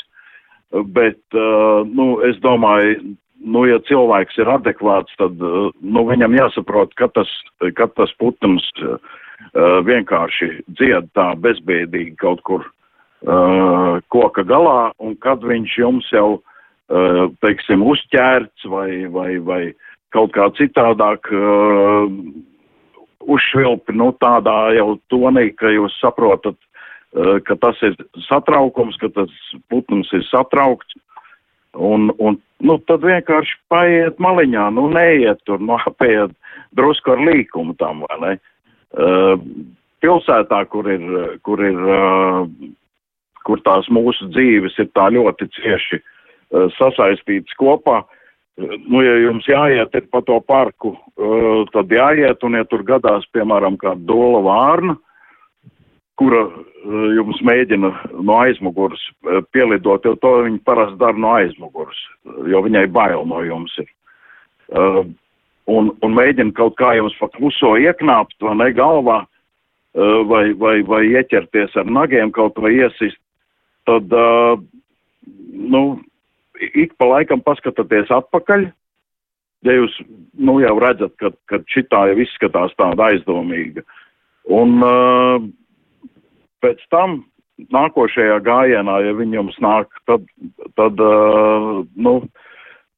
Bet, 0.94 1.22
uh, 1.34 1.82
nu, 1.90 2.20
es 2.28 2.38
domāju, 2.44 3.16
nu, 3.40 3.64
ja 3.70 3.80
cilvēks 3.88 4.38
ir 4.42 4.52
adekvāts, 4.52 5.16
tad 5.20 5.40
uh, 5.44 5.70
nu, 5.82 6.04
viņam 6.08 6.36
jāsaprot, 6.38 6.94
ka 7.00 7.10
tas, 7.16 7.32
ka 7.78 7.90
tas 7.98 8.12
putns 8.22 8.66
uh, 8.84 8.98
vienkārši 9.88 10.52
dzied 10.68 11.10
tā 11.18 11.32
bezbēdīgi 11.40 12.16
kaut 12.22 12.44
kur 12.48 12.66
uh, 12.66 14.00
koka 14.14 14.46
galā, 14.48 14.92
un 15.00 15.16
kad 15.24 15.44
viņš 15.46 15.78
jums 15.80 16.10
jau, 16.14 16.40
uh, 16.40 17.28
teiksim, 17.46 17.86
uzķērts 17.86 18.68
vai, 18.72 18.90
vai, 19.14 19.32
vai 19.40 19.62
kaut 20.16 20.34
kā 20.34 20.48
citādāk 20.58 21.28
uzšvilpi, 23.30 23.94
nu, 23.94 24.08
tādā 24.18 24.74
jau 24.74 24.96
tonī, 25.14 25.52
ka 25.54 25.70
jūs 25.70 25.94
saprotat, 26.02 26.58
Eh, 27.10 27.40
ka 27.42 27.56
tas 27.58 27.80
ir 27.82 27.96
satraukums, 28.28 28.98
ka 29.02 29.10
tas 29.10 29.32
putns 29.74 30.12
ir 30.14 30.22
satraukts. 30.30 30.94
Un, 31.78 32.10
un 32.18 32.38
nu, 32.66 32.78
tad 32.90 33.04
vienkārši 33.06 33.58
paiet 33.70 34.20
maliņā, 34.22 34.70
nu 34.74 34.88
neiet 34.94 35.42
tur, 35.46 35.62
nu 35.62 35.78
apējiet 35.90 36.34
drusku 36.78 37.14
ar 37.14 37.26
līkumu 37.30 37.76
tam, 37.80 38.06
vai 38.10 38.20
ne? 38.24 38.36
Uh, 38.90 39.36
pilsētā, 40.02 40.64
kur 40.72 40.88
ir, 40.90 41.04
kur 41.46 41.62
ir, 41.62 41.78
uh, 41.78 42.48
kur 43.46 43.62
tās 43.66 43.90
mūsu 43.94 44.32
dzīves 44.34 44.80
ir 44.82 44.90
tā 44.98 45.12
ļoti 45.14 45.46
cieši 45.60 46.00
uh, 46.00 46.72
sasaistītas 46.78 47.54
kopā, 47.60 48.02
nu, 48.60 49.04
ja 49.06 49.14
jums 49.24 49.46
jāiet 49.48 49.94
pa 50.12 50.20
to 50.26 50.40
parku, 50.44 50.96
tad 51.72 51.94
jāiet, 51.94 52.42
un 52.44 52.58
ja 52.58 52.66
tur 52.68 52.84
gadās, 52.84 53.24
piemēram, 53.32 53.78
kā 53.80 53.94
dola 54.10 54.42
vārna, 54.44 54.98
kura 56.20 56.42
eh, 56.50 57.08
jums 57.18 57.40
mēģina 57.48 57.92
no 58.20 58.38
aizmugures 58.44 59.02
eh, 59.08 59.40
pielidot, 59.56 60.06
jo 60.06 60.18
to 60.20 60.34
viņi 60.46 60.62
parasti 60.68 61.00
dara 61.02 61.18
no 61.18 61.34
aizmugures, 61.38 62.00
jo 62.52 62.64
viņai 62.66 62.86
bail 62.96 63.26
no 63.30 63.42
jums 63.46 63.76
ir. 63.82 63.90
Uh, 64.70 65.02
un, 65.66 65.88
un 66.06 66.12
mēģina 66.14 66.54
kaut 66.54 66.76
kā 66.78 66.92
jums 66.94 67.16
pa 67.18 67.26
kluso 67.34 67.72
ieknāpt, 67.82 68.36
vai 68.46 68.54
ne 68.60 68.68
galvā, 68.78 69.24
uh, 69.26 70.20
vai, 70.30 70.44
vai, 70.54 70.76
vai 70.86 71.00
ieķerties 71.08 71.74
ar 71.82 71.90
nagiem 71.90 72.30
kaut 72.36 72.60
vai 72.62 72.76
iesist, 72.76 73.18
tad, 73.90 74.14
uh, 74.14 74.62
nu, 75.74 75.82
ik 76.70 76.94
pa 77.02 77.08
laikam 77.16 77.42
paskatāties 77.42 78.14
atpakaļ, 78.14 78.68
ja 79.66 79.78
jūs, 79.80 79.96
nu, 80.38 80.60
jau 80.62 80.76
redzat, 80.84 81.16
ka, 81.18 81.34
ka 81.50 81.64
šitā 81.74 82.06
jau 82.12 82.22
izskatās 82.22 82.78
tāda 82.78 83.10
aizdomīga. 83.10 83.82
Un, 84.54 84.78
uh, 84.86 85.50
pēc 86.64 86.82
tam 86.94 87.24
nākošajā 87.74 88.40
gājienā, 88.46 89.00
ja 89.04 89.16
viņi 89.18 89.40
jums 89.40 89.58
nāk, 89.64 89.92
tad, 90.08 90.24
tad 90.80 91.02
uh, 91.04 91.82
nu, 92.00 92.14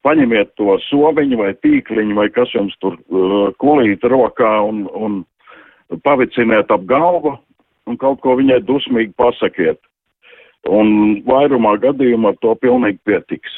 paņemiet 0.05 0.53
to 0.59 0.77
soviņu 0.87 1.39
vai 1.41 1.51
tīkliņu 1.63 2.17
vai 2.17 2.27
kas 2.33 2.53
jums 2.53 2.75
tur 2.81 2.97
uh, 2.97 3.49
kulīt 3.61 4.05
rokā 4.05 4.53
un, 4.67 4.85
un 4.93 5.21
paviciniet 6.05 6.71
ap 6.73 6.85
galvu 6.89 7.35
un 7.89 7.97
kaut 8.01 8.21
ko 8.23 8.37
viņai 8.39 8.61
dusmīgi 8.67 9.15
pasakiet. 9.19 9.81
Un 10.69 11.21
vairumā 11.25 11.73
gadījumā 11.81 12.35
to 12.43 12.53
pilnīgi 12.61 12.99
pietiks. 13.07 13.55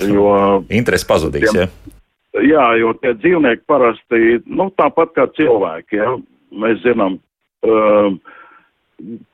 Jo, 0.00 0.62
Interesi 0.72 1.04
pazudīs, 1.08 1.50
tiem, 1.52 1.66
ja? 1.66 1.98
Jā, 2.40 2.68
jo 2.80 2.94
tie 3.02 3.12
dzīvnieki 3.18 3.66
parasti, 3.68 4.38
nu, 4.48 4.70
tāpat 4.80 5.12
kā 5.18 5.26
cilvēki, 5.36 5.98
ja, 6.00 6.14
mēs 6.56 6.80
zinām, 6.80 7.18
uh, 7.68 8.16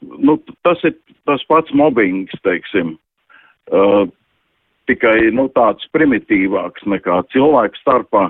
nu, 0.01 0.39
tas 0.67 0.83
ir 0.87 0.97
tas 1.29 1.45
pats 1.49 1.73
mobbings, 1.77 2.35
teiksim. 2.47 2.97
Uh, 3.69 4.07
tikai 4.89 5.31
nu, 5.37 5.49
tāds 5.53 5.85
primitīvāks 5.93 6.87
nekā 6.89 7.21
cilvēku 7.35 7.81
starpā, 7.83 8.29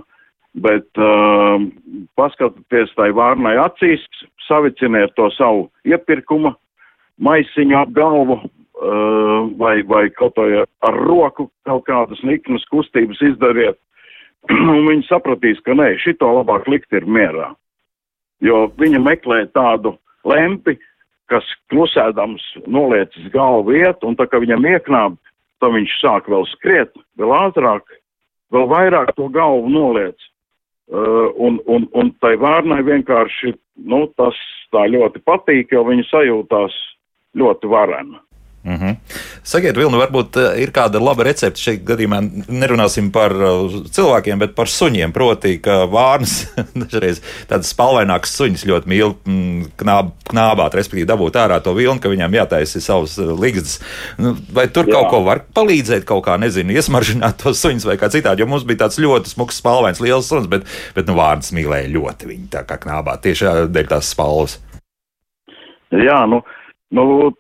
bet 0.59 0.89
uh, 0.99 1.63
paskatieties 2.19 2.95
tai 2.99 3.13
vārnai 3.15 3.55
acīs, 3.63 4.03
saviciniet 4.49 5.15
to 5.17 5.29
savu 5.37 5.69
iepirkuma 5.87 6.55
maisiņu 7.23 7.77
ap 7.79 7.93
galvu 7.95 8.39
uh, 8.39 9.47
vai, 9.61 9.83
vai 9.87 10.09
kaut 10.15 10.35
ko 10.39 10.49
ar 10.65 10.99
roku 11.07 11.49
kaut 11.69 11.85
kādas 11.87 12.23
niknas 12.27 12.67
kustības 12.73 13.23
izdariet, 13.31 13.79
un 14.75 14.87
viņi 14.89 15.07
sapratīs, 15.09 15.63
ka 15.67 15.77
nē, 15.79 15.95
šito 16.03 16.31
labāk 16.41 16.69
likt 16.71 16.95
ir 16.95 17.07
mierā. 17.07 17.53
Jo 18.43 18.69
viņa 18.79 19.01
meklē 19.03 19.45
tādu 19.51 19.97
lempi, 20.27 20.77
kas 21.29 21.47
klusēdams 21.73 22.45
noliecis 22.67 23.29
galvu 23.35 23.77
iet, 23.77 24.05
un 24.05 24.17
tā 24.19 24.29
kā 24.29 24.41
viņam 24.43 24.67
ieknāb, 24.69 25.19
tad 25.61 25.75
viņš 25.75 25.95
sāk 26.01 26.29
vēl 26.31 26.47
skriet, 26.55 26.93
vēl 27.21 27.35
ātrāk, 27.37 27.85
vēl 28.55 28.69
vairāk 28.71 29.15
to 29.17 29.29
galvu 29.35 29.71
noliec. 29.73 30.17
Uh, 30.89 31.29
un, 31.37 31.59
un, 31.69 31.85
un 31.93 32.15
tai 32.25 32.39
vārnai 32.41 32.81
vienkārši, 32.81 33.53
nu, 33.93 34.07
tas 34.17 34.37
tā 34.73 34.87
ļoti 34.89 35.21
patīk, 35.21 35.75
jo 35.77 35.83
viņa 35.85 36.07
sajūtās 36.09 36.79
ļoti 37.37 37.69
varena. 37.69 38.23
Mm 38.69 38.75
-hmm. 38.75 38.97
Sakiet, 39.43 39.77
Vilni, 39.77 39.97
varbūt 39.97 40.37
eh, 40.37 40.63
ir 40.63 40.71
kāda 40.77 41.01
laba 41.01 41.25
recepte 41.25 41.61
šeit 41.61 41.85
gadījumā. 41.89 42.19
Nerunāsim 42.53 43.11
par 43.11 43.33
eh, 43.33 43.77
cilvēkiem, 43.97 44.39
bet 44.39 44.55
par 44.55 44.69
suņiem. 44.69 45.13
Proti, 45.13 45.55
ka 45.65 45.87
vārns 45.89 46.35
dažreiz 46.83 47.23
tādas 47.49 47.73
spalvainākas 47.73 48.37
suņas 48.37 48.67
ļoti 48.69 48.93
mīl 48.93 49.15
mm, 49.25 49.71
knāb, 49.81 50.11
knābāt, 50.29 50.77
respektīvi 50.77 51.09
dabūt 51.09 51.41
ārā 51.41 51.63
to 51.65 51.73
vilnu, 51.73 52.01
ka 52.01 52.13
viņam 52.13 52.37
jātaisa 52.41 52.81
savas 52.81 53.17
eh, 53.19 53.33
ligzdas. 53.41 53.81
Nu, 54.19 54.37
vai 54.53 54.69
tur 54.69 54.85
Jā. 54.85 54.93
kaut 54.93 55.11
ko 55.11 55.23
var 55.25 55.41
palīdzēt, 55.55 56.05
kaut 56.05 56.27
kā, 56.27 56.37
nezinu, 56.37 56.77
iesmaržināt 56.77 57.41
tos 57.43 57.65
suņus 57.65 57.89
vai 57.89 57.97
kā 57.97 58.13
citādi, 58.13 58.45
jo 58.45 58.47
mums 58.47 58.69
bija 58.69 58.85
tāds 58.85 59.01
ļoti 59.01 59.33
smuks 59.33 59.57
spalvains 59.57 60.01
liels 60.01 60.29
suns, 60.29 60.47
bet, 60.47 60.69
bet 60.95 61.07
nu, 61.07 61.17
vārns 61.17 61.53
mīlēja 61.57 61.89
ļoti 61.89 62.27
viņu 62.27 62.53
tā 62.53 62.67
kā 62.69 62.77
knābāt 62.77 63.25
tieši 63.25 63.73
dēļ 63.73 63.89
tās 63.97 64.13
spalvas. 64.13 64.61
Jā, 65.89 66.27
nu, 66.29 66.43
Nu, 66.89 67.33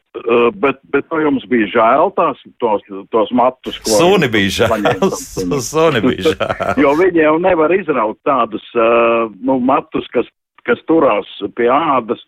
bet, 0.62 0.80
bet 0.92 1.06
vai 1.12 1.22
jums 1.24 1.44
bija 1.50 1.68
žēl 1.72 2.12
tās, 2.16 2.40
tos, 2.62 2.84
tos 3.14 3.30
matus, 3.36 3.78
ko 3.84 3.98
Suni 3.98 4.28
bija 4.32 4.54
žēl. 4.62 4.88
Suni 5.70 6.02
bija 6.04 6.32
žēl. 6.32 6.74
jo 6.84 6.94
viņi 6.98 7.24
jau 7.24 7.36
nevar 7.42 7.74
izraut 7.76 8.18
tādus 8.28 8.64
uh, 8.76 9.30
nu, 9.40 9.58
matus, 9.60 10.08
kas, 10.14 10.28
kas 10.68 10.82
turās 10.90 11.30
pie 11.58 11.70
ādas. 11.72 12.22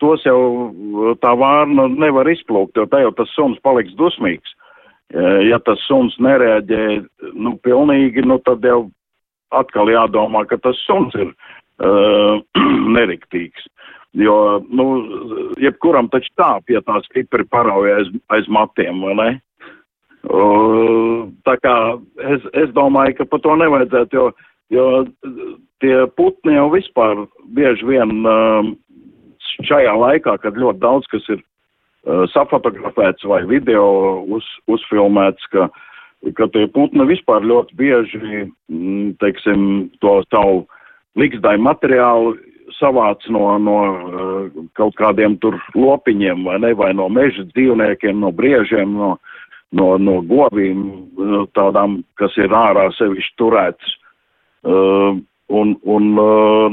Tos 0.00 0.22
jau 0.24 0.40
eh, 0.40 1.10
tā 1.20 1.34
vārna 1.36 1.84
nevar 1.92 2.28
izplūkt, 2.32 2.78
jo 2.78 2.86
tā 2.88 3.02
jau 3.02 3.10
tas 3.18 3.28
suns 3.36 3.60
paliks 3.64 3.92
dusmīgs. 3.98 4.56
Ja 5.10 5.58
tas 5.66 5.80
suns 5.88 6.14
nereaģē, 6.22 6.84
nu, 7.34 7.56
pilnīgi, 7.66 8.22
nu, 8.22 8.36
tad 8.46 8.62
jau 8.62 8.84
atkal 9.50 9.90
jādomā, 9.90 10.44
ka 10.46 10.58
tas 10.62 10.78
suns 10.86 11.16
ir 11.18 11.32
uh, 11.82 12.38
neriktīgs. 12.96 13.66
Jo, 14.18 14.58
nu, 14.74 14.86
jebkuram 15.62 16.08
taču 16.10 16.32
tāp, 16.38 16.66
ja 16.72 16.82
tā 16.82 16.98
stipri 17.04 17.44
parauja 17.46 18.00
aiz, 18.00 18.08
aiz 18.34 18.48
matiem, 18.50 19.04
vai 19.06 19.14
ne? 19.14 19.28
Uh, 20.26 21.30
tā 21.46 21.54
kā 21.62 21.74
es, 22.34 22.42
es 22.58 22.72
domāju, 22.76 23.20
ka 23.20 23.28
par 23.30 23.40
to 23.44 23.54
nevajadzētu, 23.56 24.18
jo, 24.18 24.24
jo 24.74 24.86
tie 25.80 25.94
putni 26.18 26.58
jau 26.58 26.66
vispār 26.74 27.22
bieži 27.54 27.86
vien 27.86 28.26
uh, 28.26 28.72
šajā 29.70 29.94
laikā, 30.02 30.36
kad 30.42 30.58
ļoti 30.58 30.82
daudz 30.82 31.06
kas 31.14 31.30
ir 31.30 31.38
uh, 31.38 32.26
safotografēts 32.34 33.24
vai 33.30 33.44
video 33.48 33.86
uz, 34.26 34.44
uzfilmēts, 34.68 35.46
ka, 35.54 35.70
ka 36.34 36.50
tie 36.50 36.66
putni 36.74 37.06
vispār 37.08 37.46
ļoti 37.46 37.78
bieži, 37.78 38.44
mm, 38.74 39.16
teiksim, 39.22 39.88
to 40.02 40.18
savu 40.28 40.64
liksdai 41.16 41.56
materiālu 41.62 42.34
savāc 42.78 43.24
no, 43.32 43.44
no 43.58 43.76
uh, 43.86 44.64
kaut 44.78 44.96
kādiem 44.98 45.36
tur 45.42 45.58
lopiņiem 45.74 46.44
vai 46.46 46.58
ne, 46.62 46.72
vai 46.78 46.92
no 46.96 47.08
meža 47.12 47.46
dzīvniekiem, 47.50 48.20
no 48.20 48.32
briežiem, 48.34 48.92
no, 48.96 49.14
no, 49.76 49.88
no 49.98 50.20
govīm, 50.26 50.84
uh, 51.16 51.42
tādām, 51.56 52.00
kas 52.20 52.36
ir 52.40 52.54
ārā 52.54 52.88
sevišķi 52.98 53.36
turēts. 53.40 53.96
Uh, 54.60 55.20
un, 55.50 55.74
un 55.88 56.10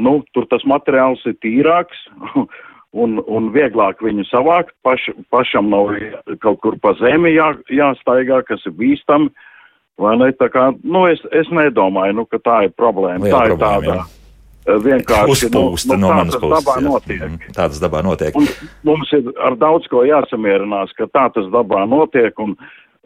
nu, 0.04 0.18
tur 0.36 0.48
tas 0.52 0.66
materiāls 0.68 1.24
ir 1.26 1.38
tīrāks 1.42 2.04
un, 3.02 3.18
un 3.24 3.52
vieglāk 3.56 4.04
viņu 4.04 4.28
savākt. 4.30 4.76
Paš, 4.86 5.10
pašam 5.34 5.72
nav 5.74 5.96
kaut 6.44 6.62
kur 6.66 6.78
pa 6.84 6.94
zemi 7.02 7.34
jā, 7.38 7.54
jāstaigā, 7.72 8.44
kas 8.48 8.66
ir 8.68 8.76
bīstami. 8.78 9.32
Vai 9.98 10.14
ne? 10.20 10.30
Tā 10.38 10.52
kā, 10.54 10.68
nu, 10.86 11.08
es, 11.10 11.24
es 11.34 11.48
nedomāju, 11.50 12.20
nu, 12.20 12.28
ka 12.30 12.38
tā 12.46 12.60
ir 12.68 12.76
problēma. 12.78 13.24
Liela 13.26 13.40
tā 13.40 13.56
problēma, 13.56 13.82
ir 13.82 13.90
tāda. 13.90 13.98
Jā 14.04 14.17
vienkārši 14.68 15.48
Uzpūsta 15.48 15.96
nu, 15.96 16.02
no 16.04 16.12
tā 16.12 16.18
manas 16.20 16.40
puses. 16.42 16.66
dabā 16.66 16.76
notiek. 16.84 17.22
Mhm, 17.24 17.54
Tā 17.56 17.68
tas 17.72 17.80
dabā 17.82 18.04
notiek. 18.04 18.36
Un 18.36 18.48
mums 18.84 19.12
ir 19.16 19.30
ar 19.44 19.56
daudz 19.60 19.88
ko 19.92 20.04
jāsamierinās, 20.08 20.94
ka 20.98 21.08
tā 21.08 21.28
tas 21.34 21.48
dabā 21.54 21.86
notiek, 21.90 22.38
un, 22.40 22.56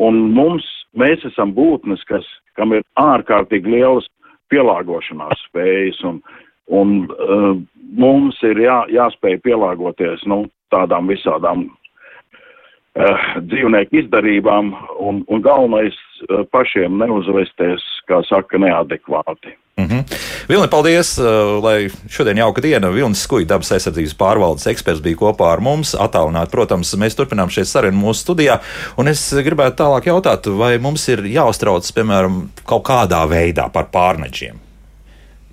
un 0.01 0.21
mums, 0.33 0.65
mēs 0.97 1.23
esam 1.29 1.53
būtnes, 1.53 2.03
kas, 2.09 2.25
kam 2.57 2.73
ir 2.73 2.83
ārkārtīgi 2.99 3.77
lielas 3.77 4.07
pielāgošanās 4.51 5.45
spējas, 5.47 6.01
un, 6.03 6.21
un 6.67 6.97
uh, 7.11 7.53
mums 7.95 8.39
ir 8.43 8.59
jā, 8.59 8.81
jāspēj 8.91 9.39
pielāgoties, 9.45 10.25
nu, 10.27 10.45
tādām 10.73 11.07
visādām 11.11 11.69
uh, 11.69 13.31
dzīvnieku 13.39 14.03
izdarībām, 14.03 14.73
un, 14.99 15.23
un 15.27 15.41
galvenais 15.45 15.95
uh, 16.27 16.43
pašiem 16.51 16.99
neuzvesties, 16.99 17.85
kā 18.09 18.23
saka, 18.27 18.59
neadekvāti. 18.59 19.55
Mm 19.81 19.87
-hmm. 19.89 20.17
Vilni, 20.49 20.67
paldies, 20.67 21.17
uh, 21.17 21.25
lai 21.63 21.89
šodien 22.09 22.37
jauka 22.37 22.61
diena. 22.61 22.89
Vilnis 22.89 23.21
Skuja, 23.23 23.47
dabas 23.47 23.71
aizsardzības 23.71 24.13
pārvaldes 24.17 24.67
eksperts, 24.67 25.01
bija 25.01 25.17
kopā 25.17 25.51
ar 25.53 25.59
mums. 25.59 25.95
Atālināt, 25.95 26.49
protams, 26.51 26.93
mēs 26.95 27.15
turpinām 27.17 27.49
šeit 27.49 27.67
sarunu 27.67 27.97
mūsu 27.97 28.21
studijā. 28.21 28.59
Un 28.97 29.07
es 29.07 29.33
gribētu 29.33 29.83
tālāk 29.83 30.05
jautāt, 30.05 30.57
vai 30.57 30.77
mums 30.77 31.07
ir 31.07 31.25
jāuztrauc, 31.25 31.93
piemēram, 31.93 32.49
kaut 32.65 32.83
kādā 32.83 33.25
veidā 33.29 33.69
par 33.71 33.89
pārneģiem. 33.93 34.55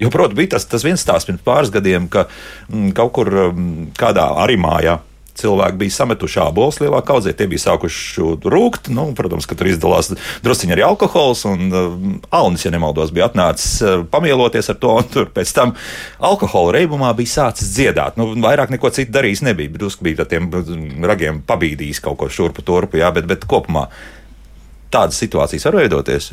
Jo, 0.01 0.11
protams, 0.11 0.37
bija 0.37 0.49
tas, 0.49 0.67
tas 0.67 0.85
viens 0.85 1.01
stāsts 1.01 1.27
pirms 1.27 1.43
pāris 1.45 1.71
gadiem, 1.71 2.09
ka 2.09 2.27
mm, 2.69 2.93
kaut 2.93 3.13
kur 3.13 3.31
mm, 3.53 3.93
kādā 3.99 4.29
arī 4.45 4.57
mājā 4.57 4.99
cilvēki 5.39 5.79
bija 5.81 5.95
sametuši 5.97 6.41
ābolus 6.45 6.81
lielā 6.83 7.01
kaudzē, 7.07 7.33
tie 7.37 7.49
bija 7.51 7.65
sākuši 7.67 8.27
rūkt. 8.45 8.91
Nu, 8.95 9.09
protams, 9.19 9.47
ka 9.49 9.57
tur 9.59 9.71
izdalās 9.71 10.11
drusciņi 10.45 10.77
arī 10.77 10.85
alkohols, 10.87 11.45
un 11.49 11.71
uh, 11.71 11.95
Alnis, 12.35 12.67
ja 12.67 12.73
nemaldos, 12.75 13.13
bija 13.15 13.29
atnācis 13.31 13.79
uh, 13.85 14.03
pamieloties 14.11 14.73
ar 14.73 14.81
to, 14.83 14.97
un 15.01 15.09
tur 15.13 15.31
pēc 15.35 15.55
tam 15.57 15.75
alkohola 16.19 16.77
reibumā 16.79 17.15
bija 17.19 17.37
sācis 17.39 17.73
dziedāt. 17.77 18.19
Nu, 18.21 18.31
vairāk 18.45 18.75
neko 18.75 18.93
citu 18.95 19.15
darījis 19.15 19.45
nebija, 19.47 19.75
drusku 19.79 20.07
bija 20.07 20.27
tiem 20.29 20.51
ragiem 21.07 21.43
pabīdījis 21.49 22.03
kaut 22.05 22.21
ko 22.21 22.31
šurpu 22.33 22.67
turpu, 22.67 23.01
jā, 23.03 23.13
bet, 23.15 23.29
bet 23.31 23.47
kopumā 23.49 23.89
tādas 24.93 25.19
situācijas 25.21 25.69
var 25.69 25.83
veidoties. 25.83 26.33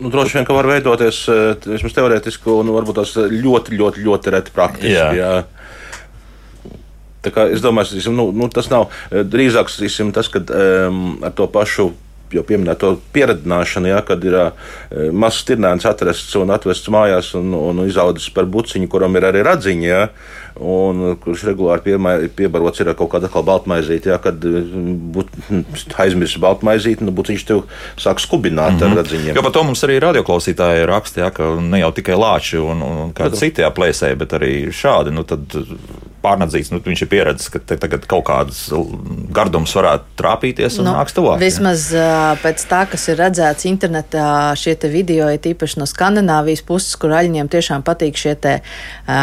Nu, 0.00 0.08
droši 0.08 0.38
vien, 0.38 0.46
ka 0.48 0.56
var 0.56 0.68
veidoties 0.68 1.24
eh, 1.28 1.66
vismaz 1.74 1.94
teorētiski, 1.96 2.48
un 2.56 2.72
varbūt 2.72 3.02
tas 3.02 3.12
ļoti, 3.20 3.76
ļoti, 3.76 4.04
ļoti 4.06 4.32
reti 4.32 4.54
praktiski. 4.54 4.94
Jā. 4.94 5.10
Jā. 5.16 5.32
Es 7.24 7.60
domāju, 7.60 8.00
ka 8.00 8.12
nu, 8.14 8.30
nu, 8.32 8.48
tas 8.52 8.70
nav 8.72 8.88
eh, 9.10 9.24
drīzāk 9.26 9.72
isim, 9.84 10.14
tas, 10.16 10.30
ka 10.32 10.40
um, 10.40 11.18
ar 11.24 11.36
to 11.36 11.50
pašu. 11.50 11.92
Jau 12.30 12.44
pieminēto 12.46 12.92
pieredzināšanu, 13.10 13.88
ja, 13.90 13.96
kad 14.06 14.22
ir 14.22 14.36
uh, 14.38 14.68
mazs 15.10 15.40
tirnēns 15.48 15.82
atrasts 15.90 16.36
un 16.38 16.52
atvests 16.54 16.86
mājās 16.94 17.32
un, 17.34 17.48
un 17.58 17.80
izaudzis 17.82 18.28
par 18.30 18.46
buciņu, 18.46 18.86
kuram 18.86 19.18
ir 19.18 19.26
arī 19.26 19.40
radziņa, 19.42 19.88
ja, 19.88 20.04
un 20.62 21.16
kurš 21.24 21.42
regulāri 21.48 21.82
piemē, 21.88 22.12
piebarots 22.38 22.84
ir 22.84 22.92
kaut 22.94 23.10
kādu 23.16 23.26
atkal 23.26 23.42
baltmaizīti. 23.48 24.12
Ja, 24.12 24.20
kad 24.22 24.46
būt, 25.16 25.34
aizmirst 26.04 26.38
baltmaizīti, 26.44 27.02
nu 27.02 27.16
buciņš 27.18 27.46
tev 27.50 27.64
sāk 27.98 28.22
skubināt 28.22 28.76
mm 28.76 28.78
-hmm. 28.78 28.94
ar 28.94 29.02
radziņiem. 29.02 29.34
Jo 29.34 29.42
par 29.48 29.56
to 29.58 29.66
mums 29.66 29.82
arī 29.88 29.98
radioklausītāji 30.06 30.86
raksta, 30.86 31.26
ja, 31.26 31.32
ka 31.34 31.50
ne 31.58 31.82
jau 31.82 31.90
tikai 31.98 32.14
lāči 32.14 32.62
un, 32.62 32.86
un 32.92 33.10
kādi 33.10 33.42
citi 33.42 33.66
plēsēji, 33.66 34.22
bet 34.22 34.38
arī 34.38 34.54
šādi. 34.70 35.10
Nu, 35.10 35.26
tad, 35.26 35.58
Pārnadzīts, 36.20 36.68
nu, 36.72 36.80
viņš 36.84 37.04
ir 37.04 37.08
pieredzējis, 37.08 37.50
ka 37.54 37.60
te 37.64 37.76
tagad 37.80 38.04
kaut 38.10 38.26
kādas 38.28 38.66
gardums 39.32 39.72
varētu 39.76 40.18
trāpīties 40.20 40.76
un 40.82 40.90
nu, 40.90 40.94
nāks 40.98 41.14
tuvāk. 41.16 41.38
Vismaz 41.40 41.86
ja? 41.94 42.34
pēc 42.42 42.64
tā, 42.68 42.82
kas 42.90 43.06
ir 43.08 43.16
redzēts 43.22 43.64
internetā, 43.70 44.26
šie 44.60 44.76
video 44.92 45.30
ir 45.32 45.40
tīpaši 45.40 45.80
no 45.80 45.88
Skandināvijas 45.88 46.62
puses, 46.68 46.92
kur 47.00 47.14
aļņiem 47.16 47.48
tiešām 47.52 47.84
patīk 47.86 48.20
šie 48.20 48.34
te 48.36 48.52
uh, 48.60 49.14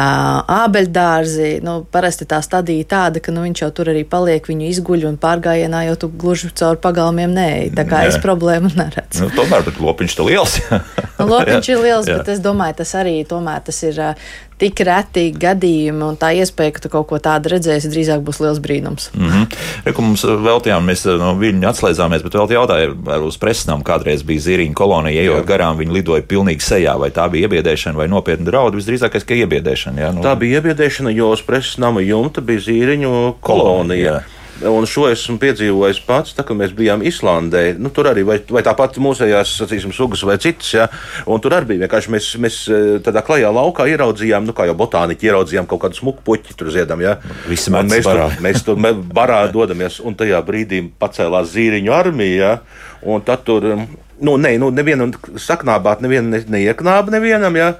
ābeļdārzi. 0.57 1.51
Nu, 1.65 1.79
parasti 1.91 2.25
tā 2.29 2.41
stadija 2.45 2.89
tāda, 2.89 3.21
ka 3.21 3.35
nu, 3.35 3.45
viņš 3.45 3.63
jau 3.65 3.71
tur 3.77 3.93
arī 3.93 4.01
paliek, 4.07 4.49
viņu 4.49 4.71
izguļ 4.71 5.07
un 5.11 5.21
pārgājienā 5.21 5.85
jau 5.91 5.99
tu 6.01 6.11
gluži 6.25 6.49
caur 6.57 6.81
pagalmiem 6.81 7.33
neej. 7.37 7.71
Tā 7.77 7.85
kā 7.85 8.01
Nē. 8.01 8.11
es 8.13 8.19
problēmu 8.23 8.73
neredzu. 8.73 9.27
Nu, 9.27 9.31
tomēr, 9.37 9.65
bet 9.69 9.77
lopiņš 9.83 10.17
ir 10.17 10.29
liels. 10.31 10.59
lopiņš 11.33 11.71
ir 11.75 11.85
liels, 11.85 12.09
jā. 12.09 12.19
bet 12.19 12.33
es 12.33 12.43
domāju, 12.43 12.79
tas 12.81 12.97
arī 12.97 13.19
tomēr 13.29 13.65
tas 13.69 13.85
ir. 13.85 14.01
Uh, 14.01 14.45
tik 14.61 14.81
reti 14.87 15.27
gadījumi, 15.37 16.03
un 16.07 16.17
tā 16.19 16.31
iespēja, 16.37 16.75
ka 16.75 16.83
tu 16.85 16.91
kaut 16.93 17.07
ko 17.11 17.19
tādu 17.21 17.51
redzēsi, 17.53 17.91
drīzāk 17.93 18.23
būs 18.25 18.41
liels 18.43 18.61
brīnums. 18.63 19.09
Mm 19.13 19.29
-hmm. 19.29 19.57
Reku 19.85 20.01
mums 20.01 20.23
veltījām, 20.25 20.85
mēs 20.89 21.05
no 21.19 21.33
viņa 21.37 21.71
atslēdzāmies, 21.71 22.23
bet 22.23 22.33
vēl 22.33 22.55
jautāju 22.57 23.25
uz 23.27 23.37
presnām, 23.37 23.83
kādreiz 23.83 24.23
bija 24.25 24.41
zīriņa 24.47 24.73
kolonija, 24.73 25.21
ejot 25.21 25.45
garām, 25.45 25.77
viņi 25.77 25.93
lidoja 25.99 26.21
pilnīgi 26.21 26.65
sejā, 26.65 26.97
vai 26.99 27.09
tā 27.09 27.29
bija 27.29 27.47
iebiedēšana 27.47 27.97
vai 27.97 28.07
nopietna 28.07 28.45
draudu, 28.45 28.77
visdrīzākais, 28.77 29.25
ka 29.25 29.33
iebiedēšana. 29.33 30.01
Jā, 30.01 30.11
nu. 30.11 30.21
Tā 30.21 30.35
bija 30.35 30.61
iebiedēšana, 30.61 31.13
jo 31.13 31.29
uz 31.29 31.41
preses 31.41 31.77
nama 31.77 32.01
jumta 32.01 32.41
bija 32.41 32.59
zīriņu 32.59 33.13
kolonija. 33.41 33.77
kolonija. 34.11 34.36
Un 34.65 34.87
šo 34.89 35.05
esmu 35.11 35.37
piedzīvojis 35.41 35.99
pats, 36.07 36.33
tā, 36.33 36.41
kad 36.47 36.57
mēs 36.57 36.71
bijām 36.77 37.03
Islandē. 37.05 37.75
Nu, 37.77 37.91
tur 37.93 38.09
arī, 38.09 38.23
vai, 38.25 38.39
vai 38.49 38.63
tāpat 38.65 38.97
mūsējās, 39.03 39.51
sacīsim, 39.61 39.93
sugas 39.93 40.23
vai 40.25 40.39
citas, 40.41 40.71
ja, 40.73 40.87
un 41.29 41.43
tur 41.43 41.53
arī 41.53 41.73
bija 41.73 41.83
vienkārši 41.85 42.13
mēs, 42.13 42.29
mēs 42.41 42.57
tādā 43.05 43.21
klajā 43.27 43.51
laukā 43.53 43.85
ieraudzījām, 43.93 44.47
nu, 44.49 44.55
kā 44.57 44.65
jau 44.69 44.73
botāniķi 44.79 45.29
ieraudzījām 45.29 45.69
kaut 45.69 45.83
kādu 45.85 46.01
smuku 46.01 46.25
puķi 46.25 46.57
tur 46.57 46.73
ziedam, 46.73 47.03
ja. 47.05 47.19
Visi 47.45 47.73
mēs 47.75 48.09
barā. 48.09 48.31
tur, 48.33 48.43
mēs 48.47 48.65
tur 48.65 48.81
barā 49.13 49.43
dodamies, 49.53 50.01
un 50.01 50.17
tajā 50.17 50.41
brīdī 50.47 50.81
pacēlās 50.97 51.53
zīriņu 51.53 51.93
armija, 51.93 52.35
ja, 52.41 52.83
un 53.05 53.25
tad 53.25 53.45
tur. 53.45 53.71
Nu, 54.17 54.33
nē, 54.41 54.55
nu, 54.61 54.71
nevienu 54.73 55.11
saknābāt, 55.41 56.01
nevienu 56.01 56.31
ne, 56.33 56.41
neieknāba 56.57 57.13
nevienam, 57.13 57.57
ja, 57.59 57.73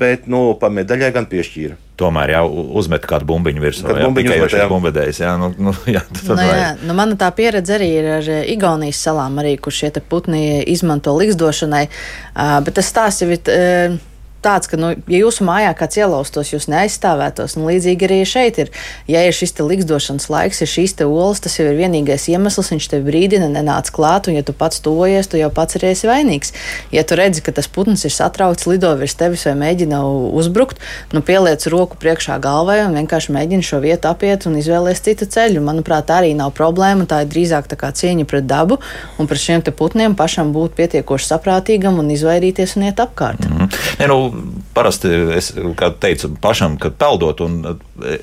bet, 0.00 0.28
nu, 0.30 0.48
pa 0.58 0.70
medaļai 0.74 1.12
gan 1.14 1.28
piešķīra. 1.30 1.78
Tomēr 1.94 2.32
jau 2.32 2.46
uzmet 2.80 3.04
kādu 3.06 3.28
bumbiņu 3.28 3.62
virsū. 3.62 3.84
Kad 3.86 4.00
bumbiņu 4.02 4.32
jau 4.32 4.38
uzmet, 4.40 4.54
jā. 4.56 4.62
šis 4.64 4.70
bumbvedējs. 4.72 5.20
Jā, 5.22 5.34
nu, 5.38 5.52
nu, 5.62 5.74
jā, 5.94 6.02
Nu, 6.26 6.38
jā, 6.42 6.72
nu, 6.82 6.96
mana 6.98 7.18
tā 7.20 7.28
pieredze 7.36 7.76
arī 7.76 7.90
ir 8.00 8.08
ar 8.16 8.30
eh, 8.40 8.48
Igaunijas 8.56 9.02
salām, 9.06 9.38
arī, 9.42 9.54
kur 9.62 9.74
šie 9.74 9.92
te 9.94 10.02
putni 10.02 10.64
izmanto 10.72 11.14
likstošanai. 11.14 11.84
Uh, 12.34 12.58
bet 12.66 12.80
tas 12.80 12.90
stāsts 12.90 13.22
jau 13.22 13.30
ir. 13.30 14.02
Tāds, 14.44 14.68
ka, 14.68 14.78
nu, 14.80 14.92
ja 15.08 15.20
jūsu 15.22 15.46
mājā 15.48 15.72
kāds 15.78 15.96
ielaustos, 16.00 16.52
jūs 16.52 16.68
neaizstāvētos. 16.68 17.56
Nu, 17.56 17.68
līdzīgi 17.70 18.08
arī 18.08 18.20
šeit 18.28 18.60
ir. 18.60 18.72
Ja 19.08 19.22
ir 19.24 19.32
šis 19.36 19.56
likstošanas 19.56 20.28
laiks, 20.32 20.60
ir 20.60 20.70
šīs 20.70 20.96
olas, 21.06 21.40
tas 21.44 21.56
jau 21.58 21.66
ir 21.70 21.78
vienīgais 21.78 22.28
iemesls. 22.32 22.72
Viņš 22.74 22.90
tev 22.92 23.06
brīdina, 23.08 23.48
nenāc 23.52 23.90
klāt, 23.94 24.28
un 24.28 24.36
ja 24.36 24.44
tu 24.44 24.52
pats 24.56 24.82
tojies, 24.84 25.30
tu 25.30 25.40
jau 25.40 25.50
pats 25.54 25.78
arī 25.78 25.94
esi 25.94 26.10
vainīgs. 26.10 26.52
Ja 26.92 27.04
tu 27.08 27.16
redzi, 27.16 27.40
ka 27.44 27.54
tas 27.56 27.68
putns 27.70 28.04
ir 28.04 28.12
satraukts, 28.12 28.68
lido 28.68 28.92
virs 29.00 29.16
tevis 29.16 29.46
vai 29.48 29.54
mēģina 29.62 30.02
uzbrukt, 30.36 30.82
nu, 31.14 31.22
pieliec 31.24 31.64
roku 31.72 31.98
priekšā 32.00 32.38
galvai 32.44 32.82
un 32.84 32.98
vienkārši 32.98 33.32
mēģini 33.34 33.64
šo 33.64 33.80
vietu 33.84 34.10
apiet 34.10 34.44
un 34.48 34.58
izvēlēties 34.60 35.04
citu 35.04 35.28
ceļu. 35.30 35.62
Manuprāt, 35.64 36.08
tā 36.08 36.20
arī 36.20 36.34
nav 36.36 36.52
problēma. 36.56 37.08
Tā 37.08 37.22
ir 37.24 37.30
drīzāk 37.32 37.68
tā 37.70 37.78
kā 37.80 37.92
cieņa 37.94 38.26
pret 38.28 38.46
dabu 38.48 38.78
un 39.18 39.30
pret 39.30 39.40
šiem 39.40 39.64
putniem 39.64 40.16
pašam 40.18 40.52
būt 40.54 40.76
pietiekoši 40.78 41.30
saprātīgam 41.30 41.98
un 42.02 42.10
izvairīties 42.14 42.76
un 42.78 42.88
iet 42.90 43.00
apkārt. 43.02 43.44
Mm 43.48 43.56
-hmm. 43.58 43.98
ne, 44.00 44.06
nu, 44.12 44.18
parasti 44.74 45.10
es 45.36 45.50
teicu 46.00 46.30
pašam, 46.42 46.76
ka 46.80 46.90
peldot, 46.98 47.40
un 47.44 47.58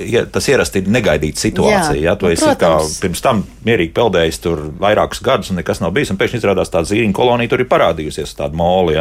ja, 0.05 0.25
tas 0.31 0.47
ierasti 0.51 0.81
ir 0.81 0.91
negaidīta 0.91 1.41
situācija. 1.41 1.97
Jā, 1.97 2.11
ja, 2.11 2.15
tu 2.19 2.27
nu, 2.27 2.33
esi 2.35 2.53
kā, 2.59 2.71
pirms 3.03 3.23
tam 3.23 3.43
mierīgi 3.67 3.93
peldējis 3.97 4.41
tur 4.43 4.63
vairākus 4.81 5.23
gadus, 5.25 5.51
un 5.51 5.61
nekas 5.61 5.83
nav 5.83 5.93
bijis. 5.95 6.13
Un 6.13 6.19
pēkšņi 6.21 6.41
izrādās 6.41 6.73
tā 6.73 6.83
zīriņa 6.87 7.17
kolonija 7.17 7.51
tur 7.51 7.63
ir 7.63 7.69
parādījusies, 7.71 8.35
tāda 8.37 8.57
moli. 8.57 8.99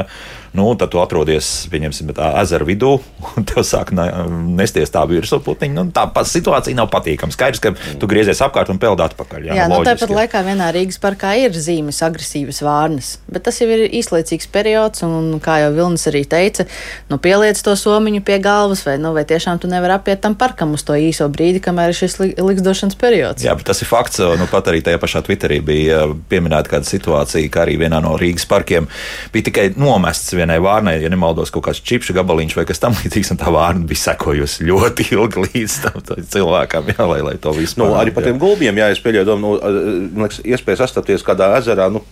Nu, 0.57 0.66
tad 0.74 0.90
tu 0.90 0.98
atrodies, 0.98 1.46
pieņemsim, 1.70 2.11
tā 2.16 2.32
ezera 2.40 2.66
vidū, 2.66 2.96
un 3.38 3.46
tev 3.46 3.62
sāk 3.66 3.92
nesties 3.94 4.90
tā 4.90 5.05
virsū 5.07 5.38
putiņa. 5.46 5.76
Nu, 5.76 5.84
tā 5.94 6.09
situācija 6.26 6.74
nav 6.74 6.88
patīkama. 6.90 7.34
Skaidrs, 7.34 7.62
ka 7.62 7.72
tu 8.01 8.09
griezies 8.11 8.42
apkārt 8.42 8.72
un 8.72 8.80
peld 8.82 9.03
atpakaļ. 9.05 9.46
Jā, 9.46 9.59
jā 9.61 9.68
nu, 9.70 9.78
nu, 9.78 9.86
tāpat 9.86 10.11
laikā 10.11 10.42
vienā 10.46 10.72
Rīgas 10.74 10.98
parkā 11.03 11.36
ir 11.38 11.55
zīmes 11.55 12.01
agresīvas 12.03 12.59
vārnas, 12.66 13.12
bet 13.30 13.46
tas 13.46 13.61
jau 13.62 13.68
ir 13.70 13.86
īslaicīgs 14.01 14.51
periods, 14.51 15.05
un 15.07 15.38
kā 15.42 15.61
jau 15.62 15.70
Vilnis 15.76 16.09
arī 16.11 16.24
teica, 16.26 16.66
nu, 17.12 17.20
pieliec 17.22 17.61
to 17.62 17.76
somiņu 17.78 18.24
pie 18.26 18.40
galvas, 18.42 18.82
vai, 18.88 18.96
nu, 19.03 19.14
vai 19.14 19.22
tiešām 19.28 19.62
tu 19.62 19.70
nevari 19.70 19.94
apiet 20.01 20.22
tam 20.24 20.34
parkam 20.38 20.74
uz 20.74 20.82
to 20.86 20.98
īso 20.98 21.30
brīdi, 21.30 21.62
kamēr 21.62 21.94
ir 21.94 22.01
šis 22.01 22.18
li 22.18 22.30
liksdošanas 22.34 22.98
periods. 22.98 23.46
Jā, 23.46 23.55
bet 23.59 23.70
tas 23.70 23.84
ir 23.84 23.90
fakts. 23.90 24.18
Nu, 24.40 24.51
pat 24.51 24.72
arī 24.72 24.82
tajā 24.84 24.98
pašā 25.01 25.22
Twitterī 25.26 25.61
bija 25.64 26.03
pieminēta 26.30 26.74
kāda 26.74 26.88
situācija, 26.88 27.51
ka 27.53 27.64
arī 27.64 27.78
vienā 27.80 28.03
no 28.03 28.16
Rīgas 28.18 28.48
parkiem 28.51 28.88
bija 29.34 29.51
tikai 29.51 29.70
nomests 29.78 30.34
vienai 30.41 30.59
vārnai, 30.62 30.97
ja 31.03 31.11
nemaldos, 31.12 31.53
kaut 31.55 31.68
kāds 31.68 31.82
čipšu 31.86 32.16
gabaliņš 32.16 32.57
vai 32.59 32.66
kas 32.68 32.82
tamlīdzīgs, 32.82 33.32
un 33.34 33.41
tā 33.41 33.53
vārna 33.55 33.86
bija 33.88 34.05
sekojusi 34.09 34.66
ļoti 34.68 35.11
ilgi 35.14 35.45
līdz 35.47 35.76
tam 35.86 36.01
cilvēkam, 36.34 36.93
jā, 36.95 37.11
lai, 37.12 37.20
lai 37.30 37.36
to 37.43 37.55
visu. 37.57 37.78
Nu, 37.80 37.93
arī 38.01 38.14
par 38.16 38.26
tiem 38.26 38.41
gulbiem, 38.41 38.80
jā, 38.82 38.91
es 38.95 39.03
pieļauju, 39.05 39.36
nu, 39.41 40.30
iespēja 40.45 40.82
sastapties 40.84 41.26
kādā 41.26 41.53
ezerā. 41.61 41.91
Nu, 41.93 42.05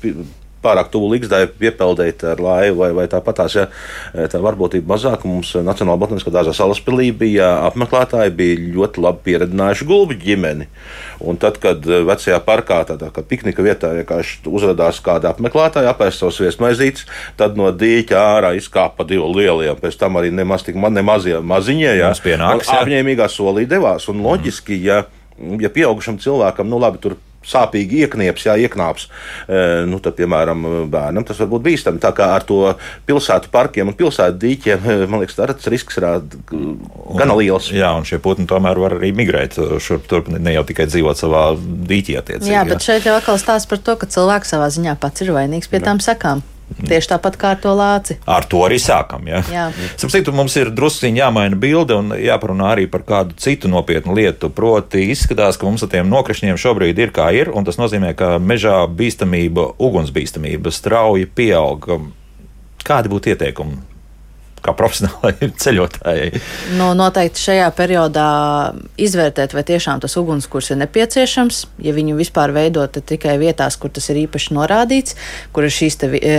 pārāk 0.62 0.90
tuvu 0.92 1.12
līgzdai 1.14 1.44
piepeldēt 1.59 2.24
ar 2.32 2.42
laivu 2.42 2.82
vai, 2.82 2.90
vai 2.96 3.06
tāpatās. 3.11 3.56
Ja, 3.59 3.66
tā 4.30 4.40
varbūtība 4.42 4.94
mazāka. 4.94 5.28
Mums 5.28 5.54
Nacionālā 5.64 5.98
botaniskā 6.00 6.32
dārzā 6.34 6.54
salaspilī 6.56 7.11
bija 7.16 7.50
apmeklētāji, 7.68 8.34
bija 8.38 8.61
ļoti 8.76 9.04
labi 9.04 9.24
pieredzinājuši 9.28 9.88
gulbi 9.88 10.18
ģimeni. 10.22 10.68
Un 11.28 11.38
tad, 11.40 11.59
kad 11.62 11.82
vecajā 11.82 12.38
parkā, 12.46 12.80
tādā 12.88 13.11
kā 13.14 13.24
piknika 13.26 13.64
vietā, 13.64 13.90
vienkārši 13.98 14.44
uzrādījās 14.46 15.00
kāda 15.04 15.32
apmeklētāja, 15.34 15.92
apēst 15.94 16.22
savus 16.22 16.40
viesmaizītes, 16.44 17.06
tad 17.40 17.59
no 17.59 17.70
dīķa 17.74 18.18
ārā 18.38 18.54
izkāpa 18.59 19.06
divi 19.09 19.26
lielie, 19.40 19.72
un 19.72 19.80
pēc 19.80 19.98
tam 19.98 20.18
arī 20.20 20.30
nemaz 20.34 20.66
tik 20.66 20.78
man 20.78 20.94
nemazie 20.94 21.40
maziņie. 21.42 21.94
Ja, 21.98 22.12
apņēmīgā 22.78 23.30
solī 23.32 23.66
devās. 23.70 24.06
Un 24.12 24.22
loģiski, 24.24 24.78
ja, 24.86 25.02
ja 25.59 25.72
pieaugušam 25.74 26.20
cilvēkam, 26.22 26.70
nu 26.70 26.78
labi, 26.82 27.02
tur 27.02 27.18
sāpīgi 27.49 28.03
ieknieps, 28.05 28.46
jā, 28.49 28.57
ieknāps, 28.64 29.09
e, 29.46 29.62
nu, 29.88 30.01
tad, 30.05 30.16
piemēram, 30.18 30.66
bērnam 30.92 31.26
tas 31.28 31.40
var 31.42 31.51
būt 31.55 31.64
bīstami. 31.68 32.03
Tā 32.03 32.12
kā 32.16 32.30
ar 32.36 32.46
to 32.49 32.61
pilsētu 33.09 33.53
parkiem 33.55 33.90
un 33.90 33.96
pilsētu 33.99 34.40
dīķiem, 34.44 34.84
e, 34.84 34.99
man 35.11 35.24
liekas, 35.24 35.38
tas 35.38 35.70
risks 35.72 36.01
ir 36.01 36.09
gana 37.18 37.38
liels. 37.38 37.70
Jā, 37.74 37.94
un 37.99 38.07
šie 38.09 38.20
putni 38.22 38.49
tomēr 38.51 38.80
var 38.80 38.99
arī 38.99 39.12
migrēt 39.16 39.59
šurp 39.82 40.07
turp, 40.11 40.30
ne 40.34 40.57
jau 40.57 40.66
tikai 40.68 40.88
dzīvot 40.90 41.20
savā 41.20 41.49
dīķī 41.59 42.20
attiecībā. 42.22 42.53
Jā, 42.53 42.66
bet 42.68 42.84
šeit 42.84 43.09
jau 43.09 43.16
atkal 43.18 43.40
stāsta 43.40 43.72
par 43.72 43.82
to, 43.84 43.99
ka 44.01 44.11
cilvēks 44.18 44.55
savā 44.55 44.70
ziņā 44.74 44.99
pats 45.01 45.24
ir 45.24 45.34
vainīgs 45.36 45.70
pie 45.70 45.82
tām 45.84 46.03
sakām. 46.05 46.44
Tieši 46.79 47.11
tāpat 47.14 47.37
kā 47.41 47.53
ar 47.57 47.61
to 47.62 47.73
lāci. 47.75 48.19
Ar 48.29 48.47
to 48.47 48.61
arī 48.66 48.79
sākam. 48.83 49.27
Ja? 49.29 49.41
Jā, 49.51 49.66
Sapratu, 49.99 50.35
mums 50.37 50.55
ir 50.61 50.71
druskuļi 50.75 51.19
jāmaina 51.19 51.59
bilde 51.59 51.97
un 51.99 52.14
jāparunā 52.14 52.73
arī 52.77 52.87
par 52.91 53.05
kādu 53.09 53.37
citu 53.41 53.71
nopietnu 53.73 54.14
lietu. 54.14 54.53
Proti, 54.55 55.09
izskatās, 55.12 55.59
ka 55.59 55.66
mums 55.66 55.85
ar 55.85 55.93
tiem 55.93 56.11
nokrišņiem 56.12 56.61
šobrīd 56.61 57.03
ir 57.03 57.12
kā 57.16 57.31
ir, 57.35 57.51
un 57.51 57.66
tas 57.66 57.81
nozīmē, 57.81 58.14
ka 58.19 58.37
mežā 58.39 58.83
bīstamība, 58.87 59.73
ugunsbīstamība 59.83 60.73
strauji 60.75 61.29
pieaug. 61.35 61.91
Kādi 62.87 63.11
būtu 63.12 63.35
ieteikumi 63.35 63.97
kā 64.64 64.74
profesionālai 64.76 65.50
ceļotājai? 65.62 66.42
Nu, 66.78 66.90
noteikti 66.98 67.44
šajā 67.48 67.68
periodā 67.76 68.28
izvērtēt, 69.00 69.54
vai 69.56 69.64
tiešām 69.68 70.02
tas 70.04 70.16
ugunskurs 70.20 70.72
ir 70.72 70.80
nepieciešams. 70.82 71.62
Ja 71.84 71.94
viņu 71.96 72.18
vispār 72.18 72.52
veidot 72.56 72.98
tikai 73.09 73.38
vietās, 73.40 73.78
kur 73.80 73.92
tas 73.94 74.09
ir 74.12 74.22
īpaši 74.24 74.56
norādīts, 74.56 75.16
kur 75.54 75.68
ir 75.68 75.74
šīs 75.74 76.00
te, 76.00 76.11
e, 76.18 76.36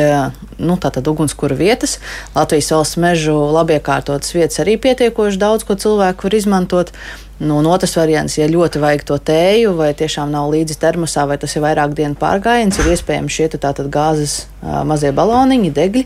nu, 0.59 0.77
ugunskura 1.13 1.57
vietas, 1.57 1.97
Latvijas 2.35 2.71
valsts 2.73 2.99
mežu 3.01 3.37
labiekārtotas 3.55 4.35
vietas 4.35 4.61
arī 4.63 4.77
pietiekoši 4.81 5.41
daudz, 5.41 5.65
ko 5.67 5.77
cilvēku 5.79 6.29
var 6.29 6.37
izmantot. 6.37 6.93
Nu, 7.39 7.61
un 7.61 7.67
otrs 7.71 7.93
variants, 7.95 8.33
ja 8.35 8.49
ļoti 8.51 8.81
vajag 8.83 9.05
to 9.07 9.15
tēju, 9.29 9.71
vai 9.77 9.93
tiešām 9.95 10.27
nav 10.33 10.49
līdzi 10.51 10.75
termosā, 10.81 11.23
vai 11.23 11.37
tas 11.39 11.53
ir 11.55 11.63
vairāk 11.63 11.93
dienu 11.95 12.19
pārgājiens, 12.19 12.81
ir 12.81 12.91
iespējams 12.91 13.31
šie 13.31 13.47
tātad 13.55 13.87
gāzes 13.93 14.41
mazie 14.59 15.13
baloniņi, 15.15 15.71
degļi 15.71 16.03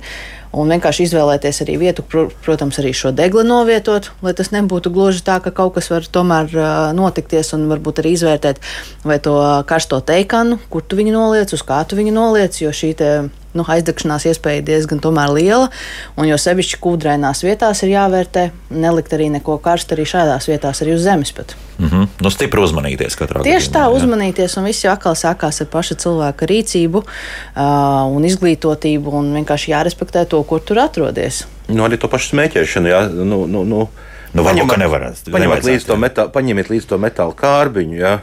un 0.54 0.74
vienkārši 0.74 1.08
izvēlēties 1.08 1.62
arī 1.66 1.78
vietu, 1.82 2.06
protams, 2.46 2.80
arī 2.82 2.94
šo 2.96 3.12
degli 3.16 3.44
novietot, 3.48 4.12
lai 4.26 4.36
tas 4.38 4.52
nebūtu 4.54 4.92
gluži 4.94 5.24
tā, 5.26 5.40
ka 5.44 5.54
kaut 5.56 5.76
kas 5.78 5.90
var 5.94 6.06
tomēr 6.06 6.54
notikties, 6.98 7.54
un 7.58 7.68
varbūt 7.72 8.04
arī 8.04 8.16
izvērtēt 8.18 8.62
vai 9.04 9.20
to 9.24 9.38
karsto 9.70 10.00
teikanu, 10.06 10.60
kur 10.70 10.86
tu 10.86 11.00
viņu 11.00 11.16
noliec, 11.16 11.54
uz 11.56 11.66
kā 11.66 11.82
tu 11.88 12.00
viņu 12.00 12.14
noliec, 12.16 12.62
jo 12.62 12.74
šī 12.74 12.94
te 13.00 13.10
nu, 13.58 13.66
aizdegšanās 13.68 14.26
iespēja 14.30 14.64
diezgan 14.66 15.02
liela. 15.34 15.70
Un 16.18 16.28
jo 16.28 16.38
sevišķi 16.38 16.80
kūdrainās 16.84 17.44
vietās 17.46 17.84
ir 17.84 17.94
jāvērtē, 17.94 18.50
nelikt 18.70 19.14
arī 19.14 19.30
neko 19.34 19.58
karstu 19.64 19.96
arī 19.96 20.06
šādās 20.10 20.48
vietās, 20.50 20.82
arī 20.82 20.96
uz 20.96 21.02
zemes. 21.02 21.32
Pat. 21.32 21.56
Mm 21.78 21.88
-hmm. 21.88 22.08
Nu, 22.22 22.30
stipri 22.30 22.62
uzmanīties 22.62 23.16
katrā 23.18 23.42
gadījumā. 23.42 23.44
Tieši 23.44 23.72
tā, 23.72 23.86
jā. 23.86 23.94
uzmanīties, 23.96 24.58
un 24.58 24.64
viss 24.64 24.84
jau 24.84 24.94
atkal 24.94 25.16
sākās 25.16 25.62
ar 25.62 25.68
paša 25.68 25.96
cilvēka 25.96 26.46
rīcību 26.46 26.98
uh, 26.98 28.16
un 28.16 28.26
izglītotību, 28.26 29.10
un 29.10 29.34
vienkārši 29.34 29.72
jārespektē 29.72 30.26
to, 30.26 30.44
kur 30.44 30.60
tur 30.60 30.80
atrodies. 30.80 31.46
Nu, 31.68 31.84
arī 31.84 31.98
to 31.98 32.08
pašu 32.08 32.36
smēķēšanu. 32.36 32.88
Jā, 32.88 33.10
nu, 33.10 33.48
nu, 33.48 33.64
nu. 33.64 33.90
Nu, 34.34 34.42
varbūt, 34.44 34.60
paņemat, 34.60 34.78
nevarat, 34.78 35.18
paņemiet, 35.32 35.64
līdz 35.64 35.86
to 35.86 35.96
metālu, 35.96 36.30
paņemiet 36.30 36.70
līdz 36.70 36.86
to 36.86 36.98
metālu 36.98 37.34
kārbiņu. 37.38 37.98
Jā 37.98 38.20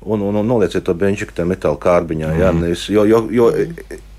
un, 0.00 0.20
un, 0.20 0.34
un 0.34 0.46
nolieciet 0.46 0.84
to 0.84 0.94
benčiku 0.96 1.34
tajā 1.36 1.48
metāla 1.48 1.78
kārbiņā. 1.80 2.30
Mm. 2.30 2.40
Jā, 2.40 2.52
nevis, 2.56 2.86
jo, 2.92 3.04
jo, 3.08 3.24
jo 3.32 3.50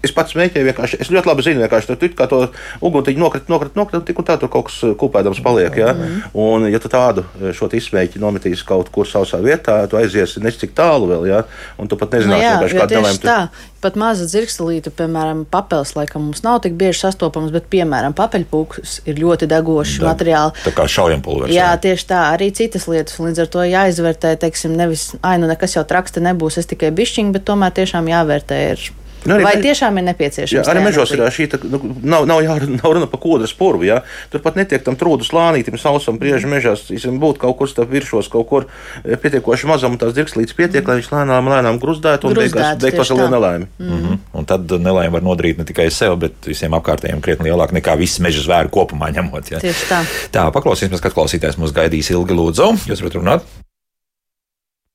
Es 0.02 0.14
pats 0.16 0.34
mēģināju 0.34 0.66
vienkārši, 0.66 0.98
es 1.04 1.12
ļoti 1.14 1.30
labi 1.30 1.44
zinu, 1.46 1.62
vienkārši 1.62 1.94
tur 1.94 2.14
kā 2.18 2.26
to 2.30 2.40
uguntiņu 2.82 3.22
nokrit, 3.22 3.50
nokrit, 3.52 3.76
nokrit, 3.78 4.02
tik 4.08 4.18
un 4.18 4.26
tā 4.26 4.38
tur 4.42 4.50
kaut 4.50 4.72
kas 4.72 4.80
kūpēdams 4.98 5.42
paliek. 5.46 5.76
Ja? 5.78 5.92
Mm. 5.94 6.24
Un, 6.42 6.66
ja 6.74 6.80
tu 6.82 6.90
tādu 6.90 7.24
e, 7.38 7.52
šo 7.54 7.70
izsmēķi 7.78 8.22
nometīsi 8.22 8.66
kaut 8.66 8.90
kur 8.94 9.10
sausā 9.10 9.38
vietā, 9.46 9.84
tu 9.92 10.00
aiziesi 10.00 10.42
ne 10.42 10.50
cik 10.54 10.74
tālu 10.78 11.12
vēl, 11.12 11.28
ja? 11.30 11.44
un 11.78 11.92
tu 11.92 12.00
pat 12.02 12.18
nezināsi, 12.18 12.48
no 12.48 12.64
nu 12.64 12.72
jā, 12.72 12.80
kāda 12.82 12.98
nelēma. 12.98 13.22
Tā, 13.22 13.68
pat 13.84 14.00
maza 14.02 14.26
dzirkstelīte, 14.30 14.94
piemēram, 14.98 15.44
papels, 15.54 15.94
laikam 15.98 16.26
mums 16.28 16.42
nav 16.46 16.64
tik 16.66 16.74
bieži 16.80 17.04
sastopams, 17.04 17.54
bet, 17.54 17.68
piemēram, 17.70 18.16
papeļpūks 18.18 19.04
ir 19.10 19.22
ļoti 19.22 19.50
degošs 19.52 20.00
da, 20.02 20.10
materiāls. 20.10 20.64
Tā 20.66 20.74
kā 20.78 20.88
šaujam-pulveris. 20.90 21.54
Jā, 21.54 21.70
tieši 21.82 22.08
tā, 22.10 22.24
arī 22.34 22.50
citas 22.58 22.90
lietas, 22.90 23.20
līdz 23.22 23.46
ar 23.46 23.52
to 23.54 23.68
jāizvērtē, 23.70 24.34
teiksim, 24.42 24.74
nevis, 24.78 25.12
ai, 25.22 25.38
nu 25.42 25.50
nekas 25.50 25.78
jau 25.78 25.86
traksta 25.86 26.24
nebūs, 26.26 26.58
es 26.62 26.70
tikai 26.70 26.90
bišķiņi, 26.98 27.38
bet 27.38 27.46
tomēr 27.50 27.74
tiešām 27.82 28.10
jāvērtē 28.12 28.62
ir 28.72 28.90
Nu, 29.26 29.38
Vai 29.38 29.54
mež... 29.54 29.66
tiešām 29.68 30.00
ir 30.02 30.06
nepieciešams? 30.10 30.54
Jā, 30.56 30.64
arī 30.72 30.82
mežos 30.82 31.12
ir 31.14 31.22
šī 31.30 31.46
tā, 31.52 31.60
nu, 31.70 31.78
nav, 32.02 32.26
nav, 32.30 32.40
jā, 32.42 32.56
nav 32.80 32.96
runa 32.98 33.10
par 33.10 33.22
kodra 33.22 33.50
spurvu. 33.50 33.86
Jā. 33.86 34.00
Tur 34.34 34.42
pat 34.42 34.58
netiek 34.58 34.82
tam 34.86 34.98
trūdu 34.98 35.28
slānītam, 35.28 35.78
sausam, 35.82 36.18
priežu 36.22 36.50
mežās. 36.50 36.88
Īsim, 36.90 37.20
būtu 37.22 37.44
kaut 37.44 37.60
kur 37.60 37.70
starp 37.70 37.94
virsos, 37.94 38.32
kaut 38.34 38.48
kur 38.50 38.66
eh, 38.66 39.14
pietiekoši 39.22 39.70
mazam, 39.70 39.94
un 39.94 40.02
tās 40.02 40.16
dzirkslītes 40.18 40.58
pietiek, 40.58 40.82
mm. 40.82 40.90
lai 40.90 40.98
viņš 40.98 41.12
lēnām, 41.14 41.52
lēnām 41.54 41.82
gruzdētu 41.82 42.32
un 42.32 42.38
beigās 42.40 42.82
beigās 42.82 43.14
liela 43.14 43.30
nelaime. 43.36 43.70
Mm. 43.78 43.92
Mm 43.92 44.02
-hmm. 44.02 44.18
Un 44.42 44.50
tad 44.50 44.72
nelaime 44.72 45.14
var 45.14 45.26
nodarīt 45.26 45.62
ne 45.62 45.68
tikai 45.70 45.90
sev, 45.92 46.18
bet 46.18 46.50
visiem 46.50 46.74
apkārtējiem 46.74 47.22
krietni 47.22 47.52
lielāk 47.52 47.76
nekā 47.78 47.98
visi 47.98 48.26
meža 48.26 48.42
zvēri 48.42 48.74
kopumā 48.74 49.12
ņemot. 49.14 49.54
Jā. 49.54 49.62
Tieši 49.62 49.86
tā. 49.90 50.02
Tā, 50.32 50.50
paklausīsimies, 50.52 51.02
kad 51.02 51.14
klausītājs 51.14 51.62
mūs 51.62 51.76
gaidīs 51.76 52.10
ilgi 52.10 52.34
lūdzu. 52.34 52.74
Jūs 52.90 53.06
varat 53.06 53.22
runāt? 53.22 53.42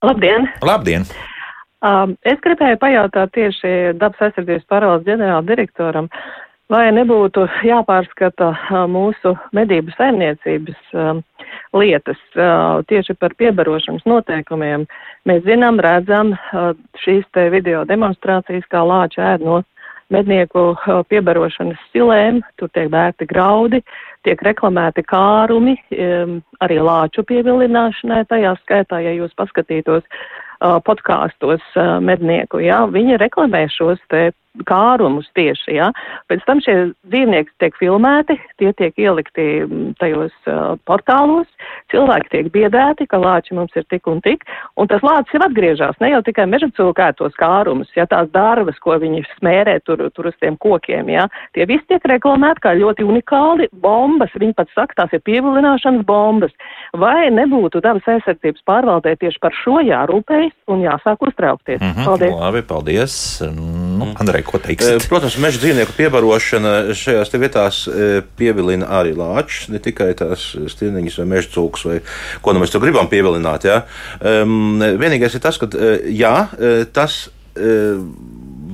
Labdien! 0.02 0.50
Labdien! 0.62 1.06
Um, 1.84 2.14
es 2.24 2.38
gribēju 2.40 2.78
pajautāt 2.80 3.34
tieši 3.36 3.70
dabas 4.00 4.22
aizsardzības 4.24 4.64
parvaldes 4.70 5.04
ģenerāla 5.04 5.44
direktoram, 5.44 6.06
vai 6.72 6.86
nebūtu 6.96 7.44
jāpārskata 7.68 8.48
uh, 8.54 8.78
mūsu 8.88 9.34
medību 9.52 9.92
saimniecības 9.98 10.94
um, 10.96 11.20
lietas 11.76 12.22
uh, 12.32 12.80
tieši 12.88 13.18
par 13.20 13.36
piebarošanas 13.36 14.06
noteikumiem. 14.08 14.86
Mēs 15.28 15.44
zinām, 15.44 15.76
redzam 15.84 16.32
uh, 16.32 16.72
šīs 17.04 17.28
te 17.36 17.50
video 17.52 17.84
demonstrācijas, 17.84 18.64
kā 18.72 18.80
lāči 18.80 19.20
ēd 19.20 19.44
no 19.44 19.60
mednieku 20.08 20.76
piebarošanas 21.10 21.80
stilēm, 21.90 22.38
tur 22.56 22.70
tiek 22.72 22.88
bērti 22.88 23.26
graudi, 23.26 23.82
tiek 24.24 24.40
reklamēti 24.48 25.04
kārumi, 25.04 25.76
um, 25.92 26.38
arī 26.64 26.80
lāču 26.80 27.26
pievilināšanai, 27.26 28.24
tajā 28.32 28.56
skaitā, 28.62 29.02
ja 29.02 29.12
jūs 29.18 29.34
paskatītos 29.36 30.06
uh, 30.06 30.34
podkāstos 30.60 31.64
mednieku, 32.00 32.60
jā, 32.64 32.84
viņi 32.90 33.20
reklamē 33.20 33.66
šos 33.72 34.00
te 34.12 34.30
kārumus 34.64 35.28
tieši, 35.36 35.76
jā. 35.76 35.90
Pēc 36.30 36.44
tam 36.46 36.60
šie 36.64 36.76
dzīvnieki 37.10 37.52
tiek 37.60 37.76
filmēti, 37.80 38.38
tie 38.60 38.72
tiek 38.78 38.96
ielikti 38.98 39.46
tajos 40.00 40.34
uh, 40.48 40.76
portālos, 40.88 41.48
cilvēki 41.92 42.32
tiek 42.32 42.50
biedēti, 42.54 43.06
ka 43.10 43.20
lāči 43.20 43.56
mums 43.56 43.74
ir 43.76 43.86
tik 43.90 44.08
un 44.10 44.22
tik, 44.24 44.46
un 44.80 44.88
tas 44.90 45.04
lācis 45.04 45.36
ir 45.36 45.44
atgriežās, 45.46 45.98
ne 46.00 46.12
jau 46.14 46.22
tikai 46.26 46.46
meža 46.50 46.70
cilvēkētos 46.76 47.36
kārumus, 47.40 47.90
ja 47.96 48.06
tās 48.10 48.30
dārvas, 48.34 48.78
ko 48.82 48.96
viņi 49.02 49.24
smērē 49.36 49.78
tur, 49.86 50.06
tur 50.16 50.30
uz 50.30 50.36
tiem 50.40 50.58
kokiem, 50.62 51.10
jā, 51.12 51.26
tie 51.56 51.66
visi 51.68 51.84
tiek 51.90 52.04
reklamēti 52.08 52.64
kā 52.64 52.74
ļoti 52.78 53.06
unikāli 53.06 53.70
bombas, 53.82 54.34
viņi 54.36 54.56
pat 54.56 54.72
saka, 54.74 55.02
tās 55.02 55.16
ir 55.16 55.24
pievilināšanas 55.26 56.06
bombas. 56.06 56.54
Vai 56.96 57.28
nebūtu 57.34 57.82
dabas 57.84 58.06
aizsardzības 58.16 58.64
pārvaldē 58.68 59.16
tieši 59.20 59.42
par 59.42 59.54
šo 59.62 59.80
jārūpējas 59.84 60.54
un 60.72 60.86
jāsāk 60.86 61.28
uztraukties? 61.28 61.80
Mm 61.80 61.92
-hmm, 61.92 62.04
paldies! 62.04 62.34
Labi, 62.40 62.62
paldies! 62.62 63.16
Nu, 63.96 64.10
mhm. 64.10 64.16
Andrej, 64.22 64.44
ko 64.48 64.60
teiksit? 64.62 65.08
Protams, 65.10 65.38
meža 65.42 65.62
dzīvnieku 65.62 65.96
piebarošana 65.96 66.74
šajās 66.96 67.34
vietās 67.36 67.82
pievilina 68.38 68.88
arī 69.00 69.14
lāčus, 69.16 69.70
ne 69.72 69.80
tikai 69.82 70.12
tās 70.18 70.50
stirniņas 70.76 71.20
vai 71.22 71.28
meža 71.36 71.52
cūkus, 71.56 71.86
vai 71.88 72.00
ko 72.44 72.54
nu 72.54 72.62
mēs 72.62 72.74
tur 72.74 72.84
gribam 72.84 73.08
pievilināt. 73.12 73.68
Ja? 73.68 73.82
Vienīgais 74.20 75.36
ir 75.36 75.44
tas, 75.44 75.60
ka 75.60 75.70
jā, 76.12 76.34
tas 76.96 77.24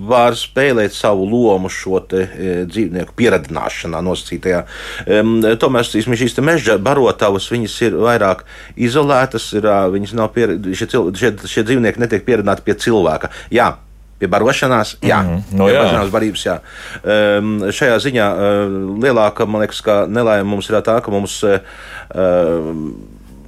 var 0.06 0.36
spēlēt 0.38 0.94
savu 0.94 1.26
lomu 1.28 1.70
šo 1.72 2.00
te, 2.10 2.24
e, 2.24 2.54
dzīvnieku 2.68 3.14
pieradināšanā, 3.18 4.00
nosacītajā. 4.04 4.62
Um, 5.06 5.36
tomēr 5.62 5.86
šīs 5.86 6.38
meža 6.42 6.78
barotavas 6.82 7.48
ir 7.52 7.96
vairāk 8.02 8.44
izolētas, 8.76 9.52
ir, 9.58 9.68
viņas 9.94 10.16
nav 10.18 10.32
pier, 10.34 10.56
šie, 10.74 10.88
šie, 10.90 11.32
šie 11.46 11.66
dzīvnieki 11.68 12.02
netiek 12.02 12.26
pieradināti 12.26 12.66
pie 12.66 12.74
cilvēka. 12.82 13.30
Jā, 13.54 13.76
pie 14.22 14.30
barošanās, 14.30 14.96
jā, 15.02 15.18
mm 15.22 15.30
-hmm. 15.32 15.56
no, 15.58 15.68
jā. 15.68 15.80
barošanās 15.80 16.12
barības, 16.14 16.44
jā. 16.46 16.58
Um, 17.02 17.56
šajā 17.74 17.98
ziņā 18.06 18.28
uh, 18.30 18.76
lielāka, 19.02 19.46
man 19.46 19.64
liekas, 19.64 19.82
nelaime 20.08 20.46
mums 20.46 20.70
ir 20.70 20.78
tā, 20.86 21.00
ka 21.02 21.10
mums 21.10 21.42
uh, 21.42 21.58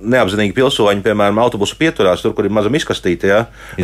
neapzinīgi 0.05 0.55
pilsoņi, 0.57 1.03
piemēram, 1.05 1.39
autobusu 1.43 1.77
pieturās, 1.81 2.23
tur, 2.25 2.35
kur 2.37 2.49
ir 2.49 2.55
maza 2.55 2.71
miskastīte, 2.73 3.29
ja, 3.31 3.41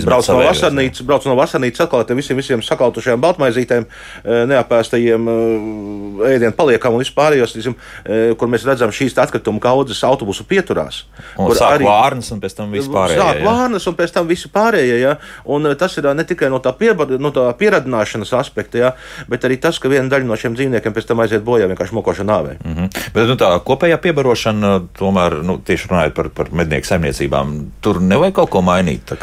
brauc 0.07 0.29
no 0.31 0.39
vasarnīcas, 0.43 1.05
brauc 1.07 1.27
no 1.29 1.37
vasarnīcas 1.39 1.85
atkal 1.87 2.05
tiem 2.09 2.21
visiem, 2.21 2.39
visiem 2.41 2.65
sakaltušajiem 2.65 3.23
baltmaizītēm, 3.23 3.87
eh, 3.87 4.41
neapēstajiem 4.51 5.31
eh, 5.33 6.35
ēdienu 6.35 6.57
paliekam 6.59 6.97
un 6.97 7.05
vispārējos, 7.05 7.57
eh, 7.61 8.35
kur 8.41 8.51
mēs 8.53 8.67
redzam 8.69 8.93
šīs 8.95 9.17
atkritumu 9.21 9.63
kaudzes 9.63 10.03
autobusu 10.07 10.45
pieturās. 10.49 11.05
Un 11.39 11.53
sāk 11.55 11.79
arī- 11.79 11.89
vārnas 11.89 12.33
un 12.33 12.41
pēc 12.41 12.57
tam 12.57 12.73
vispār. 12.73 13.17
Sāk 13.17 13.43
vārnas 13.45 13.87
un 13.87 13.95
pēc 13.95 14.13
tam 14.13 14.29
visu 14.29 14.49
pārējie. 14.49 15.01
Ja? 15.01 15.17
Un 15.45 15.75
tas 15.77 15.97
ir 15.99 16.09
ne 16.15 16.25
tikai 16.25 16.51
no 16.51 16.59
tā, 16.59 16.73
pieba, 16.77 17.07
no 17.19 17.31
tā 17.31 17.47
pieradināšanas 17.55 18.33
aspekta, 18.39 18.79
ja? 18.79 18.93
bet 19.29 19.43
arī 19.43 19.61
tas, 19.61 19.79
ka 19.79 19.89
viena 19.89 20.09
daļa 20.09 20.25
no 20.25 20.35
šiem 20.35 20.57
dzīvniekiem 20.57 20.95
pēc 20.95 21.07
tam 21.07 21.21
aiziet 21.21 21.45
bojā 21.45 21.69
vienkārši 21.71 21.97
mokošā 21.97 22.27
nāvē. 22.27 22.59
Mm. 22.65 22.81
Mhm. 22.81 23.13
Bet 23.15 23.29
nu, 23.29 23.37
tā 23.41 23.51
kopējā 23.65 23.99
piebarošana, 24.03 24.73
tomēr, 24.97 25.41
nu, 25.47 25.59
tieši 25.67 25.91
runājot 25.91 26.10
par, 26.15 26.31
par 26.35 26.51
mednieku 26.57 26.89
saimniecībām, 26.89 27.57
tur 27.85 28.01
nevajag 28.05 28.37
kaut 28.41 28.53
ko 28.55 28.63
mainīt. 28.67 29.15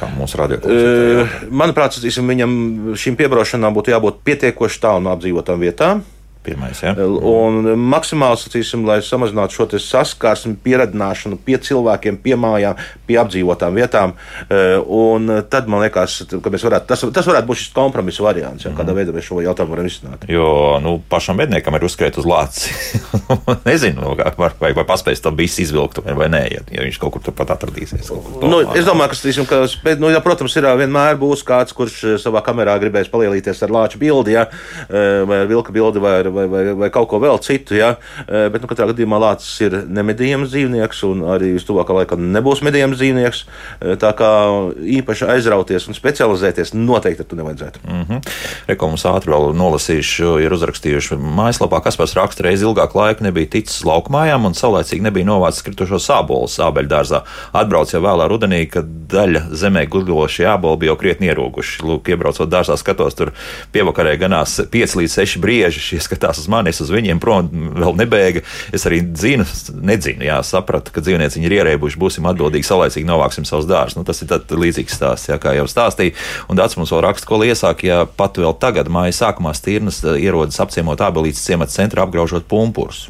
Uh, 0.68 1.40
manuprāt, 1.52 1.98
viņam 2.32 2.54
šīm 3.00 3.18
piebarošanām 3.20 3.76
būtu 3.78 3.94
jābūt 3.94 4.22
pietiekoši 4.28 4.84
tālu 4.84 5.06
no 5.06 5.16
apdzīvotām 5.16 5.64
vietām. 5.64 6.06
Pirmais. 6.48 6.82
Ja? 6.84 6.96
Un 6.98 7.62
maksimāli, 7.92 8.40
sacīsim, 8.42 8.86
lai 8.88 9.00
samazinātu 9.06 9.60
šo 9.60 9.68
saskarsmi, 9.84 10.56
pieradināšanu 10.64 11.38
pie 11.46 11.60
cilvēkiem, 11.68 12.18
pie 12.24 12.36
mājām, 12.40 12.80
pie 13.08 13.20
apdzīvotām 13.22 13.78
vietām. 13.78 14.16
Eh, 14.50 14.78
Un 14.88 15.28
tad 15.52 15.68
man 15.70 15.82
liekas, 15.84 16.22
ka 16.30 16.50
varētu, 16.52 16.88
tas, 16.90 17.04
tas 17.14 17.28
varētu 17.28 17.48
būt 17.50 17.60
šis 17.62 17.74
kompromisa 17.76 18.24
variants, 18.26 18.66
ja, 18.66 18.72
kādā 18.76 18.94
veidā 18.96 19.14
mēs 19.16 19.28
šo 19.28 19.42
jautājumu 19.44 19.76
varam 19.76 19.88
izsnāt. 19.90 20.24
Jo 20.32 20.78
nu, 20.84 20.98
pašam 21.12 21.38
medniekam 21.38 21.76
ir 21.78 21.86
uzskriet 21.88 22.18
uz 22.18 22.26
lāci. 22.28 22.72
Nezinu, 23.68 24.02
nu, 24.02 24.14
var- 24.38 24.56
vai, 24.60 24.72
vai 24.78 24.86
paspēs 24.88 25.22
tam 25.24 25.36
visu 25.38 25.62
izvilkt 25.66 26.00
vai 26.06 26.30
nē, 26.32 26.42
ja, 26.54 26.62
ja 26.72 26.86
viņš 26.86 27.00
kaut 27.02 27.16
kur 27.18 27.26
turpat 27.28 27.52
atradīsies. 27.58 28.10
kur 28.10 28.48
Nu, 28.50 28.62
es 28.78 28.88
domāju, 28.88 29.12
ka, 29.14 29.20
tīsim, 29.26 29.48
ka 29.50 29.62
bet, 29.84 30.00
nu, 30.02 30.10
ja, 30.14 30.22
protams, 30.24 30.56
ir 30.60 30.68
vienmēr 30.80 31.18
būs 31.20 31.44
kāds, 31.48 31.76
kurš 31.78 32.00
savā 32.24 32.42
kamerā 32.46 32.78
gribēs 32.82 33.12
palielīties 33.12 33.62
ar 33.68 33.74
lāča 33.76 34.00
bildi, 34.02 34.36
ja, 34.38 34.48
vai 34.90 35.42
ar 35.44 35.50
vilka 35.52 35.74
bildi, 35.76 36.02
vai, 36.04 36.18
ar- 36.22 36.32
vai, 36.38 36.46
vai, 36.52 36.64
vai 36.86 36.90
kaut 36.94 37.10
ko 37.12 37.20
vēl 37.24 37.40
citu. 37.44 37.78
Ja, 37.78 37.96
eh, 38.26 38.48
bet 38.54 38.64
nu, 38.64 38.70
katrā 38.70 38.90
gadījumā 38.92 39.20
lācis 39.22 39.54
ir 39.66 39.78
nemedījams 39.88 40.52
dzīvnieks, 40.54 41.04
un 41.10 41.26
arī 41.36 41.54
uz 41.58 41.66
tuvākā 41.68 41.96
laikā 42.02 42.20
nebūs 42.22 42.64
medījams 42.68 43.02
dzīvnieks. 43.02 43.44
Eh, 43.82 43.96
Tā 43.98 44.12
kā 44.14 44.30
īpaši 44.78 45.26
aizrauties 45.34 45.88
un 45.90 45.96
specializēties 45.98 46.74
noteikti 46.78 47.26
tur 47.28 47.40
nevajadzētu. 47.40 47.80
Mm 47.84 48.04
-hmm. 48.04 48.36
Reko 48.68 48.88
mums 48.92 49.06
ātri 49.10 49.34
vēl 49.34 49.56
nolasījuši, 49.58 50.28
ir 50.46 50.54
uzrakstījuši 50.54 51.18
mājaslapā, 51.18 51.82
kas 51.84 51.98
pēc 51.98 52.14
raksta 52.16 52.44
reizi 52.44 52.66
ilgāku 52.66 53.00
laiku 53.00 53.24
nebija 53.24 53.50
ticis 53.58 53.84
laukumājām 53.84 54.46
un 54.46 54.54
saulēcīgi 54.54 55.02
nebija 55.02 55.26
novācis 55.26 55.66
kritušo 55.66 56.00
sābolu 56.00 56.48
sābeļdārzā. 56.48 57.22
Atbrauc 57.54 57.94
jau 57.94 58.02
vēlā 58.02 58.28
rudenī, 58.30 58.70
kad 58.70 58.86
daļa 58.86 59.48
zemē 59.52 59.88
gudrošie 59.90 60.46
āboli 60.46 60.78
bija 60.84 60.92
jau 60.92 60.98
krietni 61.02 61.32
ierūguši. 61.32 61.84
Lūk, 61.88 62.10
iebraucot 62.12 62.50
dārzā, 62.50 62.78
skatos, 62.80 63.16
tur 63.18 63.34
pievakarē 63.74 64.18
ganās 64.20 64.60
5 64.72 64.98
līdz 65.02 65.18
6 65.22 65.42
brieži. 65.44 65.84
Šie 65.84 66.00
skatās 66.18 66.42
uz 66.42 66.50
mani, 66.52 66.74
es 66.74 66.82
uz 66.84 66.92
viņiem 66.94 67.22
prom 67.24 67.50
vēl 67.78 67.96
nebēga. 68.02 68.44
Es 68.76 68.86
arī 68.90 69.02
dzinu, 69.06 69.46
nedzinu, 69.88 70.26
jā, 70.28 70.40
sapratu, 70.46 70.94
ka 70.94 71.04
dzīvnieci 71.06 71.44
ir 71.46 71.58
ierēbuši, 71.60 72.00
būsim 72.02 72.28
atbildīgi, 72.30 72.68
saulēcīgi 72.68 73.08
novāksim 73.08 73.48
savus 73.48 73.70
dārzus. 73.70 73.98
Nu, 74.00 74.06
tas 74.08 74.24
ir 74.24 74.58
līdzīgs 74.58 74.98
stāsts, 74.98 75.32
jā, 75.32 75.40
kā 75.42 75.56
jau 75.58 75.68
stāstīja. 75.70 76.18
Un 76.52 76.60
Dārts 76.60 76.78
mums 76.80 76.94
vēl 76.94 77.06
raksta, 77.06 77.30
ko 77.30 77.42
iesāk, 77.46 77.86
ja 77.88 78.04
pat 78.20 78.40
vēl 78.42 78.56
tagad, 78.62 78.90
māja 78.92 79.16
sākumā 79.24 79.54
stīrnas 79.58 80.02
eh, 80.06 80.18
ierodas 80.28 80.60
apciemot 80.64 81.02
abelītes 81.04 81.46
ciemata 81.46 81.76
centru, 81.76 82.04
apgraužot 82.04 82.50
pumpurus. 82.50 83.08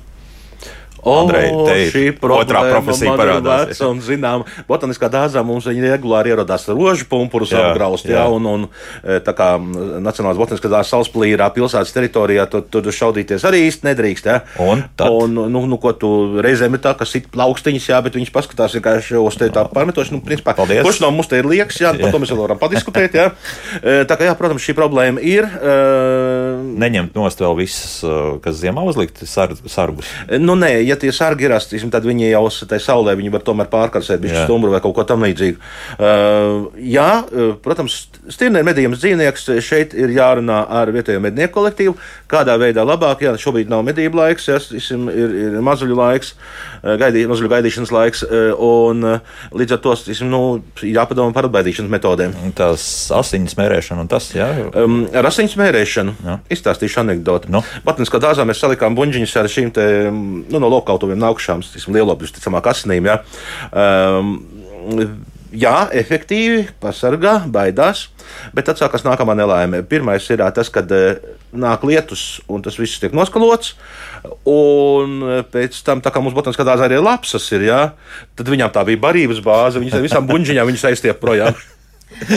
Andrej, 1.08 1.48
te 1.68 1.76
ir 1.84 1.92
šī 1.94 2.04
otrā 2.38 2.62
profesija 2.72 3.14
parādās. 3.18 3.68
veca 3.72 3.88
Un, 3.88 4.02
zinām, 4.04 4.44
botaniskā 4.68 5.10
dārzā 5.14 5.44
mums 5.48 5.66
viņi 5.70 5.92
regulāri 5.94 6.34
ierodās 6.34 6.68
rožu 6.68 7.08
pumpurus 7.10 7.52
Jā, 7.56 7.70
apgraust. 7.72 8.06
jā. 8.10 8.18
Jā, 8.18 8.26
un, 8.34 8.46
un 8.46 8.66
e, 9.04 9.20
tā 9.24 9.34
kā 9.38 9.54
Nacionālās 10.04 10.40
botaniskā 10.40 10.70
dārza 10.72 10.96
Salaspīlā 10.98 11.48
pilsētas 11.56 11.94
teritorijā, 11.96 12.48
tur, 12.52 12.66
tur 12.72 12.84
šaudīties 12.92 13.46
arī 13.48 13.64
īsti 13.70 13.88
nedrīkst. 13.88 14.28
Jā. 14.28 14.42
Un 14.64 14.84
tad? 15.00 15.10
un, 15.14 15.34
nu, 15.54 15.64
nu, 15.70 15.78
ko 15.82 15.94
tu 15.98 16.12
reizēm 16.44 16.76
ir 16.78 16.84
tā, 16.84 16.94
ka 17.00 17.08
sit 17.08 17.30
plaukstiņas, 17.34 17.88
jā, 17.94 18.02
bet 18.04 18.18
viņš 18.20 18.34
paskatās 18.36 18.76
vienkārši 18.78 19.18
uz 19.22 19.38
te 19.40 19.48
tā 19.54 19.64
pārmetoši. 19.72 20.16
Nu, 20.18 20.22
principā, 20.26 20.56
Paldies. 20.58 20.84
kurš 20.86 21.02
no 21.06 21.12
mums 21.16 21.30
te 21.32 21.40
ir 21.40 21.48
liekas, 21.48 21.80
jā, 21.82 21.94
par 21.98 22.12
to 22.14 22.20
mēs 22.24 22.34
vēl 22.34 22.44
varam 22.44 22.60
padiskutēt. 22.62 23.16
Jā. 23.18 23.30
E, 23.82 24.04
Tā 24.08 24.16
kā, 24.20 24.28
jā, 24.30 24.36
protams, 24.40 24.64
šī 24.64 24.76
problēma 24.78 25.22
ir. 25.24 25.48
e, 25.48 25.74
Neņemt 26.78 27.16
nost 27.18 27.40
vēl 27.42 27.56
visus, 27.58 27.98
eh, 28.04 28.38
kas 28.44 28.60
ziemā 28.62 28.84
uzlikt 28.88 29.24
sar, 29.28 29.54
sargus. 29.70 30.10
Nu, 30.40 30.56
nē, 30.60 30.70
ja 30.88 30.97
tie 31.02 31.12
sargi 31.16 31.48
ir 31.48 31.54
rastīsim, 31.56 31.92
tad 31.94 32.06
viņi 32.08 32.32
jau 32.32 32.44
tajā 32.70 32.84
saulē 32.90 33.16
viņi 33.18 33.32
var 33.34 33.44
tomēr 33.46 33.70
pārkarsēt, 33.72 34.22
bija 34.24 34.46
stumbru 34.46 34.74
vai 34.74 34.82
kaut 34.84 34.96
ko 34.98 35.06
tamlīdzīgu. 35.08 35.60
Uh, 35.98 36.68
jā, 36.82 37.10
protams, 37.64 38.00
stirnē 38.34 38.62
ir 38.62 38.68
medījums 38.68 39.02
dzīvnieks. 39.02 39.48
Šeit 39.64 39.96
ir 39.98 40.14
jārunā 40.16 40.64
ar 40.80 40.92
vietējo 40.94 41.22
mednieku 41.24 41.58
kolektīvu, 41.60 41.96
kādā 42.32 42.58
veidā 42.62 42.86
labāk. 42.88 43.24
Jā, 43.26 43.36
šobrīd 43.40 43.72
nav 43.72 43.84
medību 43.88 44.20
laiks, 44.20 44.50
jā, 44.52 44.60
tisim, 44.72 45.08
ir, 45.12 45.36
ir 45.48 45.58
mazuļu 45.66 45.98
laiks, 45.98 46.34
gaidī, 46.84 47.26
mazuļu 47.30 47.52
gaidīšanas 47.54 47.94
laiks, 47.94 48.24
un 48.64 49.06
līdz 49.58 49.78
ar 49.78 49.84
to 49.84 49.96
tisim, 50.08 50.32
nu, 50.32 50.42
jāpadomā 50.84 51.36
par 51.36 51.50
atbaidīšanas 51.50 51.94
metodēm. 51.94 52.36
Tas 52.58 52.84
asiņu 53.16 53.52
smērēšana 53.54 54.06
un 54.06 54.12
tas, 54.12 54.30
jā. 54.36 54.48
Um, 54.78 55.00
ar 55.16 55.28
asiņu 55.30 55.54
smērēšanu 55.54 56.16
Jā. 56.26 56.38
izstāstīšu 56.54 57.02
anekdoti. 57.04 57.52
Nu? 57.54 57.62
Botaniskā 57.86 58.20
dārzā 58.24 58.46
mēs 58.48 58.62
salikām 58.64 58.98
buļbuļsaktas 58.98 59.42
ar 59.42 59.52
šīm 59.52 59.72
te, 59.76 59.86
nu, 60.12 60.62
no 60.62 60.70
lokautuviem 60.78 61.20
nākušām, 61.22 61.66
lielopus, 61.94 62.36
ticamāk, 62.38 62.72
asinīm. 62.74 63.10
Ja. 63.12 63.20
Um, 63.72 64.38
Jā, 65.56 65.88
efektīvi 65.96 66.66
pasargā, 66.84 67.38
baidās, 67.48 68.10
bet 68.56 68.68
tad 68.68 68.82
sākās 68.82 69.06
nākamā 69.06 69.32
nelaime. 69.38 69.80
Pirmais 69.88 70.26
ir 70.34 70.44
tas, 70.52 70.68
kad 70.74 70.92
nāk 71.56 71.86
lietus 71.88 72.42
un 72.52 72.66
tas 72.66 72.76
viss 72.76 73.00
tiek 73.00 73.16
noskalots. 73.16 73.78
Un 74.44 75.24
pēc 75.54 75.80
tam, 75.88 76.04
kā 76.04 76.24
mums 76.24 76.36
botāniskā 76.36 76.68
dārzā 76.68 76.90
arī 76.90 77.00
lapsas 77.00 77.48
ir, 77.56 77.64
jā, 77.70 77.80
tad 78.36 78.52
viņām 78.52 78.76
tā 78.76 78.84
bija 78.90 79.00
barības 79.08 79.40
bāze. 79.46 79.80
Viņas 79.80 80.04
visām 80.04 80.28
viņas 80.68 80.88
aiztiek 80.92 81.24
projām. 81.24 81.56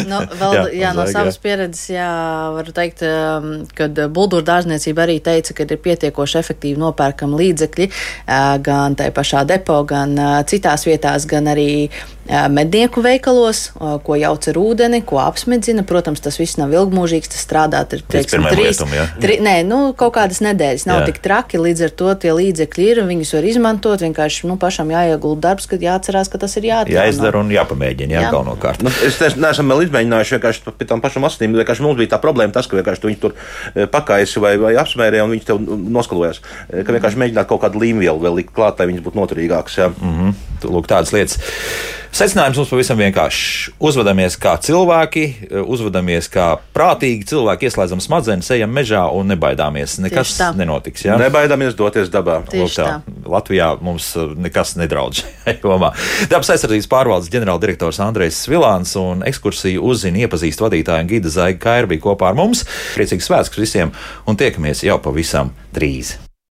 Nu, 0.07 0.21
vēl, 0.41 0.53
Jā, 0.55 0.63
jā, 0.69 0.79
jā, 0.83 0.91
no 0.95 1.05
zvaigā. 1.07 1.13
savas 1.15 1.39
pieredzes, 1.41 1.85
jā, 1.95 2.09
varu 2.57 2.75
teikt, 2.77 3.03
um, 3.07 3.51
ka 3.77 3.89
Bulgāru 4.13 4.45
dārzniecība 4.47 5.07
arī 5.07 5.19
teica, 5.25 5.55
ka 5.57 5.65
ir 5.67 5.81
pietiekoši 5.83 6.39
efektīvi 6.43 6.81
nopērkami 6.83 7.39
līdzekļi 7.41 7.89
uh, 7.91 8.57
gan 8.65 8.97
tajā 9.01 9.15
pašā 9.17 9.45
depo, 9.49 9.81
gan 9.89 10.17
uh, 10.19 10.39
citās 10.51 10.85
vietās, 10.89 11.25
gan 11.31 11.49
arī 11.53 11.69
uh, 11.89 12.47
mednieku 12.53 13.03
veikalos, 13.05 13.71
uh, 13.81 13.97
ko 14.05 14.19
jauc 14.21 14.49
ar 14.53 14.61
ūdeni, 14.61 15.01
ko 15.09 15.21
apsmidzina. 15.25 15.85
Protams, 15.89 16.21
tas 16.25 16.37
viss 16.41 16.59
nav 16.61 16.75
ilgmūžīgs, 16.77 17.33
tas 17.33 17.43
strādāt 17.47 17.97
ir, 17.97 18.05
teiksim, 18.13 18.45
trīs, 18.53 18.77
lietum, 18.79 18.93
jā. 18.95 19.07
tri, 19.23 19.39
nē, 19.43 19.57
nu, 19.67 19.81
kaut 19.99 20.15
kādas 20.19 20.43
nedēļas 20.45 20.87
nav 20.91 21.01
Jā. 21.01 21.07
jā. 21.07 21.11
tik 21.15 21.23
traki, 21.25 21.61
līdz 21.65 21.87
ar 21.89 21.97
to 22.03 22.13
tie 22.27 22.35
līdzekļi 22.37 22.89
ir 22.93 23.03
un 23.05 23.11
viņus 23.15 23.33
var 23.39 23.49
izmantot. 23.55 24.05
Vienkārši 24.05 24.47
nu, 24.51 24.59
pašam 24.61 24.93
jāiegulda 24.93 25.49
darbs, 25.51 25.67
kad 25.71 25.83
jāatcerās, 25.85 26.29
ka 26.33 26.39
tas 26.45 26.55
ir 26.61 26.69
jāatjauno. 26.69 26.99
Jāizdara 27.01 27.41
un 27.41 27.51
jāpamēģina, 27.55 28.15
jā, 28.19 28.23
Jā. 28.27 28.31
galvenokārt. 28.35 28.85
Nu, 28.85 28.93
es 29.07 29.19
ne- 29.23 29.33
neesmu 29.71 29.79
vēl 29.79 29.87
izmēģinājis 29.87 30.35
vienkārši 30.37 30.75
pie 30.79 30.87
tām 30.89 31.01
pašām 31.01 31.27
asinīm. 31.27 31.57
Vienkārši 31.61 31.85
mums 31.85 31.99
bija 31.99 32.15
tā 32.15 32.21
problēma, 32.23 32.53
tas, 32.53 32.67
ka 32.67 32.79
vienkārši 32.79 33.03
tu 33.03 33.11
viņu 33.11 33.21
tur 33.23 33.35
eh, 33.37 33.87
pakaisi 33.87 34.43
vai, 34.43 34.57
vai 34.59 34.75
apsmērēji, 34.81 35.25
un 35.25 35.35
viņš 35.35 35.47
tev 35.47 35.61
noskalojās. 35.99 36.43
Eh, 36.71 36.85
Ka 36.85 36.95
vienkārši 36.97 37.21
mēģināt 37.21 37.51
kaut 37.51 37.63
kādu 37.63 37.83
līmvielu 37.83 38.21
vēl 38.21 38.41
likt 38.41 38.55
klāt, 38.55 38.81
lai 38.81 38.91
viņas 38.91 39.05
būtu 39.07 39.21
noturīgākas. 39.21 39.79
jā. 39.79 39.93
Mm. 40.01 40.35
Lūk, 40.69 40.91
tādas 40.91 41.15
lietas. 41.15 41.39
Secinājums 42.11 42.59
mums 42.59 42.71
pavisam 42.73 42.99
vienkāršs. 42.99 43.71
Uzvedamies 43.87 44.35
kā 44.41 44.57
cilvēki, 44.59 45.25
uzvedamies 45.63 46.27
kā 46.33 46.47
prātīgi 46.75 47.29
cilvēki, 47.31 47.69
ieslēdzam 47.71 48.03
smadzenes, 48.03 48.49
ejam 48.51 48.73
mežā 48.75 49.05
un 49.15 49.31
nebaidāmies. 49.31 50.01
Nekas 50.03 50.35
nenotiks. 50.59 51.05
Jā? 51.07 51.19
Nebaidāmies 51.21 51.77
doties 51.79 52.11
dabā. 52.11 52.41
Lūk, 52.51 52.73
tā. 52.75 52.87
tā. 52.99 53.19
Latvijā 53.31 53.71
mums 53.85 54.09
uh, 54.19 54.33
nekas 54.35 54.75
nedraudz 54.81 55.23
šajā 55.23 55.55
jomā. 55.63 55.93
Dabas 56.33 56.51
aizsardzības 56.57 56.91
pārvaldes 56.91 57.31
ģenerāldirektors 57.31 58.03
Andrejs 58.03 58.41
Svilāns 58.43 58.97
un 58.99 59.23
ekskursiju 59.31 59.85
uzzina 59.93 60.25
iepazīst 60.25 60.65
vadītāju 60.65 61.07
un 61.07 61.13
gida 61.13 61.31
Zaiga 61.31 61.63
Kairbi 61.63 62.01
kopā 62.03 62.33
ar 62.33 62.41
mums. 62.41 62.65
Priecīgs 62.97 63.31
svētks 63.31 63.61
visiem 63.61 63.95
un 64.27 64.41
tiekamies 64.41 64.83
jau 64.89 64.99
pavisam 65.05 65.55
drīz! 65.77 66.17